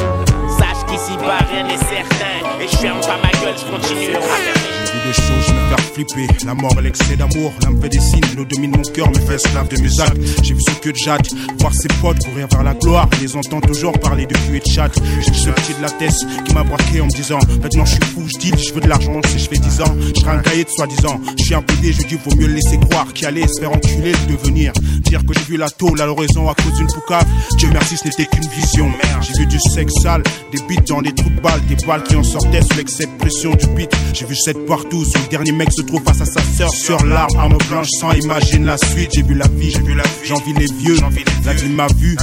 Sache 0.58 0.84
qu'ici 0.88 1.16
bas 1.18 1.38
rien 1.48 1.62
n'est 1.62 1.78
certain. 1.78 2.42
Et 2.60 2.66
je 2.66 2.76
ferme 2.76 3.00
pas 3.02 3.18
ma 3.22 3.30
gueule, 3.40 3.54
je 3.56 3.70
continue 3.70 4.16
à 4.16 4.20
J'ai 4.20 4.81
vu 4.92 5.06
des 5.06 5.12
choses 5.12 5.54
me 5.54 5.68
faire 5.68 5.80
flipper. 5.92 6.26
La 6.44 6.54
mort 6.54 6.74
et 6.78 6.82
l'excès 6.82 7.16
d'amour, 7.16 7.52
l'âme 7.62 7.80
fait 7.80 7.88
des 7.88 8.00
signes, 8.00 8.20
l'eau 8.36 8.44
domine 8.44 8.70
mon 8.70 8.82
cœur, 8.82 9.10
me 9.10 9.18
fait 9.18 9.34
esclave 9.34 9.68
de 9.68 9.80
mes 9.80 10.00
actes. 10.00 10.20
J'ai 10.42 10.54
vu 10.54 10.60
ce 10.60 10.70
que 10.80 10.90
de 10.90 11.58
voir 11.58 11.72
ses 11.74 11.88
potes 12.00 12.24
courir 12.24 12.48
vers 12.48 12.62
la 12.62 12.74
gloire. 12.74 13.08
Les 13.20 13.36
entends 13.36 13.60
toujours 13.60 13.98
parler 13.98 14.26
de 14.26 14.34
cul 14.34 14.56
et 14.56 14.60
de 14.60 14.66
chat. 14.66 14.90
J'ai 15.20 15.32
ce 15.32 15.50
petit 15.50 15.74
de 15.74 15.82
la 15.82 15.90
tête 15.90 16.14
qui 16.44 16.54
m'a 16.54 16.64
braqué 16.64 17.00
en 17.00 17.06
me 17.06 17.10
disant 17.10 17.38
Maintenant 17.62 17.84
je 17.84 17.92
suis 17.92 18.04
fou, 18.04 18.22
je 18.26 18.38
deal, 18.38 18.58
je 18.58 18.72
veux 18.72 18.80
de 18.80 18.88
l'argent 18.88 19.20
si 19.26 19.38
je 19.38 19.48
fais 19.48 19.58
10 19.58 19.80
ans. 19.82 19.94
Je 20.14 20.28
un 20.28 20.38
cahier 20.38 20.64
de 20.64 20.70
soi-disant. 20.70 21.20
Je 21.38 21.44
suis 21.44 21.54
un 21.54 21.62
PD, 21.62 21.92
je 21.92 22.06
dis 22.06 22.16
vaut 22.16 22.34
mieux 22.36 22.46
le 22.46 22.54
laisser 22.54 22.78
croire 22.78 23.12
qui 23.12 23.26
allait 23.26 23.46
se 23.46 23.60
faire 23.60 23.72
enculer 23.72 24.12
le 24.12 24.36
devenir. 24.36 24.72
Dire 25.00 25.20
que 25.24 25.34
j'ai 25.34 25.44
vu 25.44 25.56
la 25.56 25.70
tôle 25.70 26.00
à 26.00 26.06
l'horizon 26.06 26.48
à 26.48 26.54
cause 26.54 26.74
d'une 26.74 26.86
poucave. 26.86 27.26
Dieu 27.58 27.68
merci, 27.72 27.96
ce 27.96 28.06
n'était 28.06 28.26
qu'une 28.26 28.48
vision. 28.48 28.90
J'ai 29.20 29.40
vu 29.40 29.46
du 29.46 29.58
sexe 29.60 29.94
sale, 30.02 30.22
des 30.52 30.62
bites 30.68 30.88
dans 30.88 31.02
des 31.02 31.12
trous 31.12 31.30
de 31.30 31.40
balles, 31.40 31.64
des 31.66 31.76
balles 31.86 32.02
qui 32.02 32.16
en 32.16 32.22
sortaient 32.22 32.62
sous 32.62 32.76
l'excès 32.76 33.06
de 33.06 33.18
pression 33.18 33.54
du 33.54 33.66
beat. 33.68 33.94
J'ai 34.12 34.26
vu 34.26 34.34
cette 34.36 34.64
partout, 34.82 35.04
le 35.14 35.28
dernier 35.28 35.52
mec 35.52 35.72
se 35.72 35.82
trouve 35.82 36.02
face 36.02 36.20
à 36.20 36.24
sa 36.24 36.42
sœur 36.42 36.70
sur 36.70 37.04
l'arme, 37.04 37.36
arme 37.36 37.58
blanche. 37.68 37.88
Sans 37.98 38.12
imagine 38.12 38.64
la 38.64 38.76
suite. 38.76 39.10
J'ai 39.14 39.22
vu 39.22 39.34
la 39.34 39.46
vie, 39.48 39.70
j'ai 39.70 39.82
vu 39.82 39.94
la 39.94 40.02
vie, 40.02 40.10
j'envie 40.24 40.52
les 40.54 40.66
vieux, 40.66 40.96
la 41.44 41.54
vie 41.54 41.68
m'a 41.68 41.86
vu, 41.88 42.16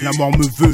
la 0.00 0.10
mort 0.18 0.30
me 0.36 0.44
veut. 0.58 0.72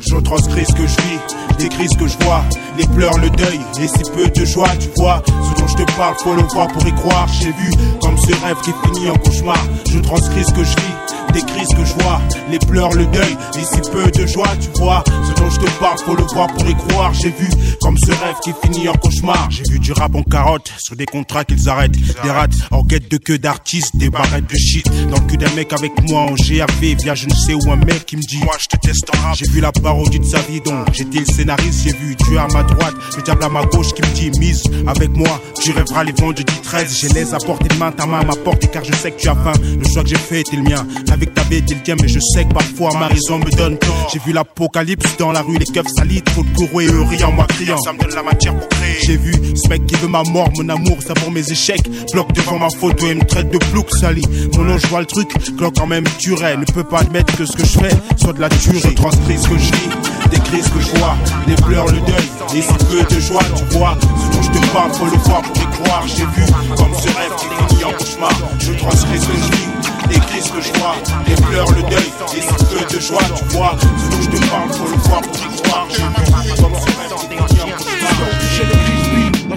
Je 0.00 0.16
transcris 0.16 0.64
ce 0.66 0.72
que 0.72 0.86
je 0.86 0.96
vis, 0.96 1.58
décris 1.58 1.88
ce 1.88 1.96
que 1.96 2.06
je 2.06 2.16
vois, 2.24 2.44
les 2.78 2.86
pleurs, 2.86 3.16
le 3.18 3.30
deuil, 3.30 3.60
et 3.80 3.88
si 3.88 4.10
peu 4.12 4.28
de 4.28 4.44
joie, 4.44 4.68
tu 4.78 4.88
vois. 4.96 5.22
Ce 5.26 5.60
dont 5.60 5.66
je 5.66 5.76
te 5.76 5.96
parle, 5.96 6.14
faut 6.18 6.34
le 6.34 6.42
voir 6.42 6.68
pour 6.68 6.86
y 6.86 6.92
croire. 6.92 7.26
J'ai 7.40 7.52
vu 7.52 7.70
comme 8.00 8.16
ce 8.18 8.32
rêve 8.44 8.56
qui 8.62 8.72
finit 8.84 9.10
en 9.10 9.16
cauchemar. 9.16 9.58
Je 9.90 9.98
transcris 9.98 10.44
ce 10.44 10.52
que 10.52 10.64
je 10.64 10.76
vis, 10.76 11.05
décris 11.36 11.66
ce 11.70 11.76
que 11.76 11.84
je 11.84 11.94
vois, 12.02 12.20
les 12.50 12.58
pleurs, 12.58 12.92
le 12.94 13.04
deuil, 13.06 13.36
et 13.58 13.64
si 13.64 13.90
peu 13.90 14.10
de 14.10 14.26
joie, 14.26 14.48
tu 14.58 14.80
vois. 14.80 15.04
Ce 15.06 15.40
dont 15.40 15.50
je 15.50 15.60
te 15.60 15.70
parle, 15.78 15.98
faut 15.98 16.16
le 16.16 16.22
voir 16.22 16.46
pour 16.46 16.66
y 16.66 16.74
croire. 16.74 17.12
J'ai 17.12 17.28
vu 17.28 17.48
comme 17.82 17.96
ce 17.98 18.10
rêve 18.10 18.36
qui 18.42 18.52
finit 18.64 18.88
en 18.88 18.94
cauchemar. 18.94 19.48
J'ai 19.50 19.64
vu 19.70 19.78
du 19.78 19.92
rap 19.92 20.14
en 20.14 20.22
carotte 20.22 20.72
sur 20.78 20.96
des 20.96 21.04
contrats 21.04 21.44
qu'ils 21.44 21.68
arrêtent, 21.68 21.98
des 22.22 22.30
rats 22.30 22.46
en 22.70 22.82
quête 22.84 23.10
de 23.10 23.18
queue 23.18 23.38
d'artistes, 23.38 23.96
des 23.96 24.08
barrettes 24.08 24.50
de 24.50 24.56
shit. 24.56 24.86
Dans 25.10 25.20
le 25.20 25.26
cul 25.26 25.36
d'un 25.36 25.52
mec 25.54 25.72
avec 25.74 25.92
moi 26.08 26.22
en 26.22 26.34
GAV, 26.34 26.96
via 27.02 27.14
je 27.14 27.26
ne 27.26 27.34
sais 27.34 27.54
où 27.54 27.70
un 27.70 27.76
mec 27.76 28.06
qui 28.06 28.16
me 28.16 28.22
dit 28.22 28.38
Moi 28.42 28.54
je 28.58 28.68
te 28.68 28.76
teste 28.78 29.06
en 29.14 29.28
rap. 29.28 29.36
J'ai 29.36 29.50
vu 29.50 29.60
la 29.60 29.72
parodie 29.72 30.20
de 30.20 30.24
sa 30.24 30.40
vie, 30.40 30.60
donc 30.62 30.86
j'étais 30.92 31.18
le 31.18 31.26
scénariste. 31.26 31.82
J'ai 31.84 31.92
vu 31.92 32.14
Dieu 32.14 32.38
à 32.38 32.46
ma 32.48 32.62
droite, 32.62 32.94
le 33.14 33.22
diable 33.22 33.44
à 33.44 33.48
ma 33.50 33.64
gauche 33.64 33.92
qui 33.92 34.00
me 34.02 34.14
dit 34.14 34.30
Mise 34.40 34.62
avec 34.86 35.10
moi, 35.10 35.40
tu 35.62 35.70
rêveras 35.72 36.04
les 36.04 36.12
vendredis 36.12 36.44
13. 36.62 36.98
J'ai 36.98 37.08
les 37.08 37.34
à 37.34 37.38
portée 37.38 37.68
de 37.68 37.74
main, 37.74 37.92
ta 37.92 38.06
main 38.06 38.20
à 38.20 38.24
ma 38.24 38.36
porte, 38.36 38.70
car 38.70 38.82
je 38.84 38.92
sais 38.94 39.10
que 39.10 39.20
tu 39.20 39.28
as 39.28 39.34
faim. 39.34 39.52
Le 39.62 39.86
choix 39.86 40.02
que 40.02 40.08
j'ai 40.08 40.16
fait 40.16 40.40
était 40.40 40.56
le 40.56 40.62
mien, 40.62 40.86
ta 41.34 41.44
bête 41.44 41.64
était 41.64 41.74
le 41.74 41.82
tien, 41.82 41.96
mais 42.00 42.08
je 42.08 42.20
sais 42.20 42.44
que 42.44 42.52
parfois 42.52 42.90
ma 42.98 43.08
raison 43.08 43.38
me 43.38 43.50
donne 43.56 43.78
tort. 43.78 44.08
J'ai 44.12 44.18
vu 44.20 44.32
l'apocalypse 44.32 45.16
dans 45.18 45.32
la 45.32 45.42
rue, 45.42 45.58
les 45.58 45.66
keufs 45.66 45.86
salis, 45.96 46.22
trop 46.22 46.42
de 46.42 46.48
gourou 46.50 46.80
et 46.80 46.86
eux 46.86 47.02
riant, 47.02 47.32
moi 47.32 47.46
criant. 47.48 47.78
Ça 47.78 47.92
me 47.92 47.98
donne 47.98 48.14
la 48.14 48.22
matière 48.22 48.54
pour 48.56 48.68
créer. 48.68 48.96
J'ai 49.04 49.16
vu 49.16 49.32
ce 49.54 49.68
mec 49.68 49.86
qui 49.86 49.94
veut 49.96 50.08
ma 50.08 50.22
mort, 50.24 50.50
mon 50.56 50.68
amour, 50.68 50.98
ça 51.06 51.14
pour 51.14 51.30
mes 51.30 51.50
échecs. 51.50 51.88
Bloque 52.12 52.32
devant 52.32 52.58
ma 52.58 52.70
photo 52.70 53.06
et 53.06 53.14
me 53.14 53.24
traite 53.24 53.50
de 53.50 53.58
plouc 53.58 53.90
sali. 53.90 54.22
Mon 54.54 54.64
nom, 54.64 54.78
je 54.78 54.86
vois 54.86 55.00
le 55.00 55.06
truc, 55.06 55.28
Glock 55.56 55.74
quand 55.78 55.86
même 55.86 56.04
tuerait. 56.18 56.56
Ne 56.56 56.64
peut 56.64 56.84
pas 56.84 57.00
admettre 57.00 57.36
que 57.36 57.44
ce 57.44 57.56
que 57.56 57.64
je 57.64 57.78
fais 57.78 57.94
soit 58.16 58.32
de 58.32 58.40
la 58.40 58.48
tuerie. 58.48 58.80
Je 58.84 58.94
transcris 58.94 59.38
ce 59.38 59.48
que 59.48 59.58
je 59.58 59.72
vis, 59.72 60.30
décris 60.30 60.62
ce 60.62 60.70
que 60.70 60.80
je 60.80 60.98
vois. 60.98 61.16
Les 61.46 61.56
pleurs, 61.56 61.86
le 61.86 62.00
deuil, 62.00 62.56
et 62.56 62.62
si 62.62 62.72
peu 62.90 63.14
de 63.14 63.20
joie, 63.20 63.42
tu 63.56 63.76
vois. 63.76 63.96
Ce 64.00 64.36
dont 64.36 64.42
je 64.42 64.50
te 64.50 64.66
parle, 64.72 64.92
faut 64.92 65.04
le 65.06 65.18
voir 65.24 65.42
pour 65.42 65.56
y 65.56 65.66
croire. 65.66 66.04
J'ai 66.06 66.24
vu 66.24 66.46
comme 66.76 66.94
ce 66.94 67.08
rêve 67.08 67.32
qui 67.38 67.84
en 67.84 67.92
cauchemar. 67.92 68.32
Je 68.58 68.72
transcris 68.72 69.18
ce 69.18 69.26
que 69.26 69.32
je 69.34 69.56
vis, 69.56 69.85
décris 70.06 70.42
ce 70.42 70.52
que 70.52 70.60
je 70.60 70.72
vois. 70.74 70.96
Les 71.26 71.34
pleurs, 71.34 71.70
le 71.72 71.82
deuil, 71.82 72.12
si 72.26 72.40
peu 72.40 72.84
de 72.94 73.00
joie, 73.00 73.22
tu 73.36 73.44
vois. 73.56 73.76
Ce 73.80 74.10
dont 74.10 74.22
je 74.22 74.30
te 74.30 74.50
parle, 74.50 74.72
faut 74.72 74.88
le 74.88 74.96
voir 75.08 75.20
pour 75.20 75.36
y 75.36 75.62
croire. 75.62 75.86
J'ai 75.90 77.35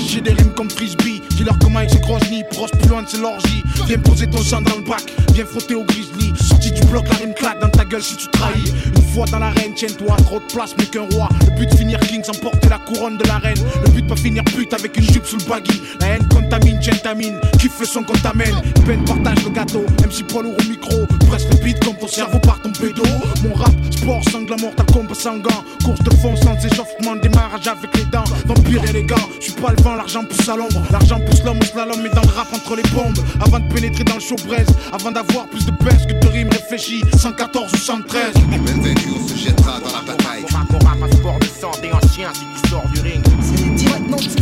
lâcher 0.09 0.21
des 0.21 0.33
rimes 0.33 0.53
comme 0.55 0.69
frisbee. 0.69 1.21
Dis-leur 1.31 1.57
comment 1.59 1.81
ils 1.81 1.89
se 1.89 2.29
ni 2.31 2.43
proche 2.51 2.71
plus 2.71 2.89
loin 2.89 3.03
de 3.03 3.07
ses 3.07 3.17
l'orgie. 3.17 3.63
Viens 3.87 3.97
poser 3.99 4.27
ton 4.27 4.39
sang 4.39 4.61
dans 4.61 4.75
le 4.75 4.81
bac, 4.81 5.03
viens 5.33 5.45
frotter 5.45 5.75
au 5.75 5.83
grizzly. 5.83 6.33
Sorti 6.41 6.71
du 6.71 6.81
bloc, 6.87 7.07
la 7.09 7.17
rime 7.17 7.33
claque 7.33 7.59
dans 7.59 7.69
ta 7.69 7.85
gueule 7.85 8.01
si 8.01 8.15
tu 8.15 8.27
trahis. 8.29 8.73
Une 8.95 9.03
fois 9.13 9.25
dans 9.27 9.39
l'arène, 9.39 9.73
tiens-toi, 9.75 10.15
trop 10.25 10.39
de 10.39 10.53
place, 10.53 10.73
mais 10.77 10.85
qu'un 10.85 11.07
roi. 11.11 11.29
Le 11.41 11.59
but 11.59 11.71
de 11.71 11.77
finir 11.77 11.99
king 11.99 12.23
sans 12.23 12.37
porter 12.39 12.69
la 12.69 12.79
couronne 12.79 13.17
de 13.17 13.27
la 13.27 13.37
reine. 13.37 13.57
Le 13.85 13.91
but 13.91 14.01
de 14.03 14.09
pas 14.09 14.15
finir 14.15 14.43
pute 14.45 14.73
avec 14.73 14.97
une 14.97 15.03
jupe 15.03 15.25
sous 15.25 15.37
le 15.37 15.45
baggy. 15.45 15.81
La 15.99 16.07
haine 16.07 16.27
contamine, 16.27 16.81
gentamine, 16.81 17.39
kiffe 17.59 17.79
le 17.79 17.85
son 17.85 18.03
qu'on 18.03 18.17
t'amène. 18.17 18.55
Peine 18.85 19.03
partage 19.05 19.43
le 19.43 19.51
gâteau, 19.51 19.85
MC 20.05 20.27
poids 20.27 20.43
lourd 20.43 20.55
au 20.59 20.69
micro. 20.69 21.05
Presse 21.27 21.47
le 21.51 21.63
beat 21.63 21.79
comme 21.83 21.95
ton 21.95 22.07
cerveau 22.07 22.39
par 22.39 22.61
ton 22.61 22.71
pédo. 22.71 23.03
Mon 23.43 23.53
rap, 23.53 23.73
sport, 23.91 24.23
sanglant, 24.31 24.57
mortal 24.59 24.85
combat 24.87 25.13
sanguin. 25.13 25.63
Course 25.83 25.99
de 26.03 26.13
fond 26.15 26.35
sans 26.35 26.55
échauffement, 26.65 27.15
démarrage 27.21 27.67
avec 27.67 27.95
les 27.95 28.05
dents. 28.05 28.23
Vampire 28.45 28.83
élégant, 28.89 29.29
je 29.39 29.45
suis 29.45 29.53
pas 29.53 29.71
le 29.75 29.83
vent, 29.83 29.98
l'argent 29.99 30.23
pousse 30.23 30.47
à 30.47 30.55
l'ombre. 30.55 30.81
L'argent 30.91 31.19
pousse 31.19 31.43
l'homme 31.43 31.59
au 31.59 31.65
slalom, 31.65 31.99
mais 32.01 32.09
dans 32.09 32.21
le 32.21 32.33
rap 32.33 32.47
entre 32.53 32.75
les 32.77 32.83
bombes. 32.93 33.19
Avant 33.41 33.59
de 33.59 33.73
pénétrer 33.73 34.05
dans 34.05 34.15
le 34.15 34.21
show 34.21 34.35
braise, 34.47 34.67
avant 34.93 35.11
d'avoir 35.11 35.45
plus 35.47 35.65
de 35.65 35.71
pèse 35.71 36.05
que 36.07 36.13
de 36.13 36.27
rimes 36.29 36.49
réfléchies. 36.49 37.03
114 37.17 37.73
ou 37.73 37.77
113. 37.77 38.33
Même 38.49 38.63
vaincu, 38.63 39.09
on 39.13 39.27
se 39.27 39.35
jettera 39.35 39.79
dans 39.81 39.91
la 39.91 40.01
bataille. 40.07 40.45
Mon 40.71 40.79
rap 40.79 41.03
a 41.03 41.15
sport 41.15 41.39
de 41.39 41.45
santé 41.45 41.91
en 41.91 41.99
chien, 42.15 42.29
c'est 42.33 42.45
l'histoire 42.45 42.87
du 42.93 43.01
ring. 43.01 43.23
C'est 43.41 43.75
direct, 43.75 44.09
non, 44.09 44.17
tu 44.17 44.29
sais. 44.29 44.39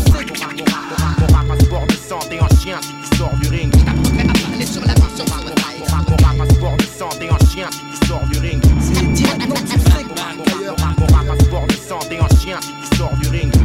Mon 1.19 1.33
rap 1.35 1.51
a 1.51 1.63
sport 1.63 1.87
de 1.87 1.93
santé 1.93 2.39
en 2.39 2.61
chien, 2.61 2.77
c'est 2.81 3.09
l'histoire 3.09 3.35
du 3.41 3.49
ring. 3.49 3.73
sur 4.63 4.81
la 4.85 4.93
Mon 4.93 6.17
rap 6.23 6.39
a 6.39 6.53
sport 6.53 6.77
de 6.77 6.83
santé 6.83 7.29
en 7.31 7.45
chien, 7.51 7.67
c'est 7.71 7.83
l'histoire 7.89 8.25
du 8.27 8.39
ring. 8.39 8.61
C'est 8.79 9.11
direct, 9.13 9.49
non, 9.49 9.55
tu 9.55 9.79
sais. 9.79 10.05
Mon 10.99 11.07
rap 11.07 11.29
a 11.31 11.43
sport 11.43 11.65
de 11.65 11.73
santé 11.73 12.19
en 12.21 12.29
chien, 12.37 12.59
c'est 12.61 12.89
l'histoire 12.91 13.15
du 13.17 13.29
ring. 13.29 13.56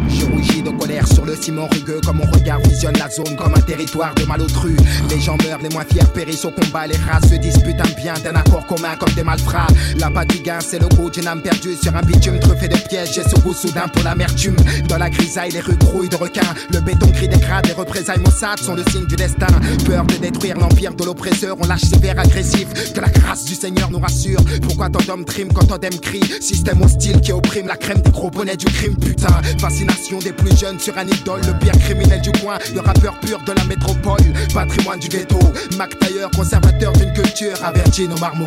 Je 0.65 0.69
rougis 0.69 0.77
de 0.77 0.79
colère 0.79 1.07
sur 1.09 1.25
le 1.25 1.35
ciment 1.35 1.69
rugueux 1.69 2.01
Comme 2.05 2.19
mon 2.19 2.31
regard 2.31 2.61
visionne 2.61 2.97
la 2.99 3.09
zone 3.09 3.37
comme 3.37 3.55
un 3.55 3.61
territoire 3.61 4.15
de 4.15 4.25
malotru 4.25 4.77
Les 5.11 5.21
gens 5.21 5.37
meurent, 5.45 5.61
les 5.63 5.69
moins 5.71 5.85
fiers 5.85 6.07
périssent 6.15 6.45
au 6.45 6.51
combat. 6.51 6.87
Les 6.87 6.97
races 6.97 7.31
se 7.31 7.37
disputent 7.37 7.81
un 7.81 8.01
bien 8.01 8.15
d'un 8.23 8.35
accord 8.35 8.67
commun 8.67 8.95
comme 8.99 9.13
des 9.15 9.23
malfrats. 9.23 9.67
La 9.99 10.11
patte 10.11 10.31
du 10.31 10.39
gain 10.39 10.59
c'est 10.61 10.79
le 10.79 10.89
goût 10.89 11.11
d'une 11.11 11.27
âme 11.27 11.43
perdue 11.43 11.75
Sur 11.83 11.95
un 11.97 12.03
bitume 12.03 12.39
truffé 12.39 12.69
de 12.69 12.77
pièges. 12.77 13.13
J'ai 13.15 13.23
ce 13.23 13.41
goût 13.41 13.55
soudain 13.55 13.89
pour 13.89 14.03
l'amertume. 14.03 14.57
Dans 14.89 14.99
la 14.99 15.11
grisaille 15.11 15.53
les 15.53 15.61
rues 15.61 15.77
grouillent 15.77 16.09
de 16.09 16.17
requins. 16.17 16.55
Le 16.73 16.81
béton 16.81 17.11
crie 17.11 17.29
des 17.29 17.41
crades, 17.41 17.67
les 17.67 17.73
représailles 17.73 18.21
Mossad 18.21 18.59
sont 18.59 18.75
le 18.75 18.85
signe 18.91 19.07
du 19.07 19.17
destin. 19.17 19.47
Peur 19.87 20.05
de 20.05 20.17
détruire 20.17 20.57
l'empire 20.59 20.95
de 20.95 21.05
l'oppresseur 21.05 21.57
On 21.61 21.67
lâche 21.67 21.83
ses 21.83 21.99
vers 21.99 22.19
agressifs. 22.19 22.93
Que 22.93 23.01
la 23.01 23.09
grâce 23.09 23.45
du 23.45 23.55
Seigneur 23.55 23.91
nous 23.91 24.01
rassure. 24.01 24.41
Pourquoi 24.63 24.89
tant 24.91 25.05
d'hommes 25.07 25.25
triment 25.25 25.53
quand 25.53 25.67
tant 25.67 25.79
d'hommes 25.79 26.01
crient? 26.01 26.41
Système 26.41 26.83
hostile 26.83 27.21
qui 27.21 27.33
opprime 27.33 27.67
la 27.67 27.77
crème 27.77 28.01
des 28.01 28.11
gros 28.11 28.31
bonnets 28.31 28.57
du 28.57 28.67
crime 28.67 28.97
putain. 28.97 29.41
Fascination 29.59 30.19
des 30.19 30.33
plus 30.33 30.52
jeunes 30.57 30.79
sur 30.79 30.97
un 30.99 31.07
idole 31.07 31.41
Le 31.47 31.59
pire 31.59 31.79
criminel 31.79 32.21
du 32.21 32.33
coin 32.33 32.59
Le 32.75 32.81
rappeur 32.81 33.19
pur 33.21 33.41
de 33.41 33.53
la 33.53 33.65
métropole 33.65 34.23
Patrimoine 34.53 34.99
du 34.99 35.09
ghetto 35.09 35.39
Mac 35.77 35.99
Taylor, 35.99 36.31
conservateur 36.31 36.93
d'une 36.93 37.13
culture 37.13 37.57
Averti 37.65 38.09
nos 38.09 38.19
marmots 38.19 38.45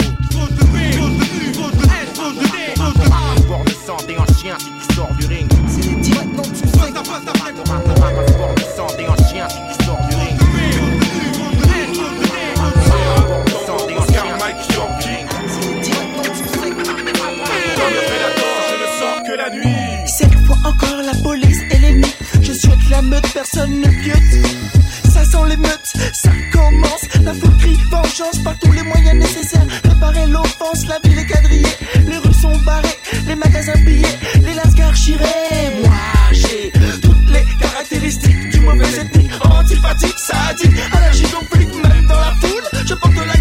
de 3.63 3.71
santé 3.85 4.17
en 4.17 4.25
chien, 4.33 4.57
c'est 4.59 4.71
l'histoire 4.71 5.13
du 5.15 5.25
ring. 5.27 5.47
C'est 5.67 5.81
tu 5.81 6.03
sais. 6.03 6.11
Santé 8.75 9.07
en 9.07 9.15
chien, 9.29 9.47
l'histoire 9.67 10.07
du 10.09 10.15
ring. 10.15 10.35
Encore 20.65 21.01
la 21.03 21.13
police 21.21 21.44
La 22.89 23.01
meute, 23.01 23.27
personne 23.33 23.81
ne 23.81 23.87
piote 23.87 24.19
Ça 25.09 25.25
sent 25.25 25.49
l'émeute, 25.49 25.93
ça 26.13 26.29
commence. 26.51 27.01
La 27.23 27.33
foule 27.33 27.57
crie 27.57 27.77
vengeance 27.89 28.39
par 28.43 28.57
tous 28.59 28.71
les 28.71 28.83
moyens 28.83 29.15
nécessaires. 29.15 29.65
Réparer 29.83 30.27
l'offense, 30.27 30.87
la 30.87 30.99
ville 31.03 31.19
est 31.19 31.25
quadrillée. 31.25 31.75
Les 32.07 32.17
rues 32.17 32.33
sont 32.33 32.55
barrées, 32.59 32.97
les 33.27 33.35
magasins 33.35 33.73
pillés 33.85 34.17
Les 34.41 34.53
lascars 34.53 34.95
chirés 34.95 35.25
Moi 35.83 35.93
j'ai 36.31 36.71
toutes 37.01 37.29
les 37.29 37.43
caractéristiques 37.59 38.49
du 38.49 38.59
mauvais 38.59 38.99
ethnique 38.99 39.31
Antipathique, 39.43 40.17
sadique, 40.17 40.77
allergique 40.91 41.35
au 41.41 41.55
flic 41.55 41.69
Même 41.83 42.07
dans 42.07 42.19
la 42.19 42.33
foule, 42.41 42.63
je 42.85 42.93
porte 42.93 43.15
la 43.15 43.34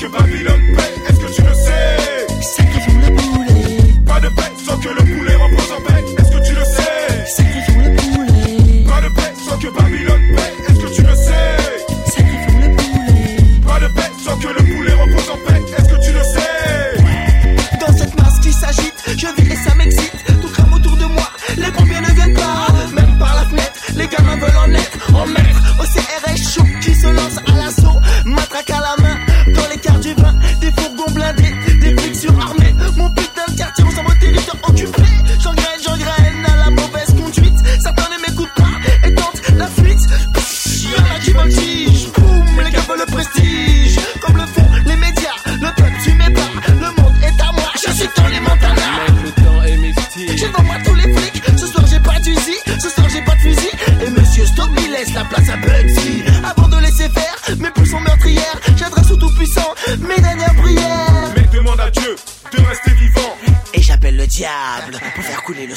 que 0.00 0.08
Babylone 0.08 0.69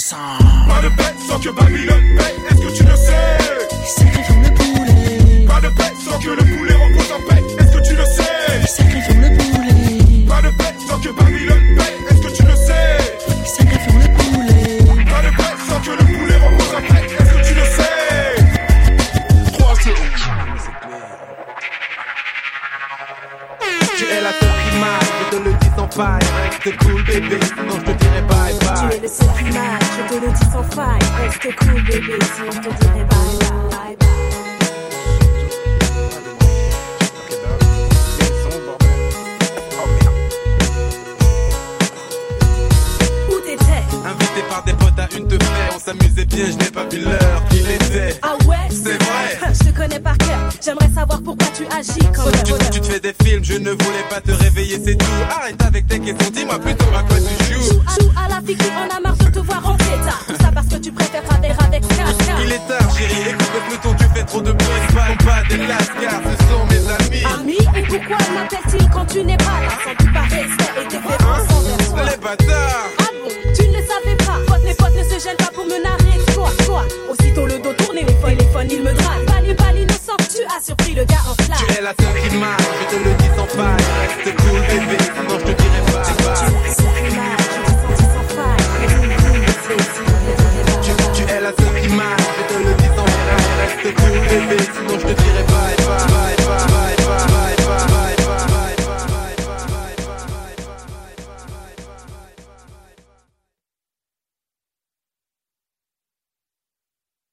faire 0.04 0.18
couler 0.18 0.26
le 0.26 0.34
sang. 0.34 0.38
Pas 0.68 0.82
de 0.82 0.90
paix 0.90 1.93